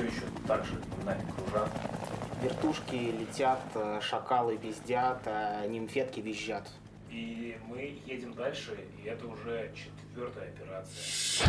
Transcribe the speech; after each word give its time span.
все 0.00 0.06
еще 0.06 0.26
так 0.46 0.64
же 0.64 0.74
нами 1.04 1.22
кружат. 1.36 1.70
Вертушки 2.42 2.94
летят, 2.94 3.60
э, 3.74 4.00
шакалы 4.00 4.56
пиздят, 4.56 5.20
а 5.26 5.66
нимфетки 5.66 6.20
визжат. 6.20 6.66
И 7.10 7.58
мы 7.66 8.00
едем 8.06 8.32
дальше, 8.34 8.78
и 9.02 9.06
это 9.08 9.26
уже 9.26 9.70
четвертая 9.74 10.48
операция. 10.48 11.48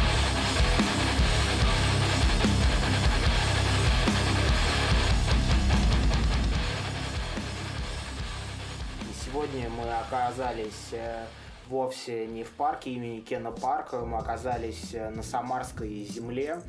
И 9.01 9.25
сегодня 9.25 9.69
мы 9.69 9.93
оказались 9.93 10.89
э, 10.91 11.25
вовсе 11.71 12.27
не 12.27 12.43
в 12.43 12.51
парке 12.51 12.91
имени 12.91 13.21
Кена 13.21 13.51
Парка, 13.51 14.01
мы 14.01 14.17
оказались 14.17 14.93
э, 14.93 15.09
на 15.09 15.23
Самарской 15.23 16.03
земле. 16.03 16.61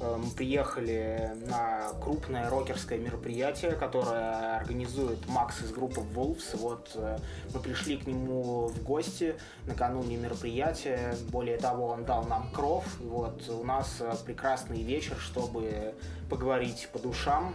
Э, 0.00 0.16
Мы 0.18 0.30
приехали 0.32 1.30
на 1.46 1.92
крупное 2.02 2.50
рокерское 2.50 2.98
мероприятие, 2.98 3.72
которое 3.72 4.56
организует 4.56 5.26
Макс 5.28 5.62
из 5.62 5.70
группы 5.70 6.00
Wolves. 6.00 6.56
Вот 6.56 6.90
э, 6.96 7.18
мы 7.54 7.60
пришли 7.60 7.98
к 7.98 8.06
нему 8.06 8.66
в 8.66 8.82
гости 8.82 9.36
накануне 9.66 10.16
мероприятия. 10.16 11.14
Более 11.30 11.58
того, 11.58 11.86
он 11.86 12.04
дал 12.04 12.24
нам 12.24 12.50
кров. 12.52 12.84
Вот 13.00 13.48
у 13.48 13.62
нас 13.62 14.02
прекрасный 14.26 14.82
вечер, 14.82 15.16
чтобы 15.18 15.94
поговорить 16.28 16.88
по 16.92 16.98
душам 16.98 17.54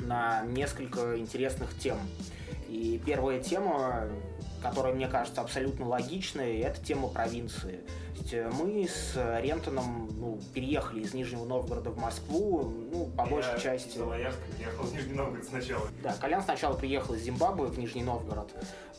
на 0.00 0.42
несколько 0.42 1.16
интересных 1.16 1.78
тем. 1.78 1.96
И 2.68 3.00
первая 3.06 3.40
тема, 3.40 4.08
которая 4.64 4.94
мне 4.94 5.08
кажется 5.08 5.42
абсолютно 5.42 5.86
логичной, 5.86 6.58
это 6.60 6.82
тема 6.82 7.08
провинции. 7.08 7.80
Э, 8.32 8.50
мы 8.50 8.88
с 8.88 9.14
Рентоном 9.42 10.08
ну, 10.18 10.40
переехали 10.54 11.02
из 11.02 11.12
Нижнего 11.12 11.44
Новгорода 11.44 11.90
в 11.90 11.98
Москву, 11.98 12.72
ну, 12.90 13.06
по 13.16 13.26
большей 13.26 13.52
Я 13.52 13.58
части... 13.58 13.88
из 13.88 13.96
Белоярска 13.96 14.40
приехал 14.56 14.84
в 14.84 14.94
Нижний 14.94 15.14
Новгород 15.14 15.44
сначала. 15.44 15.88
Да, 16.02 16.14
Колян 16.14 16.42
сначала 16.42 16.74
приехал 16.74 17.14
из 17.14 17.22
Зимбабве 17.22 17.66
в 17.66 17.78
Нижний 17.78 18.02
Новгород. 18.02 18.50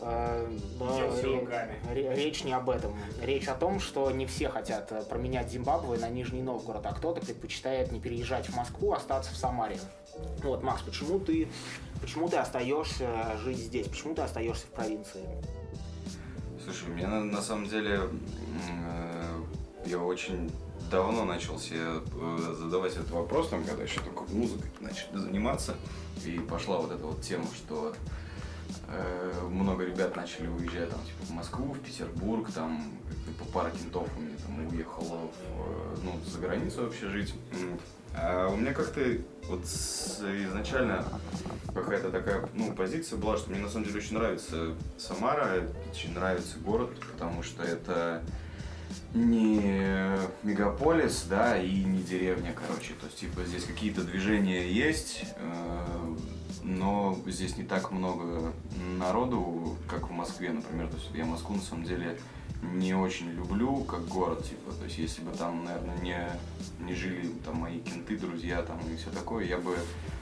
Э, 0.01 0.47
но 0.79 1.11
ре- 1.91 2.15
речь 2.15 2.43
не 2.43 2.53
об 2.53 2.69
этом. 2.69 2.95
Речь 3.21 3.47
о 3.47 3.55
том, 3.55 3.79
что 3.79 4.11
не 4.11 4.27
все 4.27 4.49
хотят 4.49 4.91
э, 4.91 5.01
променять 5.03 5.49
Зимбабве 5.49 5.97
на 5.97 6.09
Нижний 6.09 6.43
Новгород, 6.43 6.85
а 6.85 6.93
кто-то 6.93 7.21
предпочитает 7.21 7.91
не 7.91 7.99
переезжать 7.99 8.47
в 8.47 8.55
Москву, 8.55 8.93
а 8.93 8.97
остаться 8.97 9.31
в 9.33 9.37
Самаре. 9.37 9.79
Вот, 10.43 10.63
Макс, 10.63 10.81
почему 10.81 11.19
ты, 11.19 11.47
почему 12.01 12.29
ты 12.29 12.37
остаешься 12.37 13.37
жить 13.37 13.57
здесь? 13.57 13.87
Почему 13.87 14.13
ты 14.13 14.21
остаешься 14.21 14.67
в 14.67 14.69
провинции? 14.69 15.21
Слушай, 16.65 16.89
мне 16.89 17.05
на, 17.05 17.23
на 17.23 17.41
самом 17.43 17.67
деле 17.67 18.09
э, 18.69 19.39
я 19.85 19.99
очень 19.99 20.51
давно 20.89 21.23
начал 21.23 21.59
себе 21.59 21.79
э, 21.79 22.53
задавать 22.57 22.93
этот 22.93 23.11
вопрос, 23.11 23.49
там, 23.49 23.63
когда 23.63 23.83
еще 23.83 24.01
только 24.01 24.23
музыкой 24.33 24.71
начали 24.79 25.15
заниматься, 25.15 25.75
и 26.25 26.39
пошла 26.39 26.79
вот 26.79 26.91
эта 26.91 27.05
вот 27.05 27.21
тема, 27.21 27.45
что 27.55 27.93
э, 28.87 29.47
много 29.47 29.85
ребят 29.85 30.15
начали 30.15 30.47
уезжать 30.47 30.89
там, 30.89 30.99
типа, 31.01 31.25
в 31.27 31.31
Москву, 31.31 31.73
в 31.73 31.79
Петербург, 31.81 32.51
там, 32.51 32.83
по 33.37 33.45
пара 33.45 33.69
кентов 33.69 34.07
у 34.17 34.21
меня 34.21 34.35
там 34.43 34.67
уехала 34.67 35.19
в, 35.19 35.59
э, 35.59 35.97
ну, 36.03 36.19
за 36.25 36.39
границу 36.39 36.81
вообще 36.81 37.09
жить. 37.09 37.35
А 38.17 38.49
у 38.49 38.55
меня 38.55 38.73
как-то 38.73 39.01
вот 39.49 39.63
изначально 39.63 41.05
какая-то 41.73 42.11
такая, 42.11 42.47
ну, 42.53 42.73
позиция 42.73 43.17
была, 43.17 43.37
что 43.37 43.51
мне 43.51 43.59
на 43.59 43.69
самом 43.69 43.85
деле 43.85 43.99
очень 43.99 44.17
нравится 44.17 44.73
Самара, 44.97 45.63
очень 45.91 46.13
нравится 46.13 46.57
город, 46.59 46.91
потому 47.11 47.43
что 47.43 47.63
это 47.63 48.23
не 49.13 50.17
мегаполис, 50.43 51.25
да, 51.29 51.57
и 51.57 51.83
не 51.83 52.01
деревня, 52.01 52.53
короче. 52.53 52.93
То 52.93 53.05
есть, 53.07 53.19
типа, 53.19 53.43
здесь 53.43 53.65
какие-то 53.65 54.03
движения 54.03 54.71
есть, 54.71 55.25
э, 55.37 56.15
но 56.63 57.17
здесь 57.25 57.57
не 57.57 57.63
так 57.63 57.91
много 57.91 58.53
народу, 58.97 59.77
как 59.89 60.09
в 60.09 60.11
Москве, 60.11 60.51
например. 60.51 60.87
То 60.87 60.95
есть, 60.95 61.09
я 61.13 61.25
Москву, 61.25 61.55
на 61.55 61.61
самом 61.61 61.83
деле, 61.83 62.17
не 62.73 62.93
очень 62.93 63.29
люблю 63.31 63.83
как 63.83 64.05
город, 64.07 64.43
типа. 64.47 64.71
То 64.73 64.85
есть, 64.85 64.97
если 64.97 65.21
бы 65.21 65.31
там, 65.31 65.65
наверное, 65.65 65.97
не, 65.99 66.29
не 66.79 66.93
жили 66.93 67.29
там 67.45 67.55
мои 67.57 67.79
кенты, 67.79 68.17
друзья 68.17 68.61
там 68.63 68.79
и 68.91 68.95
все 68.97 69.09
такое, 69.11 69.45
я 69.45 69.57
бы 69.57 69.75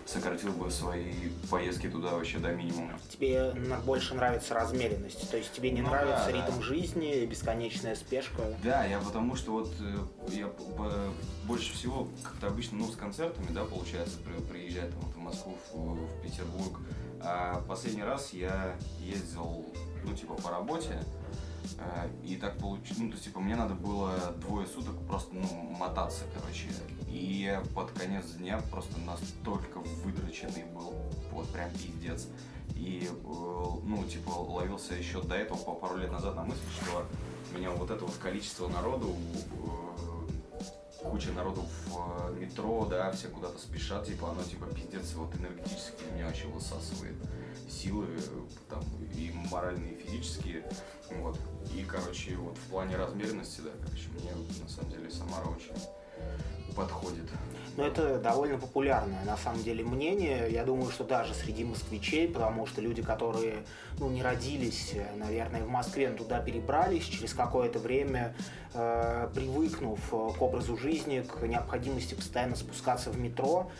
сократил 0.06 0.52
бы 0.52 0.70
свои 0.70 1.14
поездки 1.50 1.90
туда 1.90 2.12
вообще 2.12 2.38
до 2.40 2.54
минимума. 2.54 3.00
Тебе 3.10 3.54
больше 3.86 4.14
нравится 4.16 4.54
размеренность, 4.54 5.30
то 5.32 5.38
есть 5.38 5.54
тебе 5.54 5.72
не 5.72 5.82
Ну 5.82 5.90
нравится 5.90 6.26
да, 6.26 6.32
ритм 6.32 6.58
да. 6.58 6.62
жизни, 6.62 7.26
бесконечная 7.26 7.96
спешка. 7.96 8.44
Да, 8.64 8.84
я 8.86 9.00
потому 9.00 9.36
что 9.38 9.54
вот 9.54 9.74
э, 9.80 9.98
я 10.34 10.50
больше 11.46 11.74
всего 11.74 12.10
как-то 12.22 12.48
обычно, 12.48 12.80
ну, 12.80 12.92
с 12.92 12.98
концертами, 12.98 13.48
да, 13.52 13.64
получается, 13.64 14.18
при- 14.18 14.44
приезжать 14.44 14.90
там, 14.92 15.00
вот 15.04 15.16
в 15.16 15.20
Москву, 15.20 15.58
в, 15.72 15.94
в 15.96 16.22
Петербург. 16.22 16.80
А 17.22 17.62
последний 17.70 18.04
раз 18.04 18.34
я 18.34 18.76
ездил, 19.00 19.66
ну, 20.04 20.14
типа, 20.14 20.34
по 20.34 20.50
работе, 20.50 21.02
и 22.24 22.36
так 22.36 22.58
получилось, 22.58 23.00
ну, 23.00 23.08
то 23.08 23.14
есть, 23.14 23.26
типа, 23.26 23.40
мне 23.40 23.56
надо 23.56 23.74
было 23.74 24.34
двое 24.38 24.68
суток 24.68 24.96
просто, 25.08 25.34
ну, 25.36 25.48
мотаться, 25.78 26.24
короче. 26.34 26.68
И 27.08 27.60
под 27.76 27.92
конец 27.92 28.26
дня 28.32 28.62
просто 28.72 29.00
настолько 29.02 29.80
выдроченный 30.04 30.64
был, 30.74 30.94
вот 31.32 31.48
прям 31.50 31.70
пиздец. 31.72 32.28
И, 32.76 33.08
э, 33.10 33.16
ну, 33.24 34.04
типа, 34.10 34.32
ловился 34.32 34.96
еще 34.96 35.22
до 35.22 35.36
этого, 35.36 35.76
пару 35.76 35.98
лет 35.98 36.12
назад 36.12 36.36
на 36.36 36.44
мысль, 36.44 36.62
что 36.82 37.06
меня 37.56 37.72
вот 37.72 37.92
это 37.92 38.04
вот 38.04 38.16
количество 38.16 38.68
народу, 38.68 39.16
э, 39.52 41.04
куча 41.04 41.32
народу 41.32 41.66
в 41.86 42.32
э, 42.32 42.40
метро, 42.40 42.86
да, 42.90 43.12
все 43.12 43.28
куда-то 43.28 43.60
спешат, 43.60 44.08
типа, 44.08 44.32
оно, 44.32 44.44
типа, 44.44 44.66
пиздец, 44.68 45.14
вот 45.14 45.36
энергетически 45.36 46.04
меня 46.14 46.28
вообще 46.28 46.48
высасывает 46.48 47.16
силы, 47.74 48.06
э, 48.18 48.20
там, 48.70 48.84
и 49.16 49.32
моральные, 49.52 49.94
и 49.94 50.04
физические, 50.04 50.64
вот. 51.12 51.40
И, 51.76 51.84
короче, 51.84 52.36
вот 52.36 52.58
в 52.58 52.70
плане 52.70 52.96
размеренности, 52.96 53.62
да, 53.62 53.72
короче, 53.84 54.10
мне, 54.10 54.32
на 54.64 54.70
самом 54.70 54.92
деле, 54.92 55.10
Самара 55.10 55.46
очень 55.48 55.74
подходит. 56.74 57.30
Но 57.76 57.86
это 57.86 58.20
довольно 58.20 58.58
популярное 58.58 59.24
на 59.26 59.38
самом 59.38 59.64
деле 59.64 59.84
мнение. 59.84 60.48
Я 60.52 60.64
думаю, 60.64 60.92
что 60.92 61.04
даже 61.04 61.34
среди 61.34 61.64
москвичей, 61.64 62.28
потому 62.28 62.68
что 62.68 62.82
люди, 62.82 63.02
которые 63.02 63.64
ну, 64.00 64.10
не 64.10 64.22
родились, 64.22 64.92
э, 64.94 65.16
наверное, 65.16 65.64
в 65.64 65.70
Москве, 65.70 66.10
но 66.10 66.18
туда 66.18 66.40
перебрались, 66.40 67.04
через 67.04 67.34
какое-то 67.34 67.80
время, 67.80 68.36
э, 68.74 69.30
привыкнув 69.34 70.00
э, 70.12 70.30
к 70.38 70.42
образу 70.42 70.78
жизни, 70.78 71.22
к 71.22 71.42
необходимости 71.48 72.14
постоянно 72.14 72.56
спускаться 72.56 73.10
в 73.10 73.18
метро, 73.18 73.72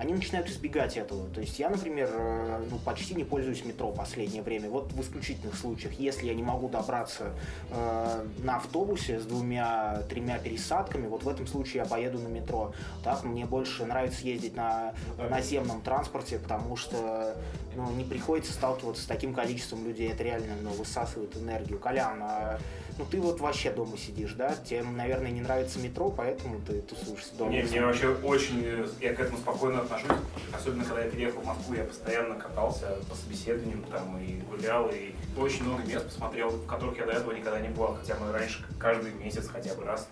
они 0.00 0.14
начинают 0.14 0.48
избегать 0.48 0.96
этого. 0.96 1.28
То 1.28 1.42
есть 1.42 1.58
я, 1.58 1.68
например, 1.68 2.08
э, 2.10 2.64
ну, 2.70 2.78
почти 2.78 3.14
не 3.14 3.24
пользуюсь 3.24 3.66
метро 3.66 3.90
в 3.90 3.94
последнее 3.94 4.42
время. 4.42 4.70
Вот 4.70 4.90
в 4.92 5.00
исключительных 5.02 5.54
случаях, 5.54 5.92
если 5.98 6.26
я 6.26 6.34
не 6.34 6.42
могу 6.42 6.70
добраться 6.70 7.34
э, 7.70 8.26
на 8.38 8.56
автобусе 8.56 9.20
с 9.20 9.26
двумя-тремя 9.26 10.38
пересадками, 10.38 11.06
вот 11.06 11.24
в 11.24 11.28
этом 11.28 11.46
случае 11.46 11.82
я 11.82 11.84
поеду 11.84 12.18
на 12.18 12.28
метро. 12.28 12.72
Так, 13.04 13.24
мне 13.24 13.44
больше 13.44 13.84
нравится 13.84 14.26
ездить 14.26 14.56
на 14.56 14.94
наземном 15.18 15.82
транспорте, 15.82 16.38
потому 16.38 16.78
что 16.78 17.36
ну, 17.76 17.90
не 17.92 18.04
приходится 18.04 18.54
сталкиваться 18.54 19.02
с 19.02 19.06
таким 19.06 19.34
количеством 19.34 19.86
людей. 19.86 20.10
Это 20.10 20.22
реально 20.22 20.54
ну, 20.62 20.70
высасывает 20.70 21.36
энергию. 21.36 21.78
Колян, 21.78 22.18
а, 22.22 22.58
ну 23.00 23.06
ты 23.10 23.18
вот 23.18 23.40
вообще 23.40 23.70
дома 23.70 23.96
сидишь, 23.96 24.34
да? 24.34 24.54
Тебе, 24.54 24.82
наверное, 24.82 25.30
не 25.30 25.40
нравится 25.40 25.78
метро, 25.78 26.10
поэтому 26.10 26.60
ты 26.60 26.82
тусуешься 26.82 27.34
дома. 27.36 27.50
Не, 27.50 27.62
мне 27.62 27.80
вообще 27.80 28.08
очень, 28.08 28.62
я 29.00 29.14
к 29.14 29.20
этому 29.20 29.38
спокойно 29.38 29.80
отношусь, 29.80 30.10
особенно 30.52 30.84
когда 30.84 31.04
я 31.04 31.10
переехал 31.10 31.40
в 31.40 31.46
Москву, 31.46 31.74
я 31.74 31.84
постоянно 31.84 32.34
катался 32.34 32.98
по 33.08 33.14
собеседованиям 33.14 33.82
там 33.84 34.18
и 34.18 34.40
гулял, 34.42 34.90
и 34.92 35.14
очень 35.38 35.64
много 35.64 35.82
мест 35.84 36.04
посмотрел, 36.06 36.50
в 36.50 36.66
которых 36.66 36.98
я 36.98 37.06
до 37.06 37.12
этого 37.12 37.32
никогда 37.32 37.60
не 37.60 37.68
бывал, 37.68 37.94
хотя 37.94 38.16
мы 38.16 38.32
раньше 38.32 38.66
каждый 38.78 39.12
месяц 39.14 39.48
хотя 39.48 39.74
бы 39.74 39.84
раз 39.84 40.06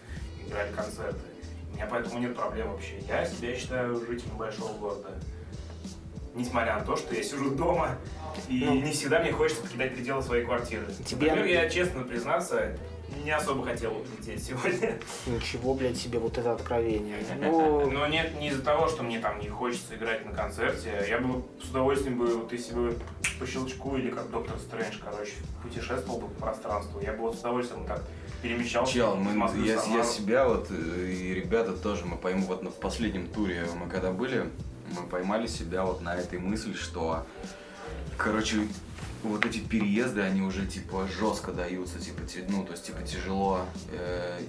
играли 0.47 0.73
концерты. 0.73 1.21
У 1.71 1.75
меня 1.75 1.87
поэтому 1.91 2.19
нет 2.21 2.35
проблем 2.35 2.73
вообще. 2.73 3.01
Я 3.07 3.27
себя 3.27 3.55
считаю 3.55 4.01
жителем 4.07 4.39
большого 4.39 4.73
города. 4.79 5.11
Несмотря 6.38 6.79
на 6.79 6.85
то, 6.85 6.96
что 6.96 7.14
я 7.14 7.23
сижу 7.23 7.50
дома, 7.50 7.96
и 8.49 8.64
Ну. 8.64 8.75
не 8.76 8.93
всегда 8.93 9.19
мне 9.19 9.32
хочется 9.32 9.62
покидать 9.62 9.94
пределы 9.94 10.23
своей 10.23 10.44
квартиры. 10.44 10.85
Тебе- 11.05 11.32
Например, 11.32 11.64
я, 11.64 11.69
честно 11.69 12.05
признаться, 12.05 12.76
не 13.25 13.31
особо 13.32 13.64
хотел 13.64 13.93
лететь 14.17 14.44
сегодня. 14.44 14.99
Ничего, 15.26 15.75
блядь, 15.75 15.96
себе 15.96 16.20
вот 16.20 16.38
это 16.38 16.52
откровение. 16.52 17.17
Ну, 17.40 17.90
Но 17.90 18.06
нет, 18.06 18.38
не 18.38 18.49
из-за 18.50 18.62
того, 18.62 18.87
что 18.87 19.02
мне 19.02 19.19
там 19.19 19.40
не 19.40 19.49
хочется 19.49 19.96
играть 19.96 20.25
на 20.25 20.32
концерте. 20.32 21.05
Я 21.08 21.19
бы 21.19 21.43
с 21.61 21.70
удовольствием 21.70 22.19
бы, 22.19 22.26
вот 22.37 22.52
если 22.52 22.73
бы 22.75 22.96
по 23.40 23.46
щелчку 23.46 23.96
или 23.96 24.11
как 24.11 24.31
Доктор 24.31 24.58
Стрэндж, 24.58 24.99
короче, 25.05 25.32
путешествовал 25.62 26.20
бы 26.20 26.29
по 26.29 26.43
пространству. 26.46 27.00
Я 27.00 27.12
бы 27.14 27.19
вот 27.20 27.35
с 27.37 27.40
удовольствием 27.40 27.85
так 27.87 28.05
перемещался. 28.43 28.93
Чел, 28.93 29.17
мы, 29.17 29.32
я, 29.67 29.75
я 29.96 30.05
себя 30.05 30.46
вот, 30.46 30.69
э, 30.70 31.11
и 31.11 31.35
ребята 31.35 31.73
тоже, 31.73 32.05
мы 32.05 32.17
пойму, 32.17 32.46
вот 32.46 32.62
на- 32.62 32.70
в 32.70 32.76
последнем 32.79 33.26
туре 33.26 33.67
мы 33.81 33.88
когда 33.90 34.12
были, 34.12 34.49
мы 34.96 35.06
поймали 35.06 35.46
себя 35.46 35.85
вот 35.85 36.00
на 36.00 36.14
этой 36.17 36.38
мысли, 36.38 36.73
что, 36.73 37.26
короче, 38.17 38.69
вот 39.23 39.44
эти 39.44 39.58
переезды, 39.58 40.20
они 40.20 40.43
уже 40.43 40.67
типа 40.67 41.08
жестко 41.19 41.52
даются, 41.52 41.99
типа, 41.99 42.23
ну, 42.49 42.64
то 42.64 42.73
есть 42.73 42.87
типа 42.87 43.02
тяжело, 43.02 43.62
э, 43.90 44.40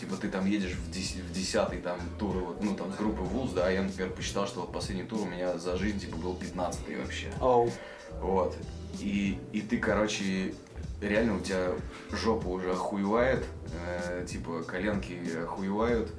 типа 0.00 0.16
ты 0.16 0.28
там 0.28 0.46
едешь 0.46 0.72
в, 0.72 0.90
дес, 0.90 1.14
в 1.14 1.32
десятый 1.32 1.78
там 1.78 1.98
тур, 2.18 2.36
вот, 2.36 2.62
ну 2.62 2.74
там 2.74 2.92
с 2.92 2.96
группы 2.96 3.22
ВУЗ, 3.22 3.52
да, 3.52 3.70
я, 3.70 3.82
например, 3.82 4.10
посчитал, 4.12 4.46
что 4.46 4.60
вот 4.60 4.72
последний 4.72 5.04
тур 5.04 5.20
у 5.22 5.26
меня 5.26 5.56
за 5.58 5.76
жизнь 5.76 6.00
типа 6.00 6.16
был 6.16 6.34
15 6.34 6.80
вообще. 6.98 7.28
Oh. 7.40 7.70
Вот. 8.20 8.56
И, 8.98 9.38
и 9.52 9.60
ты, 9.60 9.78
короче, 9.78 10.54
реально 11.00 11.36
у 11.36 11.40
тебя 11.40 11.72
жопа 12.10 12.48
уже 12.48 12.72
охуевает, 12.72 13.44
э, 13.72 14.26
типа 14.28 14.62
коленки 14.64 15.18
охуевают, 15.42 16.10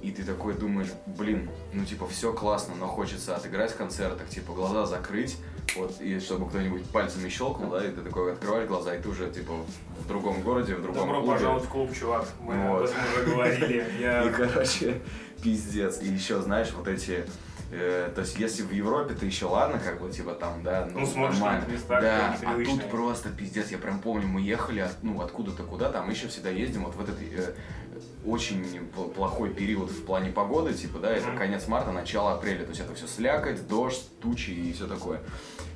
и 0.00 0.10
ты 0.12 0.24
такой 0.24 0.54
думаешь, 0.54 0.88
блин, 1.06 1.50
ну 1.72 1.84
типа 1.84 2.06
все 2.06 2.32
классно, 2.32 2.74
но 2.74 2.86
хочется 2.86 3.36
отыграть 3.36 3.72
в 3.72 3.76
концертах, 3.76 4.28
типа 4.28 4.52
глаза 4.52 4.86
закрыть, 4.86 5.36
вот, 5.76 6.00
и 6.00 6.18
чтобы 6.20 6.48
кто-нибудь 6.48 6.84
пальцами 6.90 7.28
щелкнул, 7.28 7.70
да, 7.70 7.84
и 7.86 7.90
ты 7.90 8.00
такой 8.02 8.32
открываешь 8.32 8.68
глаза, 8.68 8.94
и 8.94 9.00
ты 9.02 9.08
уже 9.08 9.30
типа 9.30 9.52
в 10.00 10.08
другом 10.08 10.42
городе, 10.42 10.74
в 10.74 10.82
другом 10.82 11.02
Добро 11.06 11.20
клубе. 11.20 11.32
пожаловать 11.34 11.64
в 11.64 11.68
клуб, 11.68 11.94
чувак. 11.94 12.28
Мы 12.40 12.54
Вот. 12.68 12.78
об 12.78 12.84
этом 12.84 12.98
уже 13.12 13.30
говорили. 13.30 13.84
Я... 14.00 14.22
И, 14.28 14.30
короче, 14.32 15.00
пиздец. 15.42 16.00
И 16.02 16.06
еще, 16.06 16.40
знаешь, 16.42 16.72
вот 16.76 16.88
эти... 16.88 17.24
э, 17.72 18.10
то 18.14 18.20
есть, 18.20 18.38
если 18.38 18.62
в 18.62 18.70
Европе 18.70 19.14
ты 19.14 19.26
еще 19.26 19.46
ладно, 19.46 19.78
как 19.78 20.00
бы, 20.00 20.10
типа 20.10 20.34
там, 20.34 20.62
да, 20.62 20.88
ну, 20.92 21.00
Ну, 21.00 21.06
смотришь 21.06 21.38
нормально. 21.40 21.64
места, 21.72 22.00
да, 22.00 22.36
а 22.46 22.64
тут 22.64 22.88
просто 22.90 23.30
пиздец. 23.30 23.70
Я 23.70 23.78
прям 23.78 23.98
помню, 24.00 24.28
мы 24.28 24.40
ехали, 24.42 24.80
от- 24.80 25.02
ну, 25.02 25.20
откуда-то 25.20 25.64
куда, 25.64 25.90
там 25.90 26.08
еще 26.10 26.28
всегда 26.28 26.50
ездим, 26.50 26.84
вот 26.84 26.94
в 26.94 27.00
этот 27.00 27.16
э, 27.20 27.54
очень 28.24 28.62
пл- 28.94 29.12
плохой 29.12 29.50
период 29.50 29.90
в 29.90 30.04
плане 30.04 30.30
погоды, 30.30 30.72
типа, 30.74 30.98
да, 31.00 31.10
это 31.10 31.28
Мгм. 31.28 31.38
конец 31.38 31.66
марта, 31.66 31.90
начало 31.92 32.34
апреля, 32.34 32.62
то 32.64 32.68
есть 32.70 32.80
это 32.80 32.94
все 32.94 33.06
слякоть, 33.06 33.66
дождь, 33.66 34.08
тучи 34.20 34.50
и 34.50 34.72
все 34.72 34.86
такое. 34.86 35.20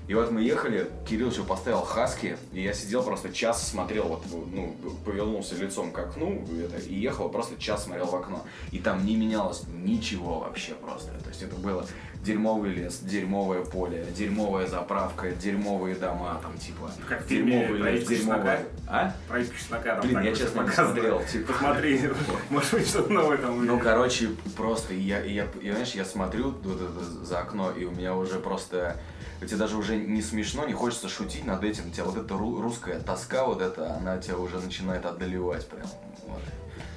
И 0.08 0.14
вот 0.14 0.30
мы 0.30 0.42
ехали, 0.42 0.88
Кирилл 1.08 1.30
еще 1.30 1.42
поставил 1.42 1.80
хаски, 1.80 2.36
и 2.52 2.62
я 2.62 2.72
сидел 2.72 3.02
просто 3.02 3.32
час 3.32 3.68
смотрел, 3.68 4.04
вот, 4.04 4.24
ну, 4.52 4.76
повернулся 5.04 5.56
лицом 5.56 5.90
к 5.90 5.98
окну, 5.98 6.44
это, 6.64 6.78
и 6.78 6.94
ехал, 6.94 7.28
просто 7.28 7.60
час 7.60 7.84
смотрел 7.84 8.06
в 8.06 8.14
окно. 8.14 8.44
И 8.70 8.78
там 8.78 9.04
не 9.04 9.16
менялось 9.16 9.64
ничего 9.68 10.40
вообще 10.40 10.74
просто. 10.74 11.10
То 11.24 11.28
есть 11.30 11.42
это 11.42 11.56
было 11.56 11.84
дерьмовый 12.26 12.72
лес, 12.72 12.98
дерьмовое 13.02 13.64
поле, 13.64 14.04
дерьмовая 14.16 14.66
заправка, 14.66 15.30
дерьмовые 15.30 15.94
дома, 15.94 16.38
там, 16.42 16.58
типа, 16.58 16.90
Как 17.08 17.24
в 17.24 17.28
фильме 17.28 17.60
дерьмовый 17.60 17.80
«Проект 17.80 18.10
лес, 18.10 18.18
чеснока». 18.18 18.58
А? 18.88 19.14
Проект 19.28 19.56
чеснока 19.56 19.94
там 19.94 20.00
Блин, 20.06 20.22
я 20.22 20.34
честно 20.34 20.62
не 20.62 20.70
смотрел, 20.70 21.22
типа. 21.24 21.52
Посмотри, 21.52 22.00
может 22.50 22.74
быть 22.74 22.88
что-то 22.88 23.12
новое 23.12 23.38
там 23.38 23.64
Ну, 23.64 23.78
короче, 23.78 24.30
просто, 24.56 24.92
я, 24.92 25.20
я, 25.20 25.46
и, 25.62 25.70
знаешь, 25.70 25.92
я 25.92 26.04
смотрю 26.04 26.50
вот 26.50 26.80
это 26.80 27.00
за 27.24 27.38
окно, 27.38 27.70
и 27.70 27.84
у 27.84 27.92
меня 27.92 28.14
уже 28.16 28.40
просто, 28.40 28.96
тебе 29.40 29.56
даже 29.56 29.76
уже 29.76 29.96
не 29.96 30.20
смешно, 30.20 30.66
не 30.66 30.74
хочется 30.74 31.08
шутить 31.08 31.46
над 31.46 31.62
этим, 31.62 31.88
у 31.88 31.90
тебя 31.90 32.04
вот 32.04 32.16
эта 32.16 32.34
ру- 32.34 32.60
русская 32.60 32.98
тоска 32.98 33.46
вот 33.46 33.62
эта, 33.62 33.94
она 33.94 34.18
тебя 34.18 34.36
уже 34.38 34.58
начинает 34.58 35.06
одолевать 35.06 35.66
прям, 35.68 35.86
вот. 36.26 36.40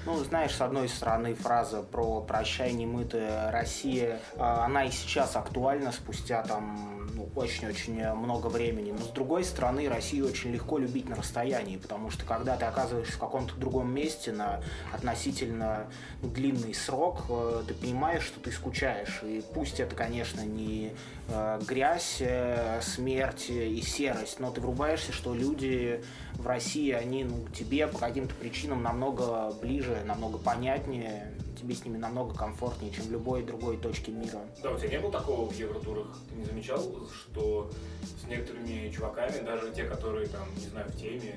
Ну, 0.06 0.16
знаешь, 0.24 0.56
с 0.56 0.62
одной 0.62 0.88
стороны, 0.88 1.36
фраза 1.36 1.81
про 1.81 2.22
«прощай, 2.22 2.72
немытая 2.74 3.51
Россия», 3.51 4.19
а, 4.38 4.66
она 4.66 4.86
и 4.86 4.92
сейчас 4.92 5.36
актуальна 5.36 5.92
спустя 5.92 6.42
там 6.44 7.00
ну, 7.19 7.30
очень-очень 7.36 8.13
много 8.13 8.48
времени. 8.48 8.92
Но 8.92 9.04
с 9.04 9.10
другой 9.10 9.44
стороны, 9.44 9.90
Россию 9.90 10.28
очень 10.28 10.51
легко 10.51 10.78
любить 10.78 11.10
на 11.10 11.16
расстоянии, 11.16 11.78
потому 11.78 12.10
что 12.12 12.25
когда 12.25 12.56
ты 12.56 12.66
оказываешься 12.66 13.13
в 13.13 13.19
каком-то 13.19 13.56
другом 13.56 13.94
месте 13.94 14.31
на 14.31 14.62
относительно 14.94 15.88
ну, 16.22 16.30
длинный 16.30 16.74
срок, 16.74 17.25
э, 17.30 17.63
ты 17.68 17.74
понимаешь, 17.74 18.24
что 18.24 18.40
ты 18.40 18.51
скучаешь. 18.51 19.22
И 19.24 19.44
пусть 19.54 19.80
это, 19.80 19.96
конечно, 19.96 20.42
не 20.42 20.94
э, 21.28 21.62
грязь, 21.68 22.18
э, 22.22 22.80
смерть 22.81 23.50
и 23.50 23.81
серость, 23.81 24.40
но 24.40 24.51
ты 24.51 24.62
врубаешься, 24.62 25.12
что 25.12 25.34
люди 25.34 26.01
в 26.39 26.47
России, 26.47 26.91
они 26.91 27.25
ну, 27.25 27.47
тебе 27.53 27.88
по 27.88 28.00
каким-то 28.00 28.33
причинам 28.36 28.81
намного 28.81 29.51
ближе, 29.62 30.01
намного 30.06 30.38
понятнее, 30.38 31.33
тебе 31.59 31.75
с 31.75 31.83
ними 31.83 31.97
намного 31.97 32.33
комфортнее, 32.33 32.91
чем 32.91 33.06
в 33.06 33.12
любой 33.12 33.44
другой 33.44 33.77
точке 33.77 34.12
мира. 34.12 34.39
Да, 34.63 34.71
у 34.71 34.77
тебя 34.77 34.89
не 34.89 35.00
было 35.00 35.12
такого 35.12 35.50
в 35.50 35.56
Евротурах? 35.56 36.07
Ты 36.30 36.36
не 36.38 36.45
замечал, 36.45 36.81
что 37.13 37.69
с 38.01 38.27
некоторыми 38.27 38.89
чуваками, 38.89 39.44
даже 39.45 39.71
те, 39.71 39.83
которые 39.83 40.27
там, 40.27 40.47
не 40.56 40.68
знаю, 40.68 40.89
в 40.89 40.97
теме, 40.97 41.36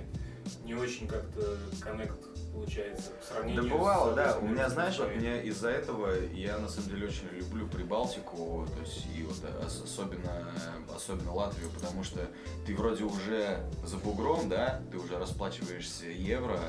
не 0.65 0.75
очень 0.75 1.07
как-то 1.07 1.59
коннект 1.81 2.19
получается 2.53 3.11
в 3.11 3.29
Да 3.29 3.35
сравнении 3.35 3.69
бывало, 3.71 4.13
с- 4.13 4.15
да. 4.17 4.39
У 4.39 4.47
меня, 4.47 4.69
знаешь, 4.69 4.99
вот 4.99 5.09
меня 5.15 5.41
из-за 5.43 5.71
этого 5.71 6.09
я 6.35 6.59
на 6.59 6.69
самом 6.69 6.91
деле 6.91 7.07
очень 7.09 7.29
люблю 7.33 7.67
Прибалтику, 7.67 8.67
то 8.75 8.81
есть 8.81 9.07
и 9.17 9.23
вот 9.23 9.37
ос- 9.65 9.83
особенно, 9.85 10.51
особенно 10.95 11.33
Латвию, 11.35 11.71
потому 11.71 12.05
что 12.05 12.21
ты 12.67 12.75
вроде 12.77 13.05
уже 13.05 13.61
за 13.85 13.97
бугром, 13.97 14.49
да, 14.49 14.81
ты 14.91 14.99
уже 14.99 15.19
расплачиваешься 15.19 16.07
евро. 16.07 16.61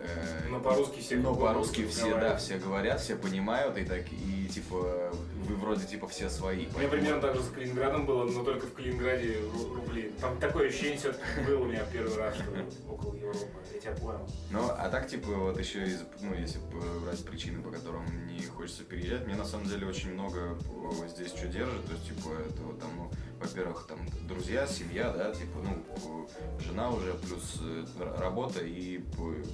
э, 0.00 0.48
Но 0.50 0.60
по-русски 0.60 1.00
все 1.00 1.16
кругом 1.20 1.40
по-русски 1.40 1.86
все, 1.88 2.18
да, 2.20 2.36
все 2.36 2.58
говорят, 2.58 3.00
все 3.00 3.16
понимают, 3.16 3.76
и 3.78 3.84
так, 3.84 4.04
и 4.12 4.46
типа, 4.46 5.12
вы 5.48 5.56
вроде 5.56 5.86
типа 5.86 6.06
все 6.08 6.28
свои. 6.28 6.66
У 6.74 6.78
меня 6.78 6.88
примерно 6.88 7.20
так 7.22 7.34
же 7.36 7.42
с 7.42 7.48
Калининградом 7.48 8.06
было, 8.06 8.24
но 8.24 8.44
только 8.44 8.66
в 8.66 8.74
Калининграде 8.74 9.38
ру- 9.38 9.74
рубли. 9.74 10.12
Там 10.20 10.38
такое 10.38 10.68
ощущение 10.68 10.98
все-таки 10.98 11.24
было 11.46 11.62
у 11.62 11.64
меня 11.66 11.84
первый 11.92 12.16
раз, 12.16 12.34
что 12.34 12.44
около 12.92 13.14
Европы. 13.14 13.38
Я 13.74 13.80
тебя 13.80 13.92
понял. 13.94 14.28
Ну, 14.50 14.60
а 14.70 14.88
так, 14.90 15.08
типа, 15.08 15.28
вот 15.28 15.58
еще 15.58 15.84
из, 15.86 16.02
ну, 16.20 16.34
если 16.34 16.58
брать 17.04 17.24
причины, 17.24 17.62
по 17.62 17.70
которым 17.70 18.04
не 18.26 18.42
хочется 18.42 18.84
переезжать, 18.84 19.26
мне 19.26 19.36
на 19.36 19.44
самом 19.44 19.66
деле 19.66 19.86
очень 19.86 20.12
много 20.12 20.58
э, 21.02 21.08
здесь 21.08 21.28
что 21.28 21.46
держит, 21.48 21.86
то 21.86 21.92
есть, 21.92 22.06
типа, 22.08 22.28
это 22.48 22.62
вот 22.62 22.80
там, 22.80 22.90
ну, 22.96 23.10
во-первых, 23.40 23.86
там, 23.86 23.98
друзья, 24.26 24.66
семья, 24.66 25.10
да, 25.10 25.32
типа, 25.32 25.58
ну, 25.62 26.26
э, 26.58 26.62
жена 26.64 26.90
уже, 26.90 27.14
плюс 27.14 27.60
э, 27.62 27.84
работа 28.18 28.60
и 28.64 28.98
п- 28.98 29.44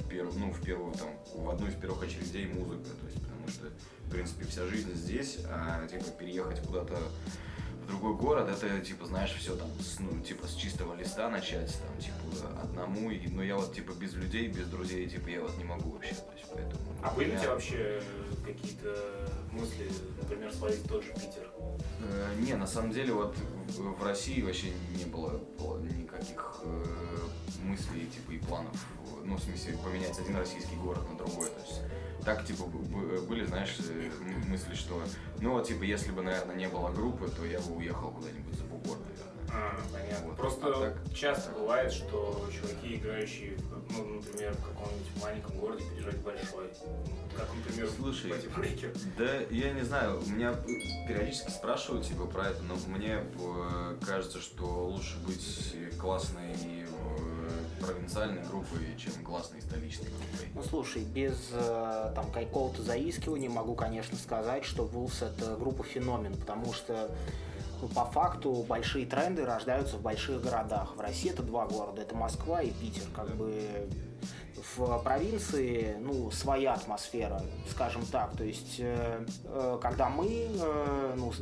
в 0.00 0.08
первую, 0.08 0.36
ну, 0.38 0.52
в 0.52 0.60
первую, 0.62 0.92
там, 0.94 1.08
в 1.34 1.48
одну 1.48 1.68
из 1.68 1.74
первых 1.74 2.02
очередей 2.02 2.46
музыка, 2.46 2.90
то 3.00 3.06
есть, 3.06 3.18
что, 3.50 3.66
в 4.06 4.10
принципе, 4.10 4.44
вся 4.46 4.66
жизнь 4.66 4.94
здесь, 4.94 5.38
а, 5.48 5.86
типа, 5.86 6.04
переехать 6.18 6.60
куда-то 6.62 6.96
в 7.84 7.86
другой 7.86 8.14
город, 8.14 8.48
это, 8.48 8.80
типа, 8.80 9.06
знаешь, 9.06 9.32
все 9.32 9.56
там, 9.56 9.68
с, 9.80 9.98
ну, 9.98 10.20
типа, 10.22 10.46
с 10.46 10.54
чистого 10.54 10.94
листа 10.94 11.28
начать, 11.28 11.76
там, 11.80 11.98
типа, 11.98 12.60
одному, 12.62 13.10
и, 13.10 13.26
но 13.28 13.42
я 13.42 13.56
вот, 13.56 13.74
типа, 13.74 13.92
без 13.92 14.14
людей, 14.14 14.48
без 14.48 14.66
друзей, 14.66 15.08
типа, 15.08 15.28
я 15.28 15.40
вот 15.40 15.56
не 15.58 15.64
могу 15.64 15.90
вообще, 15.90 16.14
то 16.14 16.32
есть, 16.36 16.46
поэтому... 16.52 16.82
А 17.02 17.10
были 17.12 17.34
у 17.34 17.38
тебя 17.38 17.50
вообще 17.50 18.02
какие-то 18.44 19.30
мысли, 19.52 19.90
например, 20.20 20.52
свалить 20.52 20.84
тот 20.88 21.02
же 21.04 21.12
Питер? 21.14 21.50
Э, 22.02 22.34
Не, 22.38 22.54
на 22.54 22.66
самом 22.66 22.92
деле 22.92 23.12
вот 23.12 23.36
в, 23.68 23.98
в 23.98 24.02
России 24.04 24.42
вообще 24.42 24.68
не 24.96 25.04
было, 25.04 25.40
было 25.58 25.78
никаких 25.78 26.60
э, 26.62 26.84
мыслей 27.64 28.06
типа 28.06 28.32
и 28.32 28.38
планов, 28.38 28.76
ну 29.24 29.36
в 29.36 29.42
смысле 29.42 29.76
поменять 29.84 30.18
один 30.18 30.36
российский 30.36 30.76
город 30.76 31.02
на 31.10 31.16
другой, 31.16 31.46
то 31.46 31.60
есть 31.60 31.80
так 32.24 32.44
типа 32.44 32.64
были, 32.64 33.44
знаешь, 33.46 33.76
э, 33.88 34.10
мысли, 34.48 34.74
что 34.74 35.02
ну 35.40 35.62
типа 35.62 35.82
если 35.82 36.10
бы, 36.12 36.22
наверное, 36.22 36.56
не 36.56 36.68
было 36.68 36.90
группы, 36.90 37.28
то 37.28 37.44
я 37.44 37.60
бы 37.60 37.76
уехал 37.76 38.10
куда-нибудь 38.10 38.54
за 38.58 38.64
бугор, 38.64 38.98
наверное. 38.98 39.30
А, 39.52 39.80
понятно. 39.92 40.28
Вот. 40.28 40.36
Просто 40.36 40.66
А 40.68 40.80
так? 40.80 41.14
часто 41.14 41.50
бывает, 41.52 41.92
что 41.92 42.48
чуваки, 42.52 42.94
играющие, 42.94 43.56
ну, 43.90 44.04
например, 44.04 44.52
в 44.52 44.64
каком-нибудь 44.64 45.22
маленьком 45.22 45.58
городе, 45.58 45.84
переезжают 45.86 46.18
в 46.18 46.22
большой. 46.24 46.70
Как, 47.36 47.48
например, 47.54 47.88
Слушай, 47.96 48.30
Пати 48.30 48.46
Брейкер. 48.46 48.92
Да, 49.18 49.40
я 49.50 49.72
не 49.72 49.82
знаю, 49.82 50.22
меня 50.26 50.54
периодически 51.08 51.50
спрашивают 51.50 52.06
типа 52.06 52.26
про 52.26 52.48
это, 52.48 52.62
но 52.62 52.76
мне 52.86 53.24
э, 53.40 53.96
кажется, 54.06 54.40
что 54.40 54.64
лучше 54.86 55.18
быть 55.26 55.74
классной 55.98 56.54
провинциальной 57.80 58.42
группой, 58.42 58.78
чем 58.98 59.12
классной 59.24 59.60
столичной 59.62 60.08
группой. 60.08 60.48
Ну 60.54 60.62
слушай, 60.62 61.02
без 61.02 61.50
э, 61.52 62.12
там 62.14 62.30
какого-то 62.30 62.82
заискивания 62.82 63.50
могу, 63.50 63.74
конечно, 63.74 64.16
сказать, 64.16 64.64
что 64.64 64.84
Wolves 64.86 65.26
это 65.26 65.56
группа 65.56 65.82
феномен, 65.82 66.36
потому 66.36 66.72
что 66.72 67.10
ну, 67.80 67.88
по 67.88 68.04
факту 68.04 68.64
большие 68.68 69.06
тренды 69.06 69.44
рождаются 69.44 69.96
в 69.96 70.02
больших 70.02 70.42
городах. 70.42 70.96
В 70.96 71.00
России 71.00 71.30
это 71.30 71.42
два 71.42 71.66
города, 71.66 72.02
это 72.02 72.14
Москва 72.14 72.62
и 72.62 72.70
Питер. 72.70 73.04
Как 73.14 73.34
бы 73.34 73.88
в 74.76 74.98
провинции, 75.02 75.96
ну, 76.00 76.30
своя 76.30 76.74
атмосфера, 76.74 77.42
скажем 77.70 78.04
так. 78.06 78.36
То 78.36 78.44
есть, 78.44 78.76
э, 78.78 79.24
э, 79.44 79.78
когда 79.80 80.08
мы, 80.08 80.28
э, 80.28 81.14
ну, 81.16 81.32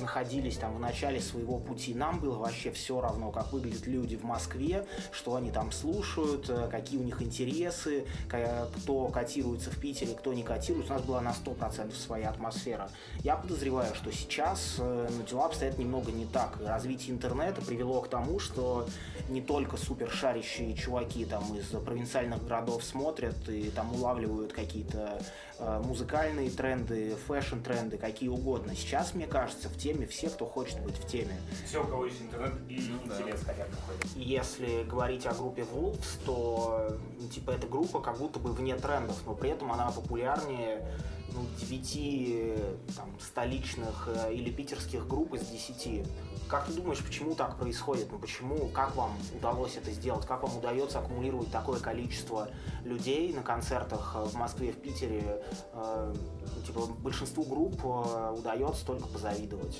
находились 0.00 0.56
там 0.56 0.74
в 0.74 0.80
начале 0.80 1.20
своего 1.20 1.58
пути, 1.58 1.94
нам 1.94 2.20
было 2.20 2.38
вообще 2.38 2.70
все 2.70 3.00
равно, 3.00 3.30
как 3.30 3.52
выглядят 3.52 3.86
люди 3.86 4.16
в 4.16 4.24
Москве, 4.24 4.86
что 5.12 5.36
они 5.36 5.50
там 5.50 5.72
слушают, 5.72 6.48
э, 6.48 6.68
какие 6.70 6.98
у 6.98 7.02
них 7.02 7.22
интересы, 7.22 8.04
кто 8.28 9.08
котируется 9.08 9.70
в 9.70 9.78
Питере, 9.78 10.14
кто 10.14 10.32
не 10.32 10.42
котируется. 10.42 10.92
У 10.92 10.96
нас 10.96 11.04
была 11.04 11.20
на 11.20 11.32
100% 11.32 11.94
своя 11.94 12.30
атмосфера. 12.30 12.90
Я 13.22 13.36
подозреваю, 13.36 13.94
что 13.94 14.12
сейчас 14.12 14.76
э, 14.78 15.08
ну, 15.10 15.22
дела 15.24 15.46
обстоят 15.46 15.78
немного 15.78 16.10
не 16.12 16.26
так. 16.26 16.58
Развитие 16.64 17.14
интернета 17.14 17.60
привело 17.62 18.00
к 18.00 18.08
тому, 18.08 18.38
что 18.38 18.86
не 19.28 19.40
только 19.40 19.76
супер 19.76 20.10
шарящие 20.10 20.74
чуваки 20.74 21.24
там 21.24 21.42
из 21.56 21.66
провинциальных 21.66 22.44
городов 22.46 22.84
смотрят 22.84 23.48
и 23.48 23.70
там 23.70 23.94
улавливают 23.94 24.52
какие-то 24.52 25.20
э, 25.58 25.82
музыкальные 25.84 26.50
тренды, 26.50 27.16
фэшн-тренды, 27.26 27.98
какие 27.98 28.28
угодно. 28.28 28.74
Сейчас, 28.74 29.14
мне 29.14 29.26
кажется, 29.26 29.68
в 29.68 29.76
теме 29.82 30.06
все, 30.06 30.30
кто 30.30 30.46
хочет 30.46 30.80
быть 30.80 30.96
в 30.96 31.06
теме. 31.06 31.36
Все, 31.66 31.82
у 31.82 31.86
кого 31.86 32.06
есть 32.06 32.20
интернет 32.20 32.52
и 32.68 32.80
Ну 32.90 33.08
да. 33.08 33.20
интерес 33.20 33.40
хотя 33.44 33.64
бы 33.64 33.70
Если 34.14 34.84
говорить 34.84 35.26
о 35.26 35.34
группе 35.34 35.62
Wolves, 35.62 36.18
то 36.24 36.96
типа 37.32 37.50
эта 37.52 37.66
группа 37.66 38.00
как 38.00 38.18
будто 38.18 38.38
бы 38.38 38.52
вне 38.52 38.76
трендов, 38.76 39.16
но 39.26 39.34
при 39.34 39.50
этом 39.50 39.72
она 39.72 39.90
популярнее 39.90 40.86
ну, 41.34 41.46
9 41.66 42.94
там, 42.96 43.08
столичных 43.20 44.08
э, 44.08 44.34
или 44.34 44.50
питерских 44.50 45.06
групп 45.06 45.34
из 45.34 45.46
10. 45.46 46.06
Как 46.48 46.66
ты 46.66 46.74
думаешь, 46.74 47.02
почему 47.02 47.34
так 47.34 47.58
происходит? 47.58 48.08
Ну 48.10 48.18
почему, 48.18 48.68
как 48.68 48.94
вам 48.94 49.12
удалось 49.34 49.76
это 49.76 49.90
сделать? 49.90 50.26
Как 50.26 50.42
вам 50.42 50.58
удается 50.58 50.98
аккумулировать 50.98 51.50
такое 51.50 51.80
количество 51.80 52.48
людей 52.84 53.32
на 53.32 53.42
концертах 53.42 54.14
э, 54.16 54.24
в 54.24 54.34
Москве, 54.34 54.72
в 54.72 54.76
Питере? 54.76 55.42
Э, 55.72 56.14
ну, 56.14 56.62
типа 56.62 56.86
большинству 57.00 57.44
групп 57.44 57.80
э, 57.84 58.34
удается 58.36 58.84
только 58.84 59.08
позавидовать. 59.08 59.78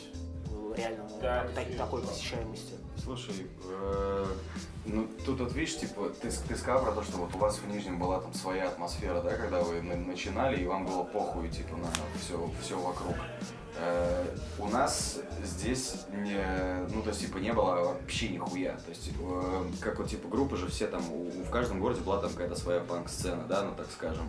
Э, 0.52 0.74
Реально 0.76 1.08
Да, 1.20 1.46
так- 1.54 1.76
такой 1.76 2.02
посещаемости. 2.02 2.74
Слушай, 3.02 3.46
э, 3.68 4.26
ну 4.86 5.08
тут 5.26 5.40
вот 5.40 5.52
видишь, 5.54 5.78
типа, 5.78 6.10
ты, 6.20 6.30
ты 6.30 6.56
сказал 6.56 6.82
про 6.82 6.92
то, 6.92 7.02
что 7.02 7.16
вот 7.18 7.34
у 7.34 7.38
вас 7.38 7.58
в 7.58 7.66
Нижнем 7.68 7.98
была 7.98 8.20
там 8.20 8.32
своя 8.34 8.68
атмосфера, 8.68 9.20
да, 9.22 9.34
когда 9.36 9.60
вы 9.62 9.82
на- 9.82 9.96
начинали, 9.96 10.62
и 10.62 10.66
вам 10.66 10.86
было 10.86 11.02
похуй, 11.04 11.48
типа, 11.48 11.76
на 11.76 11.88
все, 12.20 12.50
все 12.62 12.78
вокруг. 12.78 13.16
Э, 13.78 14.24
у 14.58 14.66
нас 14.68 15.18
здесь 15.42 15.94
не, 16.12 16.86
ну, 16.94 17.02
то 17.02 17.08
есть, 17.08 17.22
типа, 17.22 17.38
не 17.38 17.52
было 17.52 17.74
вообще 17.84 18.28
нихуя. 18.28 18.74
То 18.84 18.90
есть, 18.90 19.10
э, 19.18 19.64
как 19.80 19.98
вот, 19.98 20.08
типа, 20.08 20.28
группы 20.28 20.56
же 20.56 20.68
все 20.68 20.86
там, 20.86 21.02
у- 21.10 21.30
в 21.30 21.50
каждом 21.50 21.80
городе 21.80 22.00
была 22.02 22.18
там 22.20 22.30
какая-то 22.30 22.54
своя 22.56 22.80
панк-сцена, 22.80 23.44
да, 23.48 23.62
ну, 23.62 23.74
так 23.74 23.86
скажем 23.90 24.28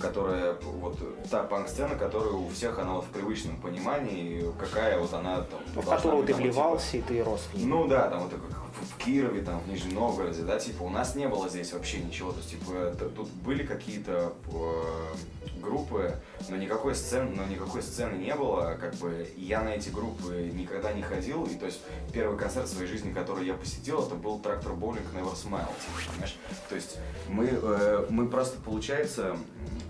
которая, 0.00 0.56
вот, 0.62 0.98
та 1.30 1.42
панк-сцена, 1.42 1.96
которая 1.96 2.32
у 2.32 2.48
всех, 2.48 2.78
она 2.78 2.94
вот 2.94 3.04
в 3.04 3.08
привычном 3.08 3.56
понимании, 3.56 4.44
какая 4.58 4.98
вот 4.98 5.12
она 5.14 5.42
там... 5.42 5.60
Ну, 5.74 5.82
в 5.82 5.86
которую 5.86 6.24
ты 6.24 6.32
вот, 6.32 6.42
типа, 6.42 6.52
вливался, 6.52 6.96
и 6.96 7.02
ты 7.02 7.22
рос 7.22 7.48
в 7.52 7.56
ней. 7.56 7.66
ну 7.66 7.86
да, 7.86 8.08
там 8.08 8.20
вот 8.20 8.30
как 8.30 8.40
в 8.82 8.96
Кирове, 8.98 9.42
там 9.42 9.60
в 9.60 9.68
Нижнем 9.68 9.94
Новгороде, 9.94 10.42
да, 10.42 10.58
типа 10.58 10.82
у 10.82 10.88
нас 10.90 11.14
не 11.14 11.28
было 11.28 11.48
здесь 11.48 11.72
вообще 11.72 12.00
ничего, 12.00 12.32
то 12.32 12.38
есть 12.38 12.50
типа 12.50 12.94
т- 12.98 13.08
тут 13.10 13.28
были 13.30 13.64
какие-то 13.64 14.34
э, 14.52 15.60
группы, 15.62 16.16
но 16.48 16.56
никакой 16.56 16.94
сцены, 16.94 17.30
но 17.36 17.44
никакой 17.44 17.82
сцены 17.82 18.16
не 18.16 18.34
было, 18.34 18.76
как 18.80 18.94
бы 18.96 19.28
я 19.36 19.62
на 19.62 19.68
эти 19.68 19.88
группы 19.90 20.50
никогда 20.52 20.92
не 20.92 21.02
ходил, 21.02 21.44
и 21.44 21.54
то 21.54 21.66
есть 21.66 21.80
первый 22.12 22.36
концерт 22.38 22.66
в 22.68 22.72
своей 22.72 22.88
жизни, 22.88 23.12
который 23.12 23.46
я 23.46 23.54
посетил, 23.54 24.02
это 24.04 24.14
был 24.14 24.38
Трактор 24.40 24.72
Боулинг 24.74 25.06
Never 25.14 25.34
Smile, 25.34 25.68
типа, 25.80 26.10
понимаешь? 26.10 26.36
То 26.68 26.74
есть 26.74 26.98
мы, 27.28 27.48
э, 27.50 28.06
мы 28.10 28.28
просто 28.28 28.60
получается, 28.60 29.36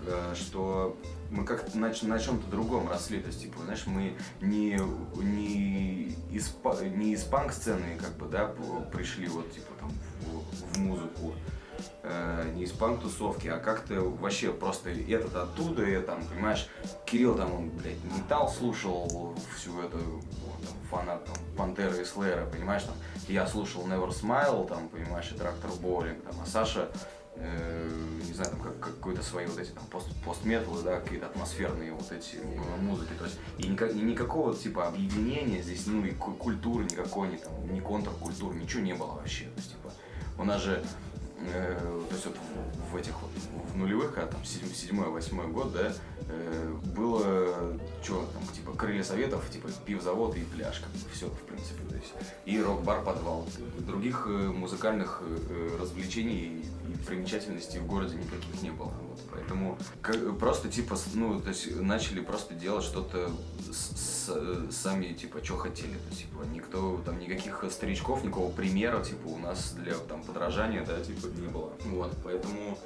э, 0.05 0.33
что 0.35 0.95
мы 1.33 1.45
как-то 1.45 1.77
на, 1.77 1.91
на 2.03 2.19
чем-то 2.19 2.47
другом 2.49 2.87
росли, 2.87 3.19
то 3.19 3.27
есть, 3.27 3.41
типа, 3.41 3.61
знаешь, 3.63 3.85
мы 3.87 4.15
не, 4.41 4.79
не, 5.15 6.15
из, 6.31 6.55
не 6.95 7.13
из 7.13 7.23
панк-сцены, 7.23 7.97
как 7.99 8.15
бы, 8.17 8.27
да, 8.27 8.53
пришли 8.91 9.27
вот, 9.27 9.51
типа, 9.51 9.71
там, 9.79 9.91
в, 10.21 10.75
в 10.75 10.79
музыку, 10.79 11.33
э, 12.03 12.51
не 12.55 12.63
из 12.63 12.71
панк-тусовки, 12.71 13.47
а 13.47 13.57
как-то 13.57 14.01
вообще 14.01 14.53
просто 14.53 14.91
этот 14.91 15.35
оттуда, 15.35 15.83
и 15.83 15.99
там, 16.01 16.23
понимаешь, 16.23 16.69
Кирилл 17.05 17.35
там, 17.35 17.53
он, 17.53 17.69
блядь, 17.71 18.03
металл 18.03 18.47
слушал, 18.47 19.35
всю 19.57 19.81
эту, 19.81 19.97
вот, 19.97 20.67
там, 20.67 20.77
фанат, 20.91 21.25
там, 21.25 21.35
Пантеры 21.57 22.01
и 22.01 22.05
Слэра, 22.05 22.45
понимаешь, 22.45 22.83
там, 22.83 22.95
я 23.27 23.47
слушал 23.47 23.87
Never 23.87 24.09
Smile, 24.09 24.67
там, 24.67 24.87
понимаешь, 24.87 25.31
и 25.31 25.35
Трактор 25.35 25.71
Боулинг, 25.81 26.23
там, 26.23 26.35
а 26.43 26.45
Саша 26.45 26.89
э, 27.35 27.89
не 28.25 28.33
знаю, 28.33 28.51
там 28.51 28.59
как, 28.61 28.79
какой-то 28.79 29.21
свои 29.23 29.45
вот 29.45 29.59
эти 29.59 29.71
там 29.71 29.85
пост, 29.87 30.07
постметалы, 30.25 30.81
да, 30.83 30.99
какие-то 30.99 31.27
атмосферные 31.27 31.91
вот 31.93 32.11
эти 32.11 32.35
э, 32.37 32.81
музыки, 32.81 33.11
то 33.17 33.25
есть 33.25 33.37
и, 33.57 33.63
ника- 33.63 33.91
и 33.91 34.01
никакого 34.01 34.55
типа 34.55 34.87
объединения 34.87 35.61
здесь, 35.61 35.85
ну 35.87 36.03
и 36.05 36.11
ку- 36.11 36.33
культуры 36.33 36.85
никакой, 36.85 37.29
ни 37.29 37.37
там, 37.37 37.51
ни 37.73 37.79
контркультуры, 37.79 38.55
ничего 38.55 38.81
не 38.81 38.93
было 38.93 39.13
вообще, 39.13 39.45
то 39.45 39.57
есть 39.57 39.71
типа 39.71 39.91
у 40.37 40.43
нас 40.43 40.61
же 40.61 40.83
э, 41.53 42.01
то 42.09 42.15
есть 42.15 42.25
вот 42.25 42.35
в, 42.35 42.93
в 42.93 42.95
этих 42.95 43.13
в 43.73 43.77
нулевых, 43.77 44.13
когда 44.13 44.27
там 44.27 44.43
седьмой, 44.45 45.09
восьмой 45.09 45.47
год, 45.47 45.73
да, 45.73 45.93
э, 46.27 46.75
было 46.95 47.77
что 48.03 48.29
там, 48.33 48.43
типа 48.53 48.73
крылья 48.73 49.03
советов, 49.03 49.49
типа 49.49 49.69
пивзавод 49.85 50.35
и 50.37 50.41
пляж, 50.43 50.79
как 50.79 50.89
бы 50.91 50.99
все, 51.13 51.27
в 51.27 51.39
принципе, 51.41 51.83
то 51.89 51.95
есть 51.95 52.13
и 52.45 52.61
рок-бар 52.61 53.03
подвал. 53.03 53.47
Других 53.79 54.25
э, 54.27 54.29
музыкальных 54.29 55.21
э, 55.21 55.37
э, 55.49 55.77
развлечений 55.81 56.65
и 56.87 57.05
примечательностей 57.05 57.79
в 57.79 57.87
городе 57.87 58.15
никаких 58.15 58.61
не 58.61 58.71
было. 58.71 58.91
Вот, 59.09 59.19
поэтому 59.31 59.77
как- 60.01 60.37
просто 60.37 60.69
типа, 60.69 60.97
ну, 61.13 61.41
то 61.41 61.49
есть 61.49 61.75
начали 61.79 62.19
просто 62.21 62.53
делать 62.53 62.83
что-то 62.83 63.31
с- 63.73 64.27
с- 64.29 64.75
сами, 64.75 65.13
типа, 65.13 65.43
что 65.43 65.57
хотели. 65.57 65.93
То 65.93 66.09
есть, 66.09 66.21
типа, 66.21 66.43
никто, 66.53 67.01
там, 67.05 67.19
никаких 67.19 67.63
старичков, 67.71 68.23
никакого 68.23 68.51
примера, 68.51 69.03
типа, 69.03 69.27
у 69.27 69.37
нас 69.37 69.73
для, 69.73 69.95
там, 69.95 70.23
подражания, 70.23 70.85
да, 70.85 70.99
типа, 71.01 71.27
не 71.27 71.47
было. 71.47 71.73
Вот, 71.85 72.11
поэтому... 72.23 72.77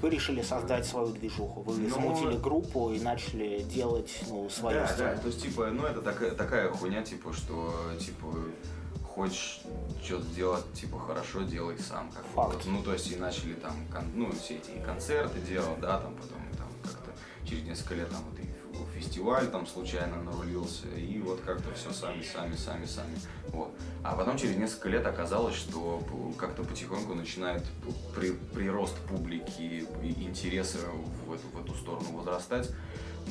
Вы 0.00 0.10
решили 0.10 0.42
создать 0.42 0.86
свою 0.86 1.08
движуху. 1.08 1.62
Вы 1.62 1.74
Ну, 1.78 1.88
замутили 1.90 2.36
группу 2.38 2.90
и 2.92 3.00
начали 3.00 3.62
делать 3.62 4.20
ну, 4.28 4.48
свою 4.50 4.80
Да, 4.80 4.86
сцену. 4.88 5.14
да, 5.14 5.20
то 5.20 5.26
есть, 5.28 5.42
типа, 5.42 5.66
ну, 5.70 5.84
это 5.86 6.00
такая, 6.02 6.30
такая 6.32 6.70
хуйня, 6.70 7.02
типа, 7.02 7.32
что, 7.32 7.74
типа, 7.98 8.26
хочешь 9.02 9.60
что-то 10.04 10.24
сделать, 10.24 10.72
типа, 10.74 10.98
хорошо, 10.98 11.42
делай 11.42 11.78
сам. 11.78 12.10
Как 12.12 12.24
Факт. 12.34 12.54
вот. 12.56 12.66
Ну, 12.66 12.82
то 12.82 12.92
есть, 12.92 13.10
и 13.10 13.16
начали 13.16 13.54
там, 13.54 13.72
кон- 13.92 14.10
ну, 14.14 14.30
все 14.32 14.56
эти 14.56 14.70
концерты 14.84 15.40
делать, 15.40 15.80
да, 15.80 15.98
там, 16.00 16.14
потом, 16.14 16.38
там, 16.58 16.68
как-то 16.82 17.10
через 17.48 17.64
несколько 17.64 17.94
лет, 17.94 18.10
там, 18.10 18.20
вот 18.30 18.38
и 18.38 18.45
фестиваль 19.16 19.46
там 19.50 19.66
случайно 19.66 20.22
нарулился, 20.22 20.88
и 20.88 21.18
вот 21.20 21.40
как-то 21.40 21.72
все 21.74 21.90
сами, 21.90 22.22
сами, 22.22 22.54
сами, 22.54 22.84
сами. 22.84 23.16
Вот. 23.48 23.70
А 24.02 24.14
потом 24.14 24.36
через 24.36 24.56
несколько 24.56 24.90
лет 24.90 25.06
оказалось, 25.06 25.54
что 25.54 26.02
как-то 26.38 26.62
потихоньку 26.62 27.14
начинает 27.14 27.62
при, 28.14 28.32
прирост 28.32 28.94
публики 29.08 29.86
и 30.02 30.22
интереса 30.22 30.78
в 31.26 31.32
эту, 31.32 31.48
в 31.48 31.64
эту 31.64 31.74
сторону 31.74 32.18
возрастать. 32.18 32.70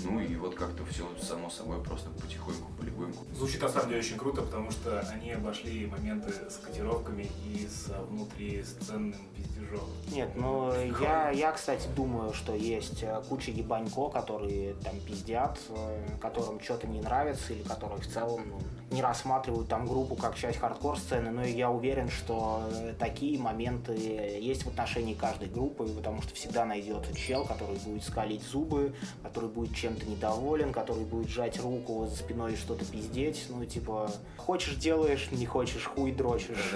Ну 0.04 0.20
и 0.20 0.36
вот 0.36 0.56
как-то 0.56 0.86
все 0.86 1.08
само 1.22 1.50
собой 1.50 1.82
просто 1.84 2.10
потихоньку, 2.10 2.72
полегоньку. 2.78 3.26
Звучит 3.34 3.62
на 3.62 3.70
самом 3.70 3.90
деле 3.90 4.02
очень 4.02 4.18
круто, 4.18 4.42
потому 4.42 4.72
что 4.72 5.00
они 5.12 5.32
обошли 5.32 5.86
моменты 5.88 6.32
с 6.32 6.58
котировками 6.58 7.30
и 7.46 7.68
с 7.68 7.88
внутрисценным 8.10 9.20
пиздежом. 9.36 9.90
Нет, 10.12 10.32
ну 10.36 10.74
я, 11.02 11.32
я, 11.32 11.52
кстати, 11.52 11.88
думаю, 11.96 12.34
что 12.34 12.54
есть 12.54 13.04
э, 13.04 13.24
куча 13.30 13.52
ебанько, 13.52 14.10
которые 14.10 14.74
там 14.76 15.00
пиздят, 15.00 15.60
э, 15.70 16.18
которым 16.22 16.60
что-то 16.60 16.88
не 16.88 17.02
нравится 17.02 17.54
или 17.54 17.64
которые 17.64 18.02
в 18.02 18.08
целом 18.08 18.42
ну, 18.48 18.60
не 18.92 19.02
рассматривают 19.02 19.68
там 19.68 19.88
группу 19.88 20.16
как 20.16 20.36
часть 20.36 20.60
хардкор-сцены, 20.60 21.32
но 21.32 21.44
я 21.44 21.72
уверен, 21.72 22.10
что 22.10 22.64
э, 22.72 22.94
такие 22.98 23.40
моменты 23.40 23.94
есть 23.94 24.64
в 24.64 24.68
отношении 24.68 25.14
каждой 25.14 25.50
группы, 25.50 25.88
потому 25.88 26.22
что 26.22 26.34
всегда 26.36 26.66
найдется 26.66 27.16
чел, 27.16 27.46
который 27.46 27.78
будет 27.78 28.04
скалить 28.04 28.44
зубы, 28.44 28.94
который 29.24 29.50
будет 29.50 29.76
чем-то 29.76 30.06
недоволен, 30.06 30.72
который 30.72 31.04
будет 31.04 31.30
сжать 31.30 31.60
руку 31.60 32.08
за 32.08 32.16
спиной 32.16 32.54
и 32.54 32.56
что-то 32.56 32.86
пиздеть, 32.86 33.46
ну 33.50 33.66
типа 33.66 34.12
хочешь 34.38 34.76
делаешь, 34.76 35.30
не 35.32 35.46
хочешь 35.46 35.86
хуй 35.86 36.12
дрочишь, 36.12 36.74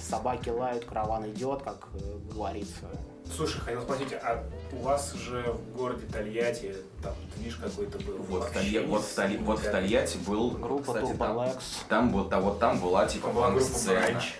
собаки 0.00 0.50
лают, 0.50 0.84
караван 0.84 1.30
идет, 1.30 1.62
как 1.62 1.88
э, 1.94 2.18
говорится. 2.32 2.86
Слушай, 3.34 3.60
хотел 3.60 3.82
спросить, 3.82 4.12
а 4.14 4.44
у 4.72 4.76
вас 4.78 5.12
же 5.14 5.42
в 5.52 5.76
городе 5.76 6.06
Тольятти 6.06 6.74
там 7.02 7.14
движ 7.36 7.56
какой-то 7.56 7.98
был? 7.98 8.16
Вот 8.28 8.44
в, 8.48 8.52
Толья- 8.52 8.86
вот, 8.86 9.02
в 9.04 9.14
Толь- 9.16 9.38
вот 9.38 9.60
в 9.60 9.70
Тольятти 9.70 10.18
был, 10.26 10.50
Группа 10.52 10.94
кстати, 10.94 11.12
Turbo 11.12 11.18
там, 11.18 11.52
там 11.88 12.10
вот, 12.12 12.32
а 12.32 12.40
вот 12.40 12.58
там 12.58 12.80
была 12.80 13.06
типа 13.06 13.28
Была 13.28 13.50
группа 13.50 13.64
панк-сцена. 13.66 14.00
Бранч. 14.00 14.34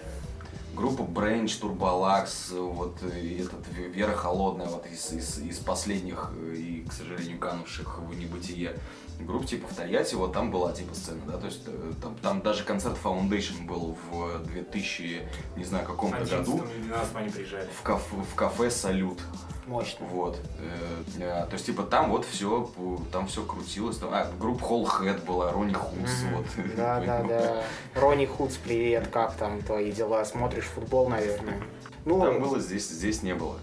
Группа 0.75 1.03
Бренч, 1.03 1.57
Турболакс, 1.57 2.51
вот 2.51 2.97
этот 3.03 3.69
Вера 3.69 4.15
Холодная, 4.15 4.67
вот 4.67 4.87
из, 4.87 5.13
из, 5.13 5.39
из 5.41 5.59
последних 5.59 6.31
э, 6.37 6.55
и, 6.55 6.85
к 6.89 6.93
сожалению, 6.93 7.39
канувших 7.41 7.99
в 7.99 8.15
небытие 8.15 8.79
групп, 9.21 9.47
типа 9.47 9.69
в 9.69 9.75
Тольятти, 9.75 10.15
вот 10.15 10.33
там 10.33 10.51
была 10.51 10.73
типа 10.73 10.95
сцена, 10.95 11.21
да, 11.27 11.39
то 11.39 11.47
есть 11.47 11.63
э, 11.67 11.93
там, 12.03 12.15
там 12.23 12.41
даже 12.41 12.65
концерт 12.65 12.97
Foundation 13.03 13.67
был 13.67 13.97
в 14.11 14.45
2000, 14.45 15.29
не 15.57 15.65
знаю, 15.65 15.87
каком-то 15.87 16.25
году 16.25 16.63
11 16.77 17.17
они 17.17 17.29
приезжали. 17.31 17.69
в, 17.79 17.83
кафе, 17.83 18.17
в 18.17 18.35
кафе 18.35 18.71
«Салют». 18.71 19.21
Мощно. 19.67 20.07
Вот. 20.07 20.41
Э, 20.61 21.03
э, 21.21 21.47
то 21.47 21.53
есть, 21.53 21.67
типа, 21.67 21.83
там 21.83 22.11
вот 22.11 22.25
все, 22.25 22.71
там 23.13 23.27
все 23.27 23.45
крутилось. 23.45 23.99
Там, 23.99 24.09
а, 24.15 24.27
группа 24.41 24.65
Холлхэт 24.65 25.25
была, 25.25 25.53
Ронни 25.53 25.75
Хунс, 25.75 26.11
вот. 26.33 26.47
Да, 26.77 27.01
да, 27.01 27.23
да. 27.23 27.65
Ронни 27.95 28.25
Худс, 28.25 28.57
привет, 28.57 29.09
как 29.09 29.35
там 29.35 29.61
твои 29.61 29.93
дела? 29.93 30.25
Смотришь 30.25 30.65
футбол, 30.65 31.11
наверное? 31.11 31.61
Ну, 32.07 32.19
Там 32.19 32.41
было, 32.41 32.59
здесь, 32.59 32.89
здесь 32.89 33.23
не 33.23 33.35
было. 33.35 33.59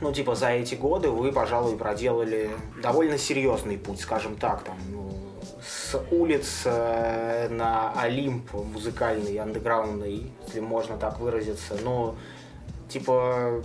Ну, 0.00 0.12
типа, 0.12 0.34
за 0.34 0.50
эти 0.50 0.74
годы 0.74 1.10
вы, 1.10 1.32
пожалуй, 1.32 1.76
проделали 1.76 2.50
довольно 2.82 3.18
серьезный 3.18 3.78
путь, 3.78 4.00
скажем 4.00 4.36
так, 4.36 4.62
там, 4.62 4.78
ну, 4.90 5.12
с 5.62 6.00
улиц 6.10 6.62
э, 6.64 7.48
на 7.50 7.92
Олимп 8.00 8.52
музыкальный, 8.52 9.36
андеграундный, 9.38 10.30
если 10.46 10.60
можно 10.60 10.96
так 10.96 11.18
выразиться. 11.20 11.76
Но, 11.82 12.14
типа, 12.88 13.62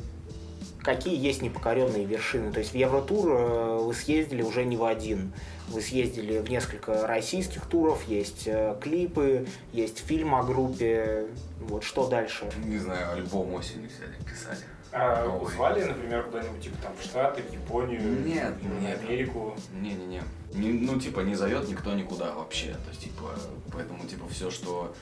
какие 0.81 1.17
есть 1.17 1.41
непокоренные 1.41 2.05
вершины? 2.05 2.51
То 2.51 2.59
есть 2.59 2.73
в 2.73 2.75
Евротур 2.75 3.31
э, 3.31 3.77
вы 3.77 3.93
съездили 3.93 4.41
уже 4.41 4.65
не 4.65 4.77
в 4.77 4.83
один. 4.83 5.33
Вы 5.69 5.81
съездили 5.81 6.39
в 6.39 6.49
несколько 6.49 7.07
российских 7.07 7.65
туров, 7.67 8.03
есть 8.07 8.47
э, 8.47 8.75
клипы, 8.81 9.47
есть 9.71 9.99
фильм 9.99 10.35
о 10.35 10.43
группе. 10.43 11.27
Вот 11.61 11.83
что 11.83 12.07
дальше? 12.07 12.51
Не 12.65 12.77
знаю, 12.77 13.13
альбом 13.13 13.53
осенью 13.53 13.89
взяли, 13.89 14.15
писали. 14.29 14.59
А 14.95 15.25
Ой. 15.41 15.51
звали, 15.51 15.83
например, 15.83 16.23
куда-нибудь, 16.23 16.61
типа, 16.61 16.77
там, 16.83 16.91
в 16.95 17.03
Штаты, 17.03 17.41
в 17.41 17.51
Японию, 17.51 18.23
Нет, 18.25 18.53
в 18.61 18.81
нет. 18.81 18.99
Америку? 19.01 19.55
Не-не-не. 19.73 20.21
Не- 20.53 20.73
ну, 20.73 20.99
типа, 20.99 21.21
не 21.21 21.33
зовет 21.35 21.67
никто 21.67 21.93
никуда 21.93 22.33
вообще. 22.35 22.73
То 22.73 22.89
есть, 22.89 23.01
типа, 23.01 23.31
поэтому, 23.71 24.05
типа, 24.05 24.27
все, 24.29 24.51
что 24.51 24.93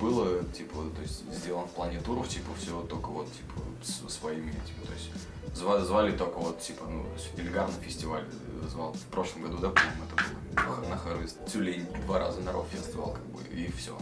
было, 0.00 0.42
типа, 0.46 0.78
то 0.96 1.02
есть, 1.02 1.22
сделано 1.32 1.66
в 1.68 1.70
плане 1.70 2.00
туров, 2.00 2.28
типа, 2.28 2.50
все 2.58 2.80
только 2.82 3.06
вот, 3.08 3.28
типа, 3.32 3.60
с- 3.84 4.12
своими, 4.12 4.50
типа, 4.50 4.86
то 4.86 4.92
есть, 4.94 5.10
зва- 5.54 5.84
звали 5.84 6.16
только 6.16 6.38
вот, 6.38 6.58
типа, 6.60 6.84
ну, 6.88 7.04
Эльгар 7.36 7.68
на 7.68 7.74
фестиваль 7.84 8.24
звал. 8.68 8.94
В 8.94 9.04
прошлом 9.12 9.42
году, 9.42 9.58
да, 9.58 9.68
по-моему, 9.70 10.02
это 10.56 10.64
было 10.66 10.88
на- 10.88 10.96
Харвест. 10.96 11.38
Тюлень 11.46 11.86
два 12.06 12.18
раза 12.18 12.40
на 12.40 12.50
Рофест 12.52 12.92
звал, 12.92 13.12
как 13.12 13.24
бы, 13.26 13.42
и 13.54 13.70
все. 13.70 13.96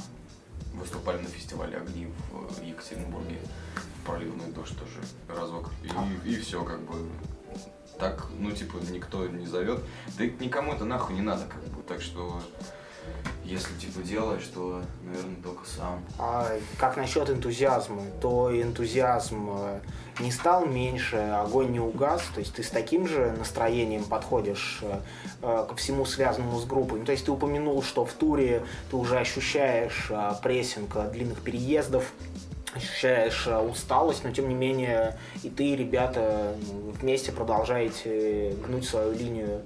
Выступали 0.75 1.19
на 1.19 1.29
фестивале 1.29 1.76
«Огни» 1.76 2.07
в 2.31 2.61
э, 2.61 2.67
Екатеринбурге. 2.67 3.38
Проливной 4.05 4.50
дождь 4.52 4.76
тоже 4.79 5.00
разок. 5.29 5.71
И, 5.83 6.31
и 6.31 6.37
все, 6.37 6.64
как 6.64 6.81
бы, 6.81 7.09
так, 7.99 8.26
ну, 8.38 8.50
типа, 8.50 8.79
никто 8.91 9.26
не 9.29 9.47
зовет. 9.47 9.81
Да 10.19 10.26
никому 10.26 10.73
это 10.73 10.85
нахуй 10.85 11.14
не 11.14 11.23
надо, 11.23 11.47
как 11.47 11.62
бы. 11.69 11.83
Так 11.83 12.00
что, 12.00 12.41
если, 13.45 13.75
типа, 13.75 14.03
делаешь, 14.03 14.49
то, 14.55 14.83
наверное, 15.05 15.43
только 15.43 15.67
сам. 15.67 16.03
А 16.19 16.49
как 16.79 16.97
насчет 16.97 17.29
энтузиазма? 17.29 18.03
То 18.21 18.51
энтузиазм 18.55 19.51
э, 19.51 19.81
не 20.21 20.31
стал 20.31 20.67
меньше, 20.67 21.17
огонь 21.17 21.73
не 21.73 21.81
угас. 21.81 22.23
То 22.35 22.41
есть 22.41 22.55
ты 22.55 22.63
с 22.63 22.69
таким 22.69 23.09
же 23.09 23.35
настроением 23.37 24.05
подходишь 24.05 24.81
э, 24.83 25.01
э, 25.43 25.67
ко 25.69 25.75
всему 25.75 26.05
связанному 26.05 26.59
с 26.59 26.65
группой. 26.65 27.01
Ну, 27.01 27.05
то 27.05 27.13
есть 27.13 27.25
ты 27.25 27.33
упомянул, 27.33 27.83
что 27.83 28.05
в 28.05 28.13
туре 28.13 28.63
ты 28.91 28.97
уже 28.97 29.19
ощущаешь 29.19 30.11
прессинг 30.43 30.97
длинных 31.11 31.41
переездов, 31.43 32.13
ощущаешь 32.75 33.47
усталость, 33.47 34.25
но 34.25 34.31
тем 34.31 34.49
не 34.49 34.55
менее 34.55 35.19
и 35.43 35.51
ты, 35.51 35.71
и 35.71 35.77
ребята 35.77 36.55
ну, 36.63 36.93
вместе 36.93 37.33
продолжаете 37.33 38.57
гнуть 38.67 38.87
свою 38.87 39.13
линию. 39.13 39.63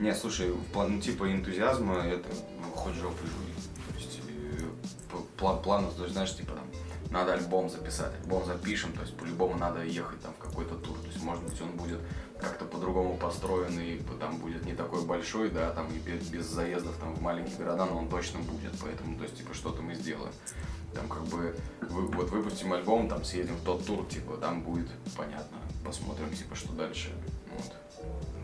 Не, 0.00 0.14
слушай, 0.14 0.52
план, 0.72 0.94
ну, 0.96 1.00
типа, 1.00 1.30
энтузиазма, 1.30 1.98
это, 1.98 2.28
ну, 2.62 2.70
хоть 2.74 2.94
жопой 2.94 3.26
жуй. 3.26 3.54
То 3.92 3.94
есть, 4.00 4.20
э, 4.28 4.62
п- 5.12 5.18
пла- 5.44 5.62
план, 5.62 5.86
то 5.94 6.02
есть, 6.04 6.14
знаешь, 6.14 6.34
типа, 6.34 6.52
там, 6.54 6.64
надо 7.10 7.34
альбом 7.34 7.68
записать, 7.68 8.12
альбом 8.22 8.44
запишем, 8.46 8.92
то 8.94 9.02
есть, 9.02 9.14
по-любому 9.16 9.56
надо 9.58 9.84
ехать 9.84 10.20
там 10.22 10.32
в 10.32 10.38
какой-то 10.38 10.76
тур. 10.76 10.96
То 10.98 11.06
есть, 11.08 11.22
может 11.22 11.44
быть, 11.44 11.60
он 11.60 11.72
будет 11.72 11.98
как-то 12.40 12.64
по-другому 12.64 13.18
построен 13.18 13.78
и 13.78 14.00
там 14.18 14.38
будет 14.38 14.64
не 14.64 14.72
такой 14.74 15.04
большой, 15.04 15.50
да, 15.50 15.70
там 15.72 15.86
и 15.92 15.98
без, 15.98 16.28
без 16.28 16.46
заездов 16.46 16.96
там 16.98 17.14
в 17.14 17.20
маленькие 17.20 17.58
города, 17.58 17.84
но 17.84 17.98
он 17.98 18.08
точно 18.08 18.40
будет, 18.40 18.72
поэтому, 18.80 19.18
то 19.18 19.24
есть, 19.24 19.36
типа, 19.36 19.52
что-то 19.52 19.82
мы 19.82 19.94
сделаем. 19.94 20.32
Там 20.94 21.08
как 21.08 21.24
бы, 21.26 21.54
вы- 21.90 22.06
вот 22.06 22.30
выпустим 22.30 22.72
альбом, 22.72 23.08
там 23.08 23.22
съедем 23.22 23.54
в 23.56 23.64
тот 23.64 23.84
тур, 23.84 24.06
типа, 24.06 24.38
там 24.38 24.62
будет 24.62 24.88
понятно, 25.14 25.58
посмотрим, 25.84 26.30
типа, 26.34 26.54
что 26.56 26.72
дальше. 26.72 27.10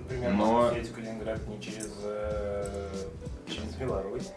Например, 0.08 0.32
Но- 0.34 0.68
в 0.68 0.92
Калининград 0.92 1.48
не 1.48 1.60
через, 1.60 1.90
э, 2.04 2.88
через 3.48 3.74
Беларусь. 3.74 4.30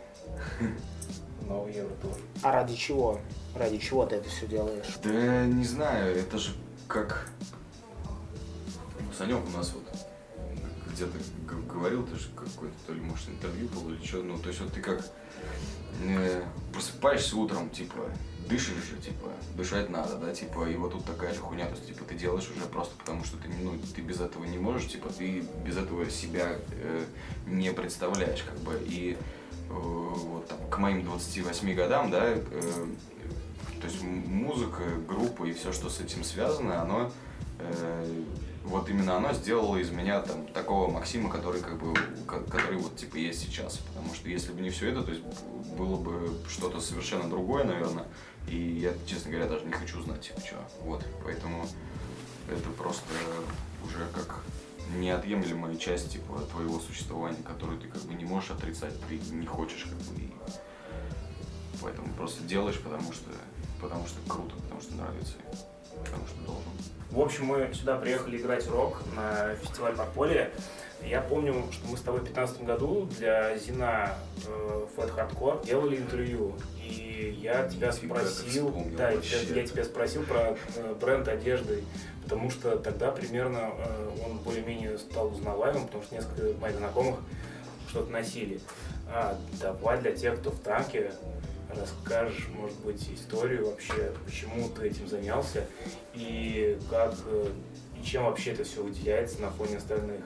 Новый 1.48 1.74
Евротур. 1.74 2.12
А 2.42 2.52
ради 2.52 2.76
чего? 2.76 3.20
Ради 3.56 3.78
чего 3.78 4.06
ты 4.06 4.16
это 4.16 4.30
все 4.30 4.48
делаешь? 4.48 4.86
Да 5.04 5.46
не 5.46 5.64
знаю, 5.64 6.16
это 6.18 6.38
же 6.40 6.54
как... 6.88 7.30
Ну, 9.00 9.06
Санек 9.18 9.38
у 9.46 9.50
нас 9.58 9.74
вот 9.74 9.84
где-то 10.92 11.18
г- 11.48 11.74
говорил, 11.74 12.06
ты 12.08 12.16
же 12.18 12.30
какой-то, 12.36 12.76
то 12.88 12.94
ли, 12.94 13.02
может, 13.02 13.30
интервью 13.30 13.68
был 13.70 13.90
или 13.92 14.04
что, 14.04 14.24
ну, 14.24 14.38
то 14.40 14.50
есть 14.50 14.60
вот 14.62 14.74
ты 14.74 14.82
как 14.82 15.06
э, 16.04 16.44
просыпаешься 16.74 17.36
утром, 17.38 17.70
типа, 17.70 18.10
дышишь 18.50 18.84
же, 18.90 18.98
типа, 18.98 19.28
дышать 19.56 19.90
надо, 19.90 20.16
да, 20.16 20.34
типа, 20.34 20.68
и 20.70 20.76
вот 20.76 20.92
тут 20.94 21.06
такая 21.06 21.34
же 21.34 21.40
хуйня, 21.40 21.66
то 21.66 21.76
есть, 21.76 21.88
типа, 21.88 22.04
ты 22.04 22.16
делаешь 22.16 22.50
уже 22.56 22.66
просто 22.66 22.96
потому, 22.98 23.24
что 23.24 23.38
ты, 23.38 23.48
ну, 23.62 23.74
ты 23.96 24.02
без 24.02 24.20
этого 24.20 24.44
не 24.44 24.58
можешь, 24.58 24.88
типа, 24.88 25.10
ты 25.10 25.44
без 25.64 25.78
этого 25.78 26.10
себя 26.10 26.58
э, 26.72 27.06
не 27.48 27.72
представляешь, 27.72 28.44
как 28.44 28.58
бы, 28.60 28.82
и 28.86 29.18
э, 29.70 29.72
вот 29.72 30.48
там, 30.48 30.58
к 30.70 30.78
моим 30.80 31.04
28 31.06 31.74
годам, 31.76 32.10
да, 32.10 32.24
э, 32.26 32.42
то 33.80 33.88
есть 33.88 34.02
музыка, 34.04 34.82
группа 35.08 35.46
и 35.46 35.54
все, 35.54 35.72
что 35.72 35.90
с 35.90 36.02
этим 36.02 36.24
связано, 36.24 36.82
оно 36.82 37.12
э, 37.60 38.24
вот 38.66 38.90
именно 38.90 39.16
оно 39.18 39.34
сделало 39.34 39.78
из 39.78 39.90
меня 39.90 40.22
там 40.22 40.46
такого 40.48 40.92
Максима, 40.92 41.30
который 41.30 41.62
как 41.62 41.80
бы 41.80 41.94
ко- 42.28 42.42
который 42.42 42.78
вот 42.78 42.96
типа 42.98 43.16
есть 43.16 43.40
сейчас. 43.40 43.78
Потому 43.78 44.14
что 44.14 44.30
если 44.30 44.52
бы 44.52 44.62
не 44.62 44.70
все 44.70 44.90
это, 44.90 45.04
то 45.04 45.12
есть 45.12 45.24
было 45.78 45.96
бы 45.96 46.38
что-то 46.50 46.80
совершенно 46.82 47.30
другое, 47.30 47.64
наверное. 47.64 48.06
И 48.50 48.80
я, 48.82 48.94
честно 49.06 49.32
говоря, 49.32 49.48
даже 49.48 49.66
не 49.66 49.72
хочу 49.72 50.02
знать, 50.02 50.22
типа, 50.22 50.42
что. 50.42 50.58
Вот. 50.82 51.06
Поэтому 51.24 51.68
это 52.50 52.70
просто 52.72 53.14
уже 53.86 54.06
как 54.14 54.44
неотъемлемая 54.96 55.76
часть 55.76 56.12
типа 56.12 56.40
твоего 56.52 56.80
существования, 56.80 57.44
которую 57.44 57.80
ты 57.80 57.88
как 57.88 58.02
бы 58.02 58.14
не 58.14 58.26
можешь 58.26 58.52
отрицать, 58.52 58.94
ты 59.08 59.20
не 59.32 59.46
хочешь 59.46 59.84
как 59.84 59.98
бы 60.00 60.22
и 60.22 60.34
поэтому 61.82 62.12
просто 62.14 62.44
делаешь, 62.44 62.80
потому 62.80 63.14
что 63.14 63.30
потому 63.80 64.06
что 64.08 64.18
круто, 64.28 64.56
потому 64.56 64.82
что 64.82 64.96
нравится, 64.96 65.34
потому 66.04 66.28
что 66.28 66.38
должен. 66.46 66.72
В 67.12 67.20
общем, 67.20 67.46
мы 67.46 67.74
сюда 67.74 67.98
приехали 67.98 68.38
играть 68.38 68.68
рок 68.68 69.02
на 69.16 69.56
фестиваль 69.56 69.96
Подполье. 69.96 70.52
Я 71.04 71.22
помню, 71.22 71.66
что 71.72 71.88
мы 71.88 71.98
с 71.98 72.02
тобой 72.02 72.20
в 72.20 72.24
2015 72.26 72.66
году 72.66 73.10
для 73.18 73.58
Зина 73.58 74.16
э, 74.46 74.86
Fat 74.96 75.16
Hardcore 75.16 75.66
делали 75.66 75.98
интервью. 75.98 76.56
И 76.90 77.38
я 77.42 77.68
тебя 77.68 77.92
спросил, 77.92 78.74
да, 78.98 79.12
я 79.12 79.20
я 79.56 79.68
тебя 79.68 79.84
спросил 79.84 80.24
про 80.24 80.58
э, 80.76 80.96
бренд 81.00 81.28
одежды, 81.28 81.84
потому 82.24 82.50
что 82.50 82.78
тогда 82.78 83.12
примерно 83.12 83.72
э, 83.78 84.10
он 84.26 84.40
более-менее 84.40 84.98
стал 84.98 85.32
узнаваемым, 85.32 85.86
потому 85.86 86.04
что 86.04 86.16
несколько 86.16 86.60
моих 86.60 86.78
знакомых 86.78 87.20
что-то 87.90 88.12
носили. 88.12 88.60
А, 89.08 89.38
давай 89.60 90.00
для 90.02 90.12
тех, 90.12 90.40
кто 90.40 90.52
в 90.52 90.60
танке, 90.60 91.12
расскажешь, 91.70 92.48
может 92.50 92.80
быть, 92.80 93.08
историю 93.14 93.68
вообще, 93.68 94.12
почему 94.26 94.70
ты 94.70 94.88
этим 94.88 95.08
занялся 95.08 95.66
и 96.16 96.78
как 96.90 97.14
э, 97.28 97.52
и 98.00 98.06
чем 98.06 98.24
вообще 98.24 98.52
это 98.52 98.64
все 98.64 98.82
выделяется 98.82 99.42
на 99.42 99.52
фоне 99.52 99.78
остальных 99.78 100.22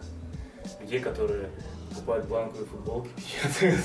людей, 0.80 1.00
которые 1.00 1.50
покупают 1.90 2.26
бланковые 2.28 2.66
футболки, 2.68 3.10
печатают. 3.16 3.82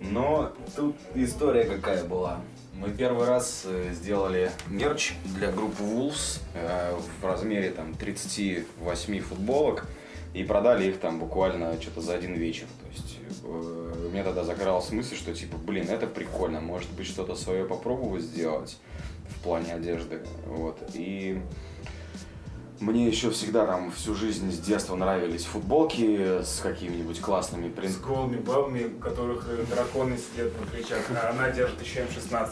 Но 0.00 0.52
тут 0.74 0.96
история 1.14 1.64
какая 1.64 2.04
была. 2.04 2.40
Мы 2.74 2.90
первый 2.90 3.26
раз 3.26 3.64
э, 3.66 3.92
сделали 3.92 4.50
мерч 4.68 5.12
для 5.36 5.52
группы 5.52 5.82
Wolves 5.82 6.40
э, 6.54 6.94
в 7.20 7.24
размере 7.24 7.70
там 7.70 7.94
38 7.94 9.20
футболок 9.20 9.86
и 10.32 10.42
продали 10.44 10.88
их 10.88 10.98
там 10.98 11.18
буквально 11.18 11.78
что-то 11.80 12.00
за 12.00 12.14
один 12.14 12.34
вечер. 12.34 12.66
То 12.80 12.88
есть 12.88 13.18
э, 13.44 14.06
у 14.06 14.10
меня 14.10 14.24
тогда 14.24 14.44
загоралась 14.44 14.90
мысль, 14.90 15.16
что 15.16 15.34
типа, 15.34 15.58
блин, 15.58 15.90
это 15.90 16.06
прикольно, 16.06 16.60
может 16.60 16.90
быть 16.92 17.06
что-то 17.06 17.36
свое 17.36 17.66
попробовать 17.66 18.22
сделать 18.22 18.78
в 19.28 19.42
плане 19.42 19.74
одежды. 19.74 20.20
Вот. 20.46 20.78
И 20.94 21.38
мне 22.80 23.06
еще 23.06 23.30
всегда 23.30 23.66
там 23.66 23.92
всю 23.92 24.14
жизнь 24.14 24.50
с 24.50 24.58
детства 24.58 24.96
нравились 24.96 25.44
футболки 25.44 26.42
с 26.42 26.60
какими-нибудь 26.62 27.20
классными 27.20 27.68
С 27.68 27.72
принтами. 27.72 28.02
голыми 28.02 28.36
бабами, 28.38 28.84
у 28.84 28.98
которых 29.00 29.46
э, 29.50 29.64
драконы 29.70 30.16
сидят 30.16 30.58
на 30.58 30.66
плечах, 30.66 31.04
а 31.10 31.30
она 31.30 31.50
держит 31.50 31.80
еще 31.82 32.00
М16. 32.00 32.50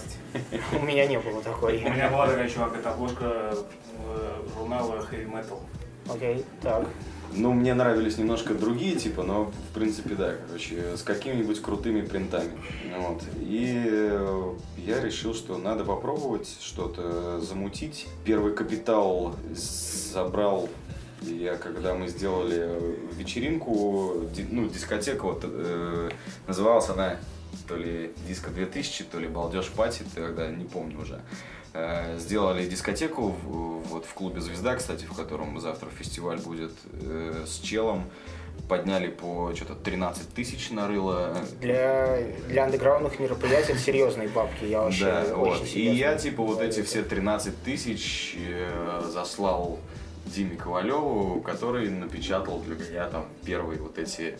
У 0.81 0.85
меня 0.85 1.07
не 1.07 1.19
было 1.19 1.39
У 1.39 1.43
такой. 1.43 1.81
меня 1.81 2.11
была 2.11 2.27
такая, 2.29 2.49
чувак, 2.49 2.77
это 2.77 2.93
обложка 2.93 3.55
э, 4.05 4.43
журнала 4.55 5.07
Heavy 5.11 5.31
Metal. 5.33 5.59
Окей, 6.09 6.45
так. 6.63 6.87
Ну, 7.35 7.53
мне 7.53 7.75
нравились 7.75 8.17
немножко 8.17 8.55
другие 8.55 8.97
типа, 8.97 9.23
но 9.23 9.45
в 9.71 9.75
принципе 9.75 10.15
да, 10.15 10.35
короче, 10.47 10.97
с 10.97 11.03
какими-нибудь 11.03 11.61
крутыми 11.61 12.01
принтами. 12.01 12.53
Вот. 12.99 13.23
И 13.39 13.83
э, 13.87 14.55
я 14.79 15.01
решил, 15.03 15.35
что 15.35 15.59
надо 15.59 15.85
попробовать 15.85 16.49
что-то 16.61 17.39
замутить. 17.41 18.07
Первый 18.25 18.55
капитал 18.55 19.35
собрал 20.09 20.69
я, 21.23 21.57
когда 21.57 21.95
мы 21.95 22.09
сделали 22.09 22.71
вечеринку, 23.17 24.25
ди- 24.35 24.47
ну, 24.51 24.69
дискотека, 24.69 25.25
вот, 25.25 25.41
э, 25.45 26.11
называлась 26.47 26.89
она 26.89 27.17
то 27.67 27.77
ли 27.77 28.13
Диско 28.27 28.51
2000, 28.51 29.05
то 29.05 29.19
ли 29.19 29.27
Балдеж 29.29 29.69
Пати, 29.71 30.03
тогда 30.15 30.49
не 30.49 30.65
помню 30.65 31.01
уже. 31.01 31.21
Э, 31.75 32.17
Сделали 32.19 32.67
дискотеку 32.69 33.31
в, 33.31 33.81
вот 33.89 34.05
в 34.07 34.15
клубе 34.15 34.41
«Звезда», 34.41 34.77
кстати, 34.77 35.05
в 35.05 35.13
котором 35.15 35.59
завтра 35.61 35.89
фестиваль 35.91 36.39
будет 36.39 36.73
э, 37.03 37.45
с 37.47 37.59
челом. 37.59 38.05
Подняли 38.69 39.09
по 39.09 39.53
что-то 39.55 39.75
13 39.75 40.35
тысяч 40.35 40.71
нарыло. 40.71 41.37
Для, 41.61 42.19
для 42.49 42.65
андеграундных 42.65 43.19
мероприятий 43.19 43.73
это 43.73 43.81
серьезные 43.81 44.29
бабки. 44.29 44.65
Я 44.65 44.83
вообще 44.83 45.05
Да, 45.05 45.21
очень 45.37 45.61
вот. 45.61 45.67
И 45.75 45.91
я, 45.95 46.17
типа, 46.17 46.43
вот 46.43 46.61
эти 46.61 46.83
все 46.83 47.03
13 47.03 47.63
тысяч 47.63 48.37
э, 48.37 49.03
заслал 49.13 49.79
Диме 50.27 50.57
Ковалеву, 50.57 51.41
который 51.41 51.89
напечатал 51.89 52.61
для 52.61 52.77
меня 52.77 53.09
там 53.09 53.27
первые 53.45 53.81
вот 53.81 53.99
эти 53.99 54.39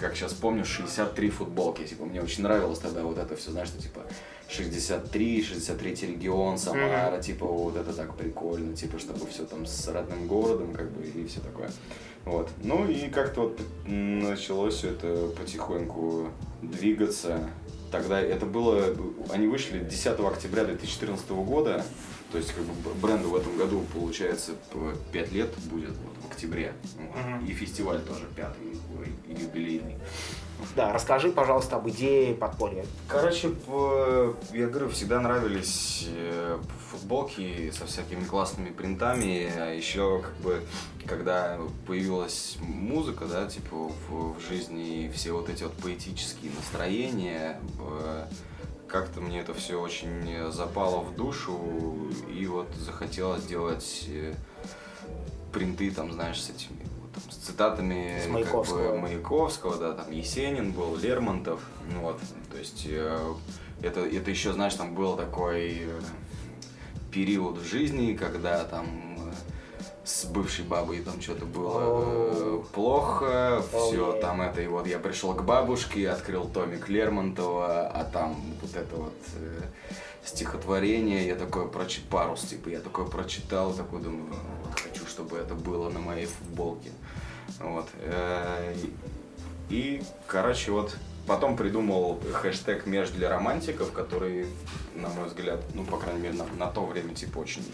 как 0.00 0.14
сейчас 0.14 0.34
помню, 0.34 0.64
63 0.64 1.30
футболки. 1.30 1.82
Типа, 1.84 2.04
мне 2.04 2.20
очень 2.20 2.42
нравилось 2.42 2.78
тогда 2.78 3.02
вот 3.02 3.18
это 3.18 3.36
все, 3.36 3.50
знаешь, 3.50 3.68
что 3.68 3.80
типа 3.80 4.02
63, 4.48 5.42
63 5.42 5.94
регион, 6.02 6.58
Самара, 6.58 7.16
mm-hmm. 7.16 7.22
типа, 7.22 7.46
вот 7.46 7.76
это 7.76 7.92
так 7.92 8.14
прикольно, 8.14 8.76
типа, 8.76 8.98
чтобы 8.98 9.26
все 9.26 9.44
там 9.44 9.66
с 9.66 9.88
родным 9.88 10.26
городом, 10.26 10.72
как 10.72 10.90
бы, 10.90 11.04
и 11.06 11.26
все 11.26 11.40
такое. 11.40 11.70
Вот. 12.24 12.50
Ну 12.62 12.88
и 12.88 13.08
как-то 13.08 13.42
вот 13.42 13.60
началось 13.86 14.74
все 14.74 14.90
это 14.90 15.28
потихоньку 15.38 16.28
двигаться. 16.60 17.48
Тогда 17.90 18.20
это 18.20 18.46
было, 18.46 18.94
они 19.32 19.46
вышли 19.46 19.78
10 19.78 20.18
октября 20.20 20.64
2014 20.64 21.30
года, 21.30 21.84
то 22.32 22.38
есть 22.38 22.52
как 22.52 22.64
бы 22.64 22.94
бренду 22.94 23.30
в 23.30 23.36
этом 23.36 23.56
году 23.56 23.84
получается 23.94 24.52
5 25.12 25.32
лет 25.32 25.54
будет 25.70 25.90
вот, 25.90 26.24
в 26.24 26.32
октябре. 26.32 26.72
Вот. 26.98 27.16
Uh-huh. 27.16 27.48
И 27.48 27.52
фестиваль 27.52 28.00
тоже 28.02 28.26
пятый 28.34 28.78
юбилейный. 29.28 29.96
Да, 30.74 30.92
расскажи, 30.92 31.30
пожалуйста, 31.30 31.76
об 31.76 31.88
идее 31.88 32.34
подполья. 32.34 32.86
Короче, 33.08 33.50
я 34.52 34.66
говорю, 34.66 34.88
всегда 34.88 35.20
нравились 35.20 36.06
э, 36.08 36.58
футболки 36.90 37.70
со 37.76 37.86
всякими 37.86 38.24
классными 38.24 38.70
принтами, 38.70 39.52
а 39.54 39.74
еще 39.74 40.22
как 40.22 40.34
бы, 40.36 40.62
когда 41.06 41.58
появилась 41.86 42.56
музыка, 42.60 43.26
да, 43.26 43.46
типа 43.46 43.90
в, 44.08 44.38
в 44.38 44.40
жизни 44.40 45.12
все 45.14 45.32
вот 45.32 45.50
эти 45.50 45.62
вот 45.62 45.74
поэтические 45.74 46.52
настроения, 46.52 47.60
как-то 48.88 49.20
мне 49.20 49.40
это 49.40 49.54
все 49.54 49.80
очень 49.80 50.50
запало 50.50 51.00
в 51.00 51.14
душу, 51.16 51.58
и 52.32 52.46
вот 52.46 52.68
захотелось 52.78 53.42
сделать 53.42 54.06
э, 54.08 54.34
принты, 55.52 55.90
там, 55.90 56.12
знаешь, 56.12 56.40
с 56.40 56.50
этими 56.50 56.78
там, 57.14 57.22
с 57.30 57.36
цитатами 57.36 58.20
с 58.24 58.28
Маяковского. 58.28 58.82
Как 58.82 58.92
бы, 58.92 58.98
Маяковского, 59.00 59.76
да, 59.76 59.92
там 59.92 60.10
Есенин 60.12 60.72
был, 60.72 60.96
Лермонтов, 60.96 61.60
ну 61.92 62.00
вот, 62.00 62.20
то 62.50 62.58
есть 62.58 62.86
э, 62.88 63.34
это, 63.82 64.00
это 64.00 64.30
еще, 64.30 64.52
знаешь, 64.52 64.74
там 64.74 64.94
был 64.94 65.16
такой 65.16 65.78
э, 65.80 66.00
период 67.10 67.58
в 67.58 67.64
жизни, 67.64 68.14
когда 68.14 68.64
там 68.64 69.15
с 70.06 70.24
бывшей 70.26 70.64
бабой 70.64 71.00
там 71.00 71.20
что-то 71.20 71.44
было 71.44 71.80
oh. 71.80 72.66
плохо, 72.72 73.62
oh, 73.72 73.90
все, 73.90 74.12
там 74.20 74.40
это, 74.40 74.62
и 74.62 74.68
вот 74.68 74.86
я 74.86 75.00
пришел 75.00 75.34
к 75.34 75.42
бабушке, 75.42 76.08
открыл 76.08 76.46
томик 76.46 76.88
Лермонтова, 76.88 77.88
а 77.88 78.04
там 78.04 78.40
вот 78.62 78.76
это 78.76 78.94
вот 78.94 79.14
э, 79.34 79.62
стихотворение, 80.24 81.26
я 81.26 81.34
такое 81.34 81.66
прочитал, 81.66 82.20
парус, 82.20 82.42
типа, 82.42 82.68
я 82.68 82.80
такое 82.80 83.06
прочитал, 83.06 83.72
такой 83.72 84.00
думаю, 84.00 84.32
вот 84.64 84.78
хочу, 84.78 85.04
чтобы 85.06 85.38
это 85.38 85.54
было 85.54 85.90
на 85.90 85.98
моей 85.98 86.26
футболке. 86.26 86.92
Вот. 87.58 87.88
Э, 88.02 88.74
и, 89.68 90.04
короче, 90.28 90.70
вот 90.70 90.96
потом 91.26 91.56
придумал 91.56 92.20
хэштег 92.32 92.86
«Меж 92.86 93.10
для 93.10 93.28
романтиков», 93.28 93.92
который, 93.92 94.46
на 94.94 95.08
мой 95.08 95.26
взгляд, 95.26 95.60
ну, 95.74 95.84
по 95.84 95.96
крайней 95.96 96.20
мере, 96.20 96.34
на, 96.34 96.46
на 96.58 96.66
то 96.70 96.86
время, 96.86 97.14
типа, 97.14 97.38
очень 97.38 97.64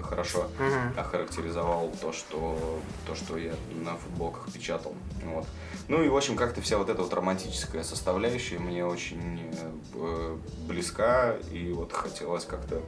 хорошо 0.00 0.48
uh-huh. 0.58 0.98
охарактеризовал 0.98 1.92
то 2.00 2.12
что, 2.12 2.80
то, 3.06 3.14
что 3.14 3.38
я 3.38 3.54
на 3.82 3.96
футболках 3.96 4.52
печатал. 4.52 4.94
Вот. 5.24 5.46
Ну 5.88 6.02
и, 6.02 6.08
в 6.08 6.16
общем, 6.16 6.36
как-то 6.36 6.60
вся 6.60 6.78
вот 6.78 6.90
эта 6.90 7.02
вот 7.02 7.12
романтическая 7.12 7.82
составляющая 7.82 8.58
мне 8.58 8.84
очень 8.84 9.50
э, 9.94 10.36
близка, 10.66 11.36
и 11.52 11.72
вот 11.72 11.92
хотелось 11.92 12.44
как-то 12.44 12.82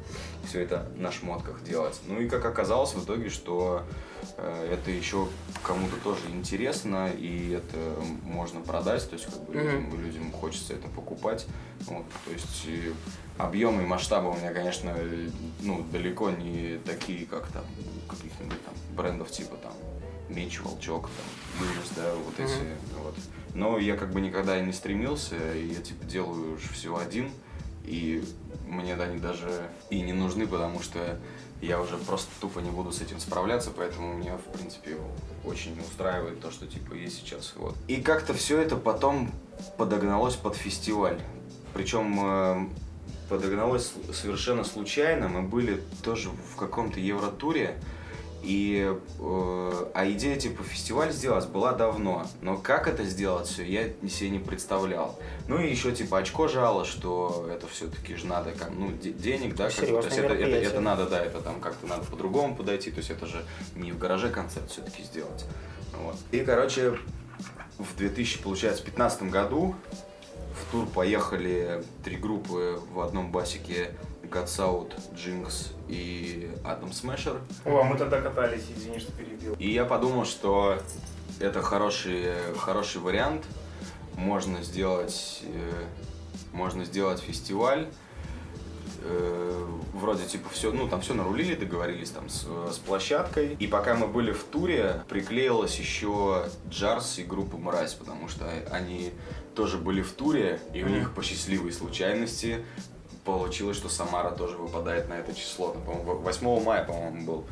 все 0.46 0.62
это 0.62 0.90
на 0.96 1.10
шмотках 1.10 1.62
делать. 1.62 1.98
Ну 2.06 2.20
и 2.20 2.28
как 2.28 2.44
оказалось 2.44 2.92
в 2.94 3.04
итоге, 3.04 3.30
что 3.30 3.84
это 4.36 4.90
еще 4.90 5.28
кому-то 5.62 5.96
тоже 5.96 6.20
интересно, 6.32 7.10
и 7.10 7.50
это 7.50 7.78
можно 8.24 8.60
продать, 8.60 9.08
то 9.08 9.14
есть 9.14 9.26
как 9.26 9.42
бы 9.44 9.54
mm-hmm. 9.54 9.90
людям, 9.90 10.04
людям 10.04 10.32
хочется 10.32 10.74
это 10.74 10.88
покупать. 10.88 11.46
Вот, 11.86 12.04
то 12.24 12.32
есть 12.32 12.66
объемы 13.38 13.82
и 13.82 13.86
масштабы 13.86 14.30
у 14.30 14.34
меня, 14.34 14.52
конечно, 14.52 14.94
ну, 15.60 15.82
далеко 15.90 16.30
не 16.30 16.78
такие, 16.84 17.26
как 17.26 17.46
там 17.48 17.64
каких-нибудь 18.08 18.62
там 18.64 18.74
брендов 18.96 19.30
типа 19.30 19.56
там 19.56 19.72
меч, 20.28 20.60
волчок, 20.60 21.08
там, 21.08 21.66
Юнус, 21.66 21.90
да, 21.96 22.14
вот 22.14 22.38
mm-hmm. 22.38 22.44
эти, 22.44 22.98
вот. 23.02 23.14
Но 23.54 23.78
я 23.78 23.96
как 23.96 24.12
бы 24.12 24.20
никогда 24.20 24.60
и 24.60 24.64
не 24.64 24.72
стремился, 24.72 25.36
и 25.54 25.72
я 25.72 25.80
типа 25.80 26.04
делаю 26.04 26.54
уж 26.54 26.62
все 26.70 26.96
один, 26.96 27.30
и 27.84 28.24
мне 28.68 28.94
они 28.94 29.18
даже 29.18 29.68
и 29.90 30.00
не 30.00 30.12
нужны, 30.12 30.46
потому 30.46 30.80
что 30.80 31.18
я 31.60 31.80
уже 31.80 31.96
просто 31.96 32.30
тупо 32.40 32.60
не 32.60 32.70
буду 32.70 32.92
с 32.92 33.00
этим 33.00 33.20
справляться, 33.20 33.70
поэтому 33.74 34.14
меня, 34.14 34.36
в 34.36 34.56
принципе, 34.56 34.96
очень 35.44 35.78
устраивает 35.80 36.40
то, 36.40 36.50
что 36.50 36.66
типа 36.66 36.94
есть 36.94 37.18
сейчас. 37.18 37.52
Вот. 37.56 37.76
И 37.86 38.00
как-то 38.00 38.32
все 38.34 38.60
это 38.60 38.76
потом 38.76 39.30
подогналось 39.76 40.36
под 40.36 40.56
фестиваль. 40.56 41.20
Причем 41.74 42.18
э, 42.20 42.68
подогналось 43.28 43.92
совершенно 44.12 44.64
случайно. 44.64 45.28
Мы 45.28 45.42
были 45.42 45.82
тоже 46.02 46.30
в 46.30 46.56
каком-то 46.56 46.98
евротуре, 46.98 47.76
и, 48.42 48.96
э, 49.18 49.86
а 49.94 50.10
идея 50.10 50.36
типа 50.36 50.62
фестиваль 50.62 51.12
сделать 51.12 51.48
была 51.48 51.72
давно, 51.72 52.26
но 52.40 52.56
как 52.56 52.88
это 52.88 53.04
сделать 53.04 53.46
все, 53.48 53.64
я 53.64 53.88
себе 54.08 54.30
не 54.30 54.38
представлял. 54.38 55.18
Ну 55.48 55.60
и 55.60 55.70
еще 55.70 55.92
типа 55.92 56.18
очко 56.18 56.48
жало, 56.48 56.84
что 56.84 57.48
это 57.50 57.66
все-таки 57.66 58.16
же 58.16 58.26
надо 58.26 58.52
как, 58.52 58.70
ну, 58.70 58.92
денег, 58.92 59.56
да, 59.56 59.68
как, 59.68 59.76
то 59.76 59.84
есть 59.84 60.18
это, 60.18 60.34
это, 60.34 60.56
это 60.56 60.80
надо, 60.80 61.06
да, 61.06 61.24
это 61.24 61.40
там 61.40 61.60
как-то 61.60 61.86
надо 61.86 62.04
по-другому 62.04 62.56
подойти, 62.56 62.90
то 62.90 62.98
есть 62.98 63.10
это 63.10 63.26
же 63.26 63.44
не 63.74 63.92
в 63.92 63.98
гараже 63.98 64.30
концерт 64.30 64.70
все-таки 64.70 65.02
сделать. 65.02 65.44
Вот. 66.02 66.16
И, 66.30 66.40
короче, 66.40 66.98
в 67.78 67.96
2000, 67.96 68.42
получается, 68.42 68.82
15 68.84 69.24
году 69.24 69.74
в 70.54 70.70
тур 70.70 70.86
поехали 70.86 71.82
три 72.04 72.16
группы 72.16 72.80
в 72.92 73.00
одном 73.00 73.32
басике 73.32 73.92
Guts 74.30 74.58
Out, 74.58 74.94
Jinx 75.14 75.72
и 75.88 76.50
Atom 76.64 76.90
Smasher. 76.90 77.40
О, 77.64 77.80
а 77.80 77.84
мы 77.84 77.96
тогда 77.98 78.20
катались, 78.20 78.64
извини, 78.76 79.00
что 79.00 79.12
перебил. 79.12 79.54
И 79.58 79.70
я 79.70 79.84
подумал, 79.84 80.24
что 80.24 80.78
это 81.40 81.62
хороший, 81.62 82.32
хороший 82.58 83.00
вариант. 83.00 83.44
Можно 84.16 84.62
сделать, 84.62 85.42
э, 85.42 85.84
можно 86.52 86.84
сделать 86.84 87.20
фестиваль. 87.20 87.88
Э, 89.02 89.66
вроде 89.94 90.26
типа 90.26 90.50
все, 90.50 90.72
ну 90.72 90.86
там 90.86 91.00
все 91.00 91.14
нарулили, 91.14 91.54
договорились 91.54 92.10
там 92.10 92.28
с, 92.28 92.46
с 92.72 92.78
площадкой. 92.78 93.56
И 93.58 93.66
пока 93.66 93.94
мы 93.94 94.06
были 94.06 94.32
в 94.32 94.44
туре, 94.44 95.02
приклеилась 95.08 95.78
еще 95.78 96.46
Джарс 96.68 97.18
и 97.18 97.24
группа 97.24 97.56
Мразь, 97.56 97.94
потому 97.94 98.28
что 98.28 98.46
они 98.70 99.12
тоже 99.54 99.78
были 99.78 100.02
в 100.02 100.12
туре, 100.12 100.60
и 100.74 100.84
у 100.84 100.88
них 100.88 101.14
по 101.14 101.22
счастливой 101.22 101.72
случайности 101.72 102.64
получилось, 103.24 103.76
что 103.76 103.88
Самара 103.88 104.30
тоже 104.30 104.56
выпадает 104.56 105.08
на 105.08 105.14
это 105.14 105.34
число. 105.34 105.68
По-моему, 105.86 106.14
8 106.18 106.64
мая, 106.64 106.84
по-моему, 106.84 107.26
был 107.26 107.44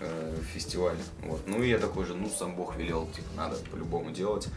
э, 0.00 0.36
фестиваль. 0.52 0.96
Вот. 1.22 1.40
Ну 1.46 1.62
и 1.62 1.68
я 1.68 1.78
такой 1.78 2.04
же, 2.04 2.14
ну, 2.14 2.28
сам 2.28 2.54
Бог 2.54 2.76
велел, 2.76 3.06
типа, 3.08 3.28
надо 3.36 3.56
по-любому 3.70 4.10
делать. 4.10 4.48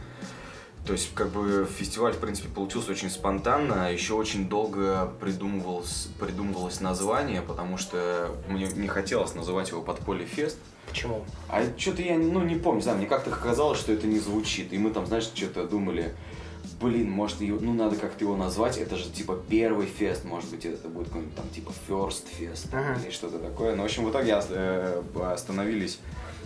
То 0.86 0.92
есть, 0.92 1.14
как 1.14 1.30
бы, 1.30 1.66
фестиваль, 1.66 2.12
в 2.12 2.18
принципе, 2.18 2.48
получился 2.48 2.90
очень 2.90 3.08
спонтанно. 3.08 3.90
Еще 3.90 4.12
очень 4.12 4.48
долго 4.48 5.10
придумывалось, 5.18 6.08
придумывалось 6.20 6.80
название, 6.80 7.40
потому 7.40 7.78
что 7.78 8.34
мне 8.48 8.66
не 8.66 8.86
хотелось 8.86 9.34
называть 9.34 9.70
его 9.70 9.80
«Подполье 9.80 10.26
фест». 10.26 10.58
Почему? 10.86 11.24
А 11.48 11.62
что-то 11.78 12.02
я, 12.02 12.18
ну, 12.18 12.42
не 12.42 12.56
помню, 12.56 12.82
знаю, 12.82 12.98
мне 12.98 13.06
как-то 13.06 13.30
казалось, 13.30 13.78
что 13.78 13.92
это 13.92 14.06
не 14.06 14.18
звучит. 14.18 14.74
И 14.74 14.78
мы 14.78 14.90
там, 14.90 15.06
знаешь, 15.06 15.24
что-то 15.24 15.66
думали, 15.66 16.14
блин, 16.84 17.10
может, 17.10 17.40
его, 17.40 17.58
ну, 17.60 17.72
надо 17.72 17.96
как-то 17.96 18.24
его 18.24 18.36
назвать, 18.36 18.76
это 18.76 18.96
же, 18.96 19.10
типа, 19.10 19.42
первый 19.48 19.86
фест, 19.86 20.24
может 20.24 20.50
быть, 20.50 20.66
это 20.66 20.88
будет 20.88 21.06
какой-нибудь 21.08 21.34
там, 21.34 21.48
типа, 21.48 21.72
first 21.88 22.24
fest 22.38 22.70
uh-huh. 22.72 23.02
или 23.02 23.10
что-то 23.10 23.38
такое. 23.38 23.74
Но, 23.74 23.82
в 23.82 23.86
общем, 23.86 24.04
в 24.04 24.10
итоге 24.10 24.38
э, 24.50 25.02
остановились 25.32 25.98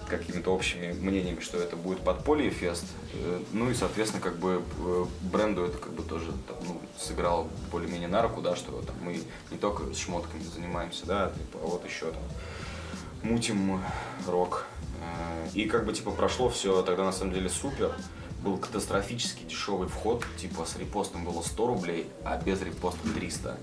какими-то 0.09 0.55
общими 0.55 0.93
мнениями, 0.93 1.41
что 1.41 1.59
это 1.59 1.75
будет 1.75 2.01
подполье 2.01 2.51
фест. 2.51 2.85
Э, 3.15 3.41
ну 3.53 3.69
и, 3.69 3.75
соответственно, 3.75 4.23
как 4.23 4.37
бы 4.37 4.63
э, 4.79 5.05
бренду 5.23 5.65
это 5.65 5.77
как 5.77 5.93
бы 5.93 6.05
тоже 6.05 6.31
там, 6.47 6.57
ну, 6.67 6.81
сыграло 6.97 7.49
более-менее 7.73 8.09
на 8.09 8.23
руку, 8.23 8.41
да, 8.41 8.55
что 8.55 8.81
там, 8.83 8.95
мы 9.03 9.21
не 9.51 9.59
только 9.59 9.93
с 9.93 9.99
шмотками 9.99 10.43
занимаемся, 10.55 11.05
да, 11.05 11.31
типа, 11.31 11.59
а 11.65 11.67
вот 11.67 11.85
еще 11.85 12.13
там 12.13 12.23
мутим 13.23 13.81
рок. 14.27 14.67
И 15.55 15.65
как 15.65 15.85
бы 15.87 15.93
типа 15.93 16.11
прошло 16.11 16.49
все 16.51 16.83
тогда 16.83 17.05
на 17.05 17.13
самом 17.13 17.33
деле 17.33 17.49
супер 17.49 17.93
был 18.43 18.57
катастрофически 18.57 19.43
дешевый 19.45 19.89
вход, 19.89 20.25
типа 20.41 20.65
с 20.65 20.77
репостом 20.77 21.25
было 21.25 21.43
100 21.43 21.67
рублей, 21.67 22.09
а 22.25 22.37
без 22.37 22.63
репоста 22.63 23.01
300. 23.15 23.59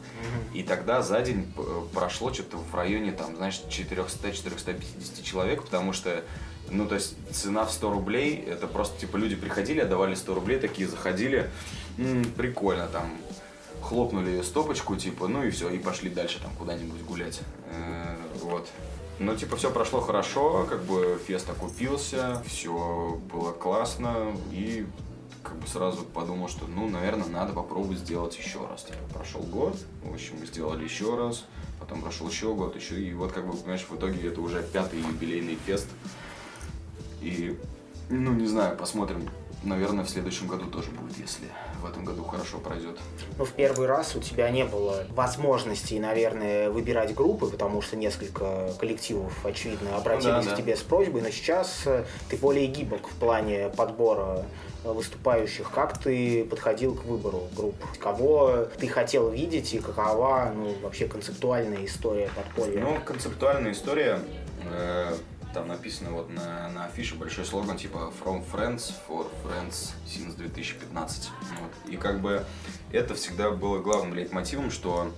И 0.54 0.64
тогда 0.64 1.02
за 1.02 1.22
день 1.22 1.52
э, 1.58 1.82
прошло 1.94 2.34
что-то 2.34 2.58
в 2.58 2.76
районе, 2.76 3.12
там, 3.12 3.36
знаешь, 3.36 3.62
400-450 3.70 5.24
человек, 5.24 5.64
потому 5.64 5.94
что, 5.94 6.24
ну, 6.70 6.88
то 6.88 6.96
есть 6.96 7.16
цена 7.32 7.66
в 7.66 7.72
100 7.72 7.90
рублей, 7.92 8.36
это 8.36 8.68
просто, 8.68 9.00
типа, 9.00 9.18
люди 9.18 9.36
приходили, 9.36 9.80
отдавали 9.80 10.16
100 10.16 10.34
рублей, 10.36 10.60
такие 10.60 10.88
заходили, 10.88 11.50
м-м, 11.98 12.26
прикольно, 12.32 12.88
там, 12.88 13.10
хлопнули 13.82 14.42
стопочку, 14.42 14.96
типа, 14.96 15.28
ну 15.28 15.44
и 15.44 15.52
все, 15.52 15.70
и 15.70 15.78
пошли 15.78 16.10
дальше 16.10 16.40
там 16.42 16.52
куда-нибудь 16.58 17.02
гулять. 17.04 17.40
Э-э- 17.72 18.16
вот. 18.42 18.68
Ну, 19.18 19.34
типа, 19.36 19.56
все 19.56 19.72
прошло 19.72 20.02
хорошо, 20.02 20.66
как 20.70 20.84
бы 20.84 21.20
фест 21.26 21.50
окупился, 21.50 22.44
все 22.46 23.18
было 23.32 23.54
классно, 23.54 24.36
и 24.52 24.86
как 25.42 25.56
бы 25.58 25.68
сразу 25.68 26.04
подумал, 26.04 26.50
что, 26.50 26.66
ну, 26.68 26.90
наверное, 26.90 27.28
надо 27.28 27.54
попробовать 27.54 28.00
сделать 28.00 28.38
еще 28.38 28.66
раз. 28.68 28.84
Типа, 28.84 28.98
прошел 29.14 29.42
год, 29.42 29.78
в 30.04 30.14
общем, 30.14 30.36
мы 30.40 30.46
сделали 30.46 30.84
еще 30.84 31.16
раз, 31.16 31.46
потом 31.80 32.02
прошел 32.02 32.28
еще 32.28 32.54
год, 32.54 32.76
еще, 32.76 33.00
и 33.00 33.14
вот, 33.14 33.32
как 33.32 33.48
бы, 33.48 33.56
понимаешь, 33.56 33.86
в 33.90 33.96
итоге 33.96 34.28
это 34.28 34.42
уже 34.42 34.62
пятый 34.62 35.00
юбилейный 35.00 35.58
фест. 35.66 35.88
И, 37.22 37.58
ну, 38.10 38.34
не 38.34 38.48
знаю, 38.48 38.76
посмотрим, 38.76 39.30
наверное, 39.66 40.06
в 40.06 40.10
следующем 40.10 40.48
году 40.48 40.66
тоже 40.66 40.92
будет, 40.92 41.18
если 41.18 41.48
в 41.82 41.86
этом 41.86 42.06
году 42.06 42.24
хорошо 42.24 42.58
пройдет. 42.58 42.98
Ну, 43.38 43.46
в 43.46 43.52
первый 43.52 43.88
раз 43.88 44.16
у 44.16 44.20
тебя 44.20 44.50
не 44.50 44.66
было 44.66 45.06
возможности, 45.12 45.96
наверное, 45.96 46.70
выбирать 46.70 47.14
группы, 47.14 47.48
потому 47.48 47.82
что 47.82 47.96
несколько 47.96 48.72
коллективов, 48.80 49.34
очевидно, 49.46 49.96
обратились 49.96 50.26
ну, 50.36 50.44
да, 50.44 50.50
да. 50.50 50.54
к 50.56 50.58
тебе 50.58 50.76
с 50.76 50.82
просьбой, 50.82 51.22
но 51.22 51.30
сейчас 51.30 51.84
э, 51.86 52.06
ты 52.30 52.38
более 52.38 52.68
гибок 52.68 53.08
в 53.08 53.16
плане 53.16 53.70
подбора 53.70 54.46
э, 54.84 54.92
выступающих. 54.92 55.70
Как 55.72 55.98
ты 55.98 56.46
подходил 56.46 56.96
к 56.96 57.04
выбору 57.06 57.44
групп? 57.56 57.76
Кого 58.00 58.68
ты 58.78 58.88
хотел 58.88 59.30
видеть 59.30 59.74
и 59.74 59.80
какова 59.80 60.52
ну, 60.56 60.74
вообще 60.82 61.08
концептуальная 61.08 61.86
история 61.86 62.30
подполья? 62.36 62.82
Ну, 62.82 62.98
концептуальная 63.06 63.72
история 63.72 64.20
э 64.72 65.16
там 65.56 65.70
написано 65.70 66.12
вот 66.12 66.30
на, 66.30 66.70
на 66.70 66.86
афише 66.86 67.16
большой 67.16 67.46
слоган 67.46 67.78
типа 67.78 68.12
From 68.22 68.44
Friends 68.52 68.94
for 69.08 69.26
Friends 69.42 69.94
since 70.06 70.36
2015. 70.36 71.30
Вот. 71.62 71.92
И 71.92 71.96
как 71.96 72.20
бы 72.20 72.44
это 72.92 73.16
всегда 73.16 73.52
было 73.52 73.82
главным 73.82 74.16
лейтмотивом, 74.16 74.70
что 74.70 75.14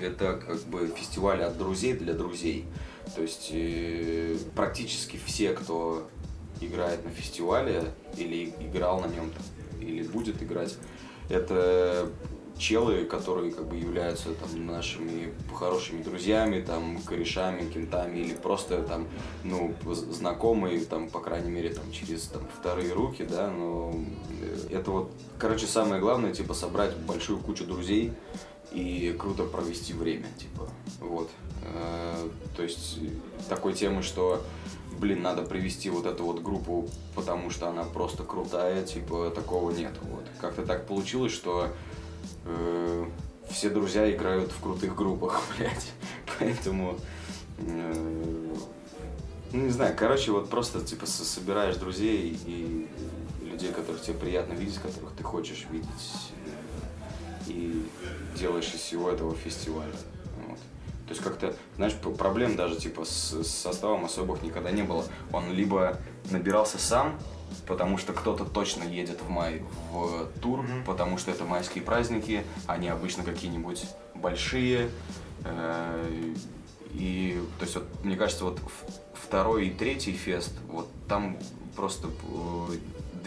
это 0.00 0.34
как 0.34 0.62
бы 0.64 0.88
фестиваль 0.88 1.44
от 1.44 1.56
друзей 1.56 1.94
для 1.94 2.12
друзей. 2.12 2.66
То 3.14 3.22
есть 3.22 3.50
э, 3.52 4.36
практически 4.56 5.16
все, 5.24 5.52
кто 5.52 6.08
играет 6.60 7.04
на 7.04 7.12
фестивале 7.12 7.84
или 8.16 8.52
играл 8.58 9.00
на 9.00 9.06
нем, 9.06 9.30
или 9.80 10.02
будет 10.02 10.42
играть, 10.42 10.76
это 11.28 12.10
челы, 12.58 13.04
которые 13.04 13.52
как 13.52 13.66
бы 13.66 13.76
являются 13.76 14.34
там 14.34 14.66
нашими 14.66 15.32
хорошими 15.54 16.02
друзьями, 16.02 16.62
там, 16.62 16.98
корешами, 17.02 17.68
кентами 17.68 18.18
или 18.18 18.34
просто 18.34 18.82
там, 18.82 19.08
ну, 19.44 19.74
знакомые, 19.92 20.84
там, 20.84 21.08
по 21.08 21.20
крайней 21.20 21.50
мере, 21.50 21.70
там, 21.70 21.84
через 21.92 22.22
там, 22.22 22.42
вторые 22.58 22.92
руки, 22.92 23.24
да, 23.24 23.50
но 23.50 23.94
э, 24.40 24.76
это 24.76 24.90
вот, 24.90 25.12
короче, 25.38 25.66
самое 25.66 26.00
главное, 26.00 26.32
типа, 26.32 26.54
собрать 26.54 26.96
большую 26.96 27.38
кучу 27.38 27.64
друзей 27.64 28.12
и 28.72 29.14
круто 29.18 29.44
провести 29.44 29.92
время, 29.92 30.28
типа, 30.38 30.68
вот. 31.00 31.30
Э, 31.64 32.28
то 32.56 32.62
есть 32.62 32.98
такой 33.48 33.72
темы, 33.74 34.02
что 34.02 34.42
блин, 35.02 35.22
надо 35.22 35.42
привести 35.42 35.90
вот 35.90 36.06
эту 36.06 36.24
вот 36.24 36.42
группу, 36.42 36.88
потому 37.16 37.50
что 37.50 37.68
она 37.68 37.82
просто 37.82 38.22
крутая, 38.22 38.84
типа, 38.84 39.32
такого 39.34 39.72
нет. 39.72 39.92
Вот. 40.02 40.24
Как-то 40.40 40.64
так 40.64 40.86
получилось, 40.86 41.32
что 41.32 41.68
э, 42.44 43.06
все 43.50 43.70
друзья 43.70 44.10
играют 44.10 44.50
в 44.50 44.60
крутых 44.60 44.94
группах, 44.94 45.42
блядь. 45.56 45.92
Поэтому, 46.38 46.98
э, 47.58 48.54
ну 49.52 49.60
не 49.60 49.70
знаю, 49.70 49.94
короче, 49.96 50.32
вот 50.32 50.48
просто 50.48 50.80
типа 50.80 51.06
собираешь 51.06 51.76
друзей 51.76 52.38
и 52.46 52.88
людей, 53.42 53.72
которых 53.72 54.02
тебе 54.02 54.14
приятно 54.14 54.54
видеть, 54.54 54.78
которых 54.78 55.12
ты 55.12 55.22
хочешь 55.22 55.66
видеть, 55.70 55.88
э, 56.46 57.50
и 57.50 57.86
делаешь 58.36 58.72
из 58.74 58.80
всего 58.80 59.10
этого 59.10 59.34
фестиваля. 59.34 59.92
Вот. 60.48 60.58
То 61.06 61.10
есть 61.10 61.22
как-то, 61.22 61.54
знаешь, 61.76 61.94
проблем 62.18 62.56
даже 62.56 62.76
типа 62.76 63.04
с, 63.04 63.42
составом 63.44 64.04
особых 64.04 64.42
никогда 64.42 64.70
не 64.70 64.82
было. 64.82 65.04
Он 65.32 65.52
либо 65.52 65.98
набирался 66.30 66.78
сам, 66.78 67.18
потому 67.66 67.98
что 67.98 68.12
кто-то 68.12 68.44
точно 68.44 68.84
едет 68.84 69.20
в 69.20 69.28
май 69.28 69.62
в 69.90 70.28
тур, 70.40 70.60
mm-hmm. 70.60 70.84
потому 70.84 71.18
что 71.18 71.30
это 71.30 71.44
майские 71.44 71.84
праздники, 71.84 72.44
они 72.66 72.88
обычно 72.88 73.22
какие-нибудь 73.22 73.84
большие. 74.14 74.90
Э, 75.44 76.34
и, 76.92 77.42
то 77.58 77.64
есть, 77.64 77.74
вот, 77.76 78.04
мне 78.04 78.16
кажется, 78.16 78.44
вот 78.44 78.60
второй 79.14 79.68
и 79.68 79.70
третий 79.70 80.12
фест, 80.12 80.52
вот 80.68 80.88
там 81.08 81.38
просто 81.74 82.08
э, 82.08 82.76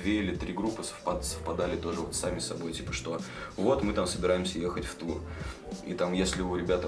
две 0.06 0.20
или 0.20 0.36
три 0.36 0.54
группы 0.54 0.84
совпад, 0.84 1.26
совпадали 1.26 1.76
тоже 1.78 2.02
вот 2.02 2.14
сами 2.14 2.38
собой, 2.38 2.74
типа 2.74 2.94
что 2.94 3.20
вот 3.58 3.84
мы 3.84 3.92
там 3.92 4.06
собираемся 4.06 4.60
ехать 4.60 4.86
в 4.86 4.94
тур. 4.94 5.20
И 5.84 5.96
там, 5.96 6.14
если 6.14 6.44
у 6.44 6.56
ребят, 6.56 6.86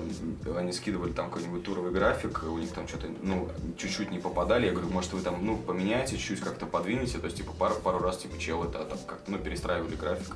они 0.56 0.72
скидывали 0.72 1.12
там 1.12 1.32
какой-нибудь 1.32 1.64
туровый 1.64 1.92
график, 1.92 2.44
у 2.44 2.60
них 2.60 2.72
там 2.72 2.88
что-то, 2.88 3.08
ну, 3.24 3.50
чуть-чуть 3.76 4.12
не 4.12 4.20
попадали, 4.20 4.68
я 4.68 4.72
говорю, 4.72 4.90
может 4.90 5.14
вы 5.14 5.22
там, 5.22 5.44
ну, 5.44 5.58
поменяете, 5.58 6.16
чуть-чуть 6.18 6.42
как-то 6.42 6.68
подвинете, 6.68 7.18
то 7.18 7.26
есть, 7.26 7.38
типа, 7.38 7.54
пару, 7.54 7.76
пару 7.76 7.98
раз, 7.98 8.18
типа, 8.18 8.38
чел 8.38 8.64
это 8.64 8.86
там 8.86 9.00
как-то, 9.08 9.32
ну, 9.32 9.40
перестраивали 9.40 9.96
график, 9.96 10.36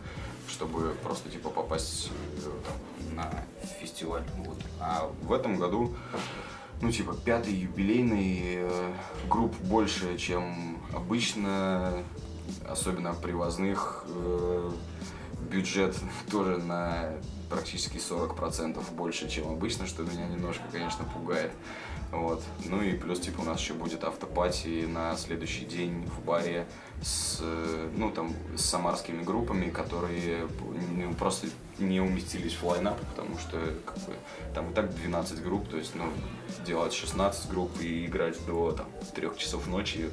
чтобы 0.50 0.96
просто, 1.04 1.30
типа, 1.30 1.52
попасть 1.52 2.10
э, 2.44 2.50
там, 2.66 3.16
на 3.16 3.46
фестиваль, 3.80 4.24
вот. 4.38 4.58
А 4.80 5.12
в 5.22 5.32
этом 5.32 5.58
году 5.58 5.96
ну, 6.82 6.92
типа, 6.92 7.14
пятый 7.14 7.54
юбилейный, 7.54 8.42
э, 8.56 8.94
групп 9.30 9.56
больше, 9.60 10.18
чем 10.18 10.80
обычно 10.94 12.04
особенно 12.68 13.14
привозных, 13.14 14.06
э, 14.08 14.72
бюджет 15.50 15.96
тоже 16.32 16.58
на 16.58 17.14
практически 17.50 17.98
40% 17.98 18.80
больше, 18.94 19.30
чем 19.30 19.50
обычно, 19.50 19.86
что 19.86 20.04
меня 20.04 20.28
немножко, 20.28 20.64
конечно, 20.72 21.04
пугает. 21.06 21.52
Вот. 22.12 22.44
Ну 22.66 22.82
и 22.82 22.94
плюс, 22.98 23.20
типа, 23.22 23.42
у 23.42 23.44
нас 23.46 23.60
еще 23.60 23.74
будет 23.74 24.04
автопати 24.04 24.86
на 24.86 25.16
следующий 25.16 25.66
день 25.66 26.06
в 26.06 26.26
баре 26.26 26.68
с, 27.02 27.40
э, 27.42 27.90
ну, 27.96 28.12
там, 28.12 28.34
с 28.56 28.66
самарскими 28.66 29.24
группами, 29.24 29.70
которые 29.70 30.48
ну, 30.92 31.14
просто 31.14 31.48
не 31.80 32.02
уместились 32.02 32.54
в 32.54 32.64
лайнап, 32.64 33.00
потому 33.00 33.38
что, 33.38 33.58
как 33.86 33.98
бы, 34.00 34.14
там 34.54 34.72
и 34.72 34.74
так 34.74 34.94
12 34.94 35.42
групп, 35.42 35.70
то 35.70 35.78
есть, 35.78 35.96
ну, 35.96 36.06
делать 36.66 36.94
16 36.94 37.50
групп 37.50 37.72
и 37.82 38.06
играть 38.06 38.46
до, 38.46 38.74
там, 38.74 38.88
3 39.16 39.30
часов 39.38 39.68
ночи 39.68 40.10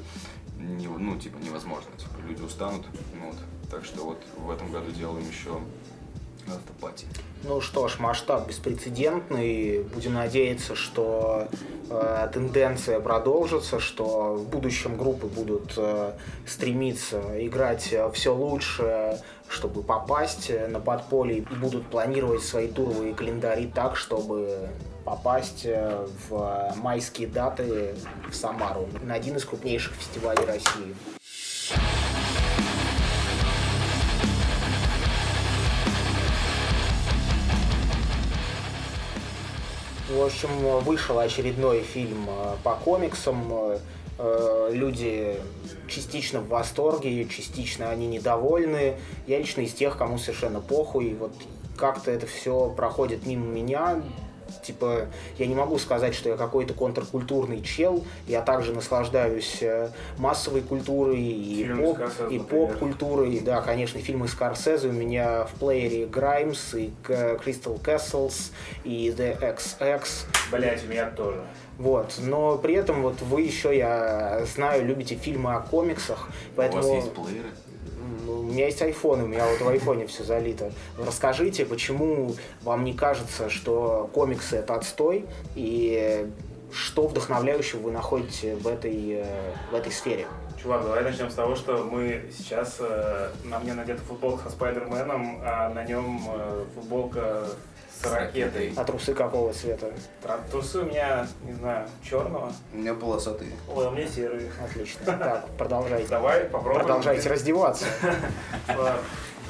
не, 0.59 0.87
ну, 0.87 1.17
типа, 1.17 1.37
невозможно. 1.37 1.91
Типа, 1.97 2.19
люди 2.27 2.41
устанут. 2.41 2.85
Вот. 3.23 3.35
Так 3.71 3.85
что 3.85 4.03
вот 4.03 4.21
в 4.37 4.49
этом 4.51 4.71
году 4.71 4.91
делаем 4.91 5.27
еще 5.27 5.59
автопати. 6.47 7.05
Ну 7.43 7.61
что 7.61 7.87
ж, 7.87 7.99
масштаб 7.99 8.47
беспрецедентный. 8.47 9.83
Будем 9.83 10.15
надеяться, 10.15 10.75
что 10.75 11.47
э, 11.89 12.29
тенденция 12.33 12.99
продолжится, 12.99 13.79
что 13.79 14.35
в 14.35 14.49
будущем 14.49 14.97
группы 14.97 15.27
будут 15.27 15.73
э, 15.77 16.13
стремиться 16.45 17.21
играть 17.45 17.93
все 18.13 18.35
лучше, 18.35 19.21
чтобы 19.47 19.83
попасть 19.83 20.51
на 20.67 20.79
подполье, 20.79 21.37
и 21.37 21.41
будут 21.41 21.87
планировать 21.87 22.43
свои 22.43 22.67
туровые 22.67 23.13
календари 23.13 23.71
так, 23.73 23.95
чтобы 23.95 24.69
попасть 25.09 25.65
э, 25.65 26.05
в 26.29 26.71
майские 26.75 27.27
даты 27.27 27.95
в 28.29 28.35
Самару 28.35 28.87
на 29.01 29.15
один 29.15 29.37
из 29.37 29.43
крупнейших 29.43 29.95
фестивалей 29.95 30.45
России. 30.45 30.95
В 40.11 40.23
общем, 40.23 40.49
вышел 40.81 41.17
очередной 41.17 41.81
фильм 41.81 42.27
э, 42.29 42.55
по 42.63 42.75
комиксам. 42.75 43.51
Э, 44.19 44.69
люди 44.71 45.37
частично 45.87 46.41
в 46.41 46.49
восторге, 46.49 47.27
частично 47.27 47.89
они 47.89 48.05
недовольны. 48.05 48.99
Я 49.25 49.39
лично 49.39 49.61
из 49.61 49.73
тех, 49.73 49.97
кому 49.97 50.19
совершенно 50.19 50.59
похуй. 50.59 51.15
Вот 51.15 51.31
как-то 51.77 52.11
это 52.11 52.27
все 52.27 52.69
проходит 52.69 53.25
мимо 53.25 53.47
меня 53.47 54.03
типа, 54.63 55.07
я 55.37 55.47
не 55.47 55.55
могу 55.55 55.77
сказать, 55.79 56.13
что 56.13 56.29
я 56.29 56.37
какой-то 56.37 56.73
контркультурный 56.73 57.61
чел, 57.61 58.03
я 58.27 58.41
также 58.41 58.73
наслаждаюсь 58.73 59.59
э, 59.61 59.89
массовой 60.17 60.61
культурой 60.61 61.21
и 61.21 61.69
поп, 61.77 61.99
и 62.29 62.39
поп-культурой, 62.39 63.39
да, 63.39 63.61
конечно, 63.61 63.99
фильмы 63.99 64.27
Скорсезе 64.27 64.89
у 64.89 64.93
меня 64.93 65.45
в 65.45 65.59
плеере 65.59 66.05
Граймс 66.05 66.73
и 66.73 66.91
Crystal 67.03 67.81
Castles 67.81 68.51
и 68.83 69.13
The 69.15 69.39
XX. 69.39 70.01
Блять, 70.51 70.83
у 70.85 70.87
меня 70.87 71.09
тоже. 71.09 71.41
Вот. 71.77 72.15
Но 72.19 72.57
при 72.57 72.75
этом 72.75 73.01
вот 73.01 73.21
вы 73.21 73.41
еще, 73.41 73.75
я 73.75 74.45
знаю, 74.53 74.85
любите 74.85 75.15
фильмы 75.15 75.55
о 75.55 75.61
комиксах, 75.61 76.29
поэтому... 76.55 76.83
У 76.83 76.95
вас 76.95 77.03
есть 77.03 77.13
плееры? 77.13 77.49
У 78.39 78.43
меня 78.43 78.65
есть 78.65 78.81
iPhone, 78.81 79.23
у 79.23 79.27
меня 79.27 79.45
вот 79.47 79.61
в 79.61 79.67
айфоне 79.67 80.07
все 80.07 80.23
залито. 80.23 80.71
Расскажите, 80.97 81.65
почему 81.65 82.35
вам 82.61 82.83
не 82.83 82.93
кажется, 82.93 83.49
что 83.49 84.09
комиксы 84.13 84.57
это 84.57 84.75
отстой, 84.75 85.25
и 85.55 86.29
что 86.71 87.07
вдохновляющего 87.07 87.79
вы 87.79 87.91
находите 87.91 88.55
в 88.55 88.67
этой, 88.67 89.23
э, 89.23 89.53
в 89.71 89.75
этой 89.75 89.91
сфере? 89.91 90.27
Чувак, 90.61 90.83
давай 90.83 91.03
начнем 91.03 91.29
с 91.29 91.35
того, 91.35 91.55
что 91.55 91.85
мы 91.85 92.29
сейчас, 92.37 92.77
э, 92.79 93.29
на 93.45 93.59
мне 93.59 93.73
надета 93.73 94.01
футболка 94.01 94.43
со 94.43 94.49
Спайдерменом, 94.49 95.39
а 95.41 95.69
на 95.69 95.85
нем 95.85 96.21
э, 96.29 96.65
футболка 96.75 97.45
с 98.01 98.05
ракетой. 98.05 98.73
А 98.75 98.83
трусы 98.83 99.13
какого 99.13 99.53
цвета? 99.53 99.91
Трусы 100.51 100.79
у 100.79 100.83
меня, 100.85 101.27
не 101.43 101.53
знаю, 101.53 101.87
черного. 102.03 102.51
У 102.73 102.77
меня 102.77 102.93
полосатые. 102.93 103.51
Ой, 103.73 103.87
у 103.87 103.91
меня 103.91 104.07
серые. 104.07 104.49
Отлично. 104.63 105.05
Так, 105.05 105.47
продолжайте. 105.57 106.07
Давай 106.07 106.41
попробуем. 106.45 106.85
Продолжайте 106.85 107.29
раздеваться. 107.29 107.85
А, 108.67 108.99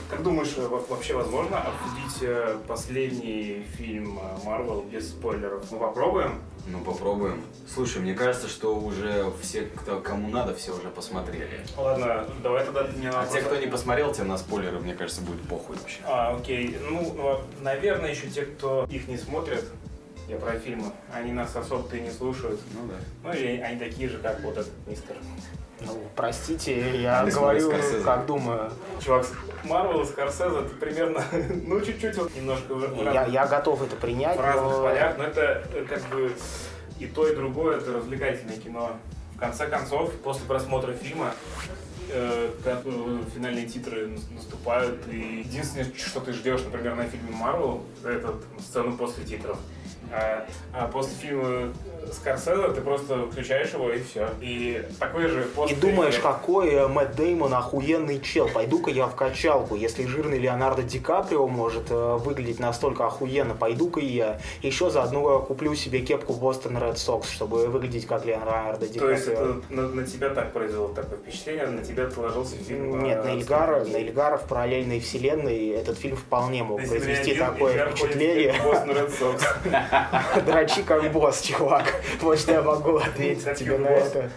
Как 0.10 0.24
думаешь, 0.24 0.56
э, 0.58 0.66
во- 0.68 0.80
вообще 0.80 1.14
возможно 1.14 1.62
обсудить 1.62 2.24
э, 2.24 2.58
последний 2.68 3.64
фильм 3.78 4.20
Марвел 4.44 4.82
без 4.82 5.10
спойлеров? 5.10 5.70
Мы 5.72 5.78
попробуем? 5.80 6.42
Ну 6.72 6.82
попробуем. 6.82 7.42
Слушай, 7.74 8.02
мне 8.02 8.14
кажется, 8.14 8.48
что 8.48 8.76
уже 8.76 9.32
все, 9.42 9.64
кто, 9.64 10.00
кому 10.00 10.30
надо, 10.30 10.54
все 10.56 10.72
уже 10.76 10.90
посмотрели. 10.90 11.66
Ладно, 11.76 12.26
давай 12.44 12.64
тогда 12.64 12.84
мне 12.84 13.10
А 13.10 13.26
те, 13.26 13.42
кто 13.42 13.56
не 13.56 13.68
посмотрел, 13.68 14.14
тем 14.14 14.28
на 14.28 14.38
спойлеры, 14.38 14.80
мне 14.80 14.94
кажется, 14.94 15.22
будет 15.22 15.42
похуй 15.48 15.76
вообще. 15.78 16.00
А, 16.06 16.36
окей. 16.36 16.78
Ну, 16.88 17.14
ну, 17.16 17.42
наверное, 17.62 18.12
еще 18.12 18.28
те, 18.28 18.44
кто 18.44 18.88
их 18.92 19.08
не 19.08 19.18
смотрит, 19.18 19.66
я 20.28 20.38
про 20.38 20.60
фильмы, 20.60 20.92
они 21.12 21.32
нас 21.32 21.56
особо-то 21.56 21.98
и 21.98 22.02
не 22.02 22.12
слушают. 22.12 22.60
Ну 22.74 22.88
да. 22.88 22.96
Ну, 23.24 23.34
или 23.36 23.60
они 23.62 23.80
такие 23.80 24.08
же, 24.08 24.20
как 24.20 24.40
вот 24.42 24.58
этот 24.58 24.74
мистер. 24.86 25.16
Ну, 25.82 26.04
простите, 26.16 27.02
я 27.02 27.24
Или 27.24 27.32
говорю, 27.32 27.72
как 28.04 28.26
думаю. 28.26 28.72
Чувак, 29.04 29.26
Марвел 29.64 30.02
и 30.02 30.06
Скорсезе, 30.06 30.60
это 30.60 30.76
примерно, 30.76 31.24
ну, 31.66 31.80
чуть-чуть 31.82 32.18
вот 32.18 32.36
немножко 32.36 32.74
в 32.76 32.80
в 32.80 33.04
Я, 33.04 33.26
я 33.26 33.48
готов 33.48 33.82
это 33.82 33.96
принять, 33.96 34.38
в 34.38 34.42
разных 34.42 34.72
но 34.78 34.84
полях, 34.84 35.18
но 35.18 35.24
это 35.24 35.64
как 35.88 36.02
бы 36.10 36.32
и 37.00 37.06
то, 37.08 37.28
и 37.28 37.36
другое, 37.36 37.78
это 37.78 37.94
развлекательное 37.94 38.58
кино. 38.58 38.92
В 39.36 39.40
конце 39.40 39.68
концов, 39.68 40.12
после 40.16 40.46
просмотра 40.46 40.92
фильма, 40.92 41.34
э, 42.10 42.50
когда 42.62 42.82
э, 42.84 43.20
финальные 43.34 43.68
титры 43.68 44.08
нас- 44.08 44.30
наступают, 44.30 45.08
и 45.08 45.44
единственное, 45.46 45.88
что 45.96 46.20
ты 46.20 46.34
ждешь, 46.34 46.62
например, 46.66 46.96
на 46.96 47.06
фильме 47.06 47.32
Марвел, 47.32 47.84
это 48.04 48.34
сцену 48.60 48.98
после 48.98 49.24
титров. 49.24 49.58
А, 50.12 50.46
а 50.74 50.88
после 50.88 51.16
фильма 51.16 51.74
Скорсезе 52.14 52.70
ты 52.70 52.82
просто 52.82 53.26
включаешь 53.28 53.74
его 53.74 53.92
и 53.92 54.02
все. 54.02 54.30
И 54.42 54.84
такой 55.00 55.28
же 55.28 55.44
И 55.44 55.46
после... 55.46 55.76
думаешь, 55.78 56.18
какой 56.20 56.70
э, 56.70 56.88
Мэтт 56.88 57.16
Деймон 57.16 57.54
охуенный 57.54 58.20
чел. 58.20 58.50
Пойду-ка 58.54 58.90
я 58.92 59.08
в 59.08 59.16
качалку. 59.16 59.76
Если 59.76 60.06
жирный 60.06 60.40
Леонардо 60.40 60.84
Ди 60.84 61.00
Каприо 61.00 61.48
может 61.48 61.92
э, 61.92 62.18
выглядеть 62.18 62.60
настолько 62.60 63.06
охуенно, 63.06 63.54
пойду-ка 63.54 64.00
и 64.00 64.06
я. 64.06 64.40
Еще 64.62 64.90
заодно 64.90 65.40
куплю 65.40 65.76
себе 65.76 66.00
кепку 66.02 66.34
Бостон 66.34 66.78
Ред 66.78 66.98
Сокс, 66.98 67.30
чтобы 67.30 67.68
выглядеть 67.68 68.06
как 68.06 68.26
Леонардо 68.26 68.88
Ди 68.88 69.00
То 69.00 69.10
есть 69.10 69.26
Каприо. 69.26 69.42
это 69.42 69.74
на, 69.74 69.88
на 69.90 70.06
тебя 70.06 70.30
так 70.30 70.54
произвело 70.54 70.88
такое 70.90 71.20
впечатление, 71.20 71.68
на 71.68 71.84
тебя 71.84 72.06
отложился 72.06 72.56
фильм? 72.56 73.04
Нет, 73.04 73.20
э, 73.20 73.24
на 73.24 73.30
Эльгара, 73.32 73.76
«Скорпион». 73.76 73.92
на 73.92 73.98
Эльгара 73.98 74.38
в 74.38 74.48
параллельной 74.48 75.00
вселенной 75.00 75.70
этот 75.70 75.98
фильм 75.98 76.16
вполне 76.16 76.64
мог 76.64 76.80
произвести 76.80 77.36
такое 77.36 77.88
впечатление. 77.88 78.56
Дрочи 80.46 80.84
как 80.84 81.12
босс, 81.12 81.42
чувак. 81.42 81.99
Вот 82.22 82.40
что 82.40 82.52
я 82.54 82.62
могу 82.62 82.98
ответить 82.98 83.44
Как 83.44 83.58
тебе 83.58 83.72
Юрий 83.74 83.84
на 83.84 83.90
это. 83.90 84.30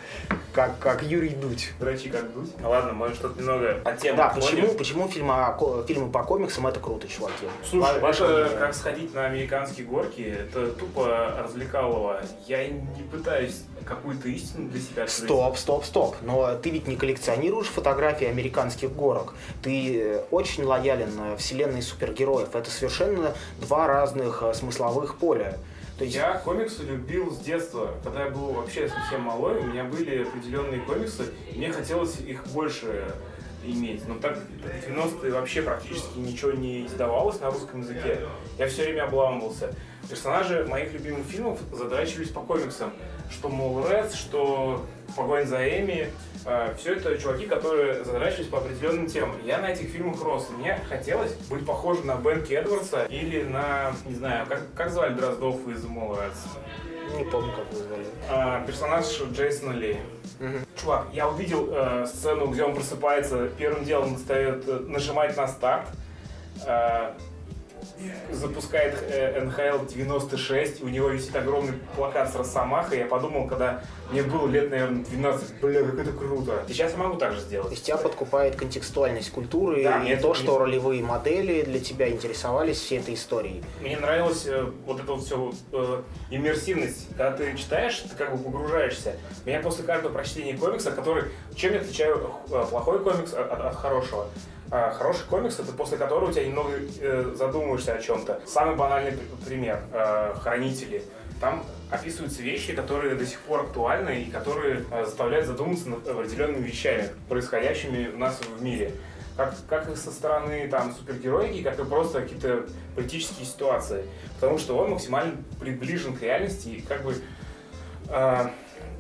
Как, 0.53 0.79
как 0.79 1.03
Юрий 1.03 1.31
Дудь. 1.31 1.73
Дрочи 1.81 2.11
как 2.11 2.31
дуть. 2.35 2.51
Ну 2.61 2.69
ладно, 2.69 2.93
может 2.93 3.17
что-то 3.17 3.39
немного 3.41 3.81
от 3.85 3.99
темы 3.99 4.19
Да, 4.19 4.29
почему, 4.29 4.75
почему 4.75 5.09
фильмы, 5.09 5.35
фильмы 5.89 6.11
по 6.11 6.23
комиксам 6.25 6.67
это 6.67 6.79
круто, 6.79 7.09
чуваки? 7.09 7.47
Слушай, 7.65 7.95
Ва- 7.95 8.01
ваше 8.01 8.25
это 8.25 8.57
как 8.59 8.75
сходить 8.75 9.15
на 9.15 9.25
американские 9.27 9.87
горки, 9.87 10.37
это 10.41 10.73
тупо 10.73 11.37
развлекалово. 11.43 12.21
Я 12.47 12.69
не 12.69 13.03
пытаюсь 13.11 13.63
какую-то 13.87 14.29
истину 14.29 14.69
для 14.69 14.81
себя 14.81 15.05
открыть. 15.05 15.25
Стоп, 15.25 15.57
стоп, 15.57 15.85
стоп. 15.85 16.17
Но 16.21 16.55
ты 16.57 16.69
ведь 16.71 16.87
не 16.87 16.97
коллекционируешь 16.97 17.69
фотографии 17.69 18.27
американских 18.27 18.93
горок. 18.93 19.35
Ты 19.63 20.01
э, 20.01 20.25
очень 20.31 20.65
лоялен 20.65 21.11
э, 21.19 21.37
вселенной 21.39 21.83
супергероев. 21.83 22.55
Это 22.55 22.71
совершенно 22.71 23.33
два 23.59 23.87
разных 23.87 24.43
э, 24.43 24.53
смысловых 24.55 25.17
поля. 25.17 25.59
Я 26.03 26.35
комиксы 26.39 26.83
любил 26.83 27.31
с 27.31 27.39
детства. 27.39 27.95
Когда 28.03 28.25
я 28.25 28.31
был 28.31 28.53
вообще 28.53 28.89
совсем 28.89 29.23
малой, 29.23 29.61
у 29.61 29.63
меня 29.65 29.85
были 29.85 30.23
определенные 30.23 30.81
комиксы, 30.81 31.27
и 31.53 31.57
мне 31.57 31.71
хотелось 31.71 32.19
их 32.19 32.45
больше 32.49 33.15
иметь. 33.65 34.07
Но 34.09 34.17
так 34.17 34.37
в 34.37 34.91
90-е 34.91 35.33
вообще 35.33 35.63
практически 35.63 36.19
ничего 36.19 36.51
не 36.51 36.87
издавалось 36.87 37.41
на 37.41 37.51
русском 37.51 37.81
языке. 37.81 38.19
Я 38.59 38.67
все 38.67 38.83
время 38.85 39.05
обламывался. 39.05 39.73
Персонажи 40.09 40.67
моих 40.69 40.93
любимых 40.93 41.25
фильмов 41.25 41.61
задрачивались 41.73 42.31
по 42.31 42.41
комиксам. 42.41 42.93
Что 43.31 43.49
Мол 43.49 43.87
Рэдс, 43.87 44.15
что 44.15 44.85
Погонь 45.17 45.47
за 45.47 45.59
Эми. 45.69 46.11
Все 46.77 46.95
это 46.95 47.19
чуваки, 47.19 47.47
которые 47.47 48.05
задрачивались 48.05 48.49
по 48.49 48.59
определенным 48.59 49.07
темам. 49.07 49.37
Я 49.45 49.59
на 49.59 49.71
этих 49.71 49.89
фильмах 49.89 50.23
рос. 50.23 50.49
Мне 50.57 50.79
хотелось 50.89 51.33
быть 51.51 51.65
похожим 51.65 52.07
на 52.07 52.17
Бенки 52.17 52.53
Эдвардса 52.53 53.05
или 53.05 53.43
на, 53.43 53.93
не 54.07 54.15
знаю, 54.15 54.47
как, 54.47 54.63
как 54.75 54.91
звали 54.91 55.15
Дроздов 55.15 55.67
из 55.69 55.85
Мол 55.85 56.15
Рэдс? 56.17 56.39
не 57.17 57.25
помню, 57.25 57.53
как 57.53 57.71
вы 57.73 57.79
звали. 57.79 58.07
А, 58.29 58.65
персонаж 58.67 59.07
Джейсона 59.33 59.73
Ли. 59.73 59.99
Мгм. 60.39 60.67
Чувак, 60.77 61.07
я 61.13 61.29
увидел 61.29 61.69
э, 61.71 62.07
сцену, 62.07 62.47
где 62.47 62.65
он 62.65 62.75
просыпается, 62.75 63.49
первым 63.59 63.85
делом 63.85 64.15
достает, 64.15 64.65
э, 64.67 64.81
нажимает 64.89 65.37
на 65.37 65.47
старт, 65.47 65.89
э, 66.67 67.13
запускает 68.31 68.99
э, 69.09 69.45
НХЛ 69.45 69.87
96, 69.87 70.83
у 70.83 70.89
него 70.89 71.09
висит 71.09 71.35
огромный 71.37 71.75
плакат 71.97 72.31
с 72.33 72.37
Росомахой. 72.37 72.99
Я 72.99 73.07
подумал, 73.07 73.47
когда 73.47 73.83
мне 74.11 74.23
было 74.23 74.49
лет, 74.49 74.71
наверное, 74.71 75.05
12, 75.05 75.61
бля, 75.61 75.85
как 75.85 75.99
это 75.99 76.13
круто. 76.13 76.65
Сейчас 76.69 76.93
я 76.93 76.99
могу 76.99 77.17
так 77.17 77.33
же 77.33 77.41
То 77.41 77.47
сделать. 77.47 77.71
есть 77.71 77.85
тебя 77.85 77.97
подкупает 77.97 78.57
контекстуальность 78.57 79.31
культуры 79.31 79.85
Да, 79.85 80.03
и 80.05 80.17
то, 80.17 80.35
что 80.35 80.59
ролевые 80.59 81.03
модели 81.03 81.63
для 81.63 81.81
тебя 81.81 82.11
интересовались 82.11 82.79
всей 82.79 83.01
этой 83.01 83.15
историей. 83.15 83.63
Мне 83.81 83.97
нравилась 83.99 84.47
э, 84.47 84.67
вот 84.87 85.01
эта 85.01 85.13
вот 85.13 85.25
все 85.25 85.53
э, 85.73 86.03
иммерсивность. 86.31 87.09
Когда 87.17 87.33
ты 87.33 87.57
читаешь, 87.57 87.99
ты 87.99 88.15
как 88.17 88.37
бы 88.37 88.43
погружаешься. 88.43 89.17
Меня 89.45 89.61
после 89.61 89.85
каждого 89.85 90.13
прочтения 90.13 90.57
комикса, 90.57 90.93
который... 90.93 91.25
Чем 91.55 91.75
я 91.75 91.81
отличаю 91.81 92.31
э, 92.51 92.65
плохой 92.71 92.99
комикс 93.01 93.33
от, 93.33 93.51
от 93.51 93.77
хорошего? 93.77 94.27
А, 94.75 94.91
хороший 94.91 95.27
комикс 95.27 95.59
это 95.59 95.71
после 95.73 95.99
которого 95.99 96.31
у 96.31 96.33
тебя 96.33 96.47
немного 96.47 96.71
э, 96.99 97.35
задумываешься 97.37 97.93
о 97.93 97.99
чем-то. 98.01 98.41
Самый 98.47 98.75
банальный 98.75 99.13
пример. 99.45 99.83
э, 99.93 100.35
Хранители. 100.41 101.03
Там 101.43 101.63
описываются 101.91 102.41
вещи, 102.41 102.73
которые 102.73 103.15
до 103.15 103.27
сих 103.27 103.39
пор 103.41 103.65
актуальны 103.65 104.23
и 104.23 104.31
которые 104.31 104.87
э, 104.91 105.05
заставляют 105.05 105.47
задуматься 105.47 105.91
над 105.91 106.09
определенными 106.09 106.67
вещами, 106.67 107.11
происходящими 107.29 108.13
у 108.15 108.17
нас 108.17 108.41
в 108.41 108.63
мире. 108.63 108.93
Как, 109.37 109.55
как 109.69 109.91
и 109.91 109.95
со 109.95 110.11
стороны 110.11 110.67
там 110.69 110.95
супергероики, 110.95 111.63
как 111.63 111.79
и 111.79 111.85
просто 111.85 112.23
какие-то 112.23 112.65
политические 112.95 113.45
ситуации. 113.45 114.07
Потому 114.41 114.57
что 114.57 114.79
он 114.79 114.93
максимально 114.93 115.37
приближен 115.61 116.17
к 116.17 116.23
реальности 116.23 116.69
и 116.69 116.81
как 116.81 117.05
бы 117.05 117.15
э, 118.09 118.47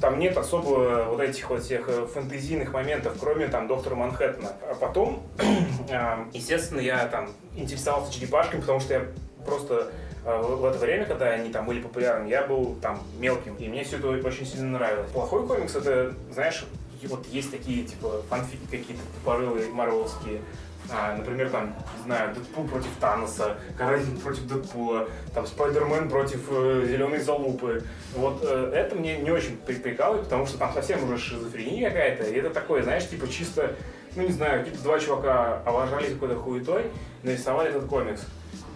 там 0.02 0.18
нет 0.18 0.36
особо 0.36 1.06
вот 1.08 1.20
этих 1.20 1.48
вот 1.48 1.62
всех 1.62 1.88
э, 1.88 2.06
фэнтезийных 2.12 2.72
моментов, 2.72 3.16
кроме 3.20 3.46
там 3.46 3.68
доктора 3.68 3.94
Манхэттена. 3.94 4.52
А 4.68 4.74
потом, 4.74 5.22
э, 5.88 6.24
естественно, 6.32 6.80
я 6.80 7.06
там 7.06 7.30
интересовался 7.54 8.12
черепашками, 8.12 8.60
потому 8.60 8.80
что 8.80 8.94
я 8.94 9.02
просто 9.46 9.92
э, 10.24 10.42
в 10.42 10.64
это 10.64 10.76
время, 10.78 11.04
когда 11.04 11.26
они 11.26 11.52
там 11.52 11.66
были 11.66 11.80
популярны, 11.80 12.26
я 12.26 12.44
был 12.44 12.74
там 12.82 13.00
мелким, 13.20 13.54
и 13.54 13.68
мне 13.68 13.84
все 13.84 13.98
это 13.98 14.08
очень 14.08 14.44
сильно 14.44 14.76
нравилось. 14.76 15.08
Плохой 15.12 15.46
комикс 15.46 15.76
это, 15.76 16.12
знаешь, 16.32 16.66
вот 17.04 17.24
есть 17.28 17.52
такие 17.52 17.84
типа 17.84 18.22
фанфики 18.28 18.62
какие-то 18.70 19.02
тупорылые 19.14 19.70
марвеловские, 19.70 20.40
а, 20.90 21.16
например, 21.16 21.48
там, 21.50 21.74
не 21.98 22.02
знаю, 22.04 22.34
Дэдпул 22.34 22.66
против 22.66 22.90
Таноса, 23.00 23.56
Каразин 23.78 24.18
против 24.18 24.46
Дэдпула, 24.46 25.08
там, 25.34 25.46
Спайдермен 25.46 26.08
против 26.08 26.40
э, 26.50 26.84
Зеленой 26.88 27.20
Залупы. 27.20 27.84
Вот 28.14 28.40
э, 28.42 28.72
это 28.74 28.94
мне 28.96 29.16
не 29.18 29.30
очень 29.30 29.56
при- 29.56 29.74
прикалывает, 29.76 30.24
потому 30.24 30.46
что 30.46 30.58
там 30.58 30.72
совсем 30.74 31.04
уже 31.04 31.18
шизофрения 31.18 31.88
какая-то, 31.88 32.24
и 32.24 32.34
это 32.34 32.50
такое, 32.50 32.82
знаешь, 32.82 33.08
типа 33.08 33.28
чисто, 33.28 33.74
ну 34.16 34.22
не 34.24 34.32
знаю, 34.32 34.60
какие-то 34.60 34.82
два 34.82 34.98
чувака 34.98 35.62
облажались 35.64 36.12
какой-то 36.12 36.36
хуетой, 36.36 36.86
нарисовали 37.22 37.70
этот 37.70 37.86
комикс. 37.86 38.26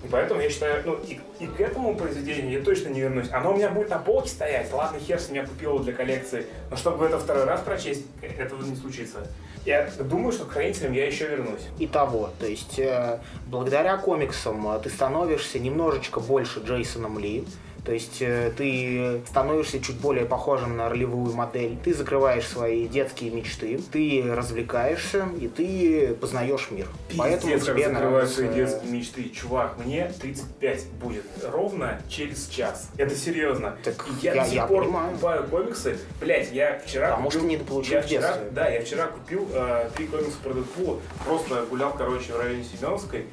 И 0.06 0.08
поэтому 0.08 0.40
я 0.40 0.48
считаю, 0.48 0.84
ну 0.86 0.94
и, 1.04 1.18
и 1.40 1.48
к 1.48 1.60
этому 1.60 1.96
произведению 1.96 2.52
я 2.52 2.64
точно 2.64 2.90
не 2.90 3.00
вернусь. 3.00 3.26
Оно 3.32 3.52
у 3.52 3.56
меня 3.56 3.70
будет 3.70 3.90
на 3.90 3.98
полке 3.98 4.28
стоять, 4.28 4.72
ладно, 4.72 5.00
хер 5.00 5.18
с 5.18 5.30
меня 5.30 5.44
купил 5.44 5.74
его 5.74 5.78
для 5.80 5.92
коллекции, 5.92 6.46
но 6.70 6.76
чтобы 6.76 7.06
это 7.06 7.18
второй 7.18 7.44
раз 7.44 7.60
прочесть, 7.62 8.06
этого 8.22 8.62
не 8.62 8.76
случится. 8.76 9.26
Я 9.64 9.90
думаю, 9.98 10.30
что 10.30 10.44
к 10.44 10.52
хранителям 10.52 10.92
я 10.92 11.08
еще 11.08 11.26
вернусь. 11.26 11.62
Итого, 11.80 12.30
то 12.38 12.46
есть 12.46 12.78
э, 12.78 13.18
благодаря 13.48 13.96
комиксам 13.96 14.76
э, 14.76 14.78
ты 14.78 14.90
становишься 14.90 15.58
немножечко 15.58 16.20
больше 16.20 16.60
Джейсоном 16.60 17.18
Ли, 17.18 17.44
то 17.86 17.92
есть 17.92 18.18
э, 18.20 18.50
ты 18.56 19.20
становишься 19.28 19.80
чуть 19.80 19.96
более 20.00 20.26
похожим 20.26 20.76
на 20.76 20.88
ролевую 20.88 21.32
модель, 21.34 21.78
ты 21.84 21.94
закрываешь 21.94 22.44
свои 22.46 22.88
детские 22.88 23.30
мечты, 23.30 23.80
ты 23.92 24.24
развлекаешься 24.26 25.28
и 25.40 25.46
ты 25.46 26.14
познаешь 26.20 26.68
мир. 26.72 26.88
Поэтому 27.16 27.52
Пиздец, 27.52 27.66
как 27.68 27.76
тебе 27.76 27.88
закрывают 27.92 28.30
свои 28.30 28.48
детские 28.52 28.90
мечты. 28.90 29.28
Чувак, 29.28 29.76
мне 29.84 30.12
35 30.20 30.86
будет 31.00 31.24
ровно 31.44 32.00
через 32.08 32.48
час. 32.48 32.90
Это 32.96 33.14
серьезно. 33.14 33.76
Так 33.84 34.04
И 34.08 34.26
я, 34.26 34.34
я- 34.34 34.42
до 34.42 34.46
сих 34.48 34.54
я 34.56 34.66
пор 34.66 34.82
понимаю. 34.84 35.10
покупаю 35.12 35.44
комиксы. 35.44 35.96
Блять, 36.20 36.52
я 36.52 36.80
вчера 36.84 37.10
Потому 37.10 37.30
что 37.30 37.40
недополучил 37.42 37.94
я 37.94 38.02
в 38.02 38.06
вчера, 38.06 38.20
детстве. 38.22 38.50
Да, 38.50 38.68
я 38.68 38.80
вчера 38.82 39.06
купил 39.06 39.48
э, 39.52 39.90
три 39.96 40.06
комикса 40.08 40.38
про 40.42 40.52
Дэдпула. 40.54 40.98
Просто 41.24 41.64
гулял, 41.70 41.92
короче, 41.96 42.32
в 42.32 42.40
районе 42.40 42.64
Семеновской 42.64 43.26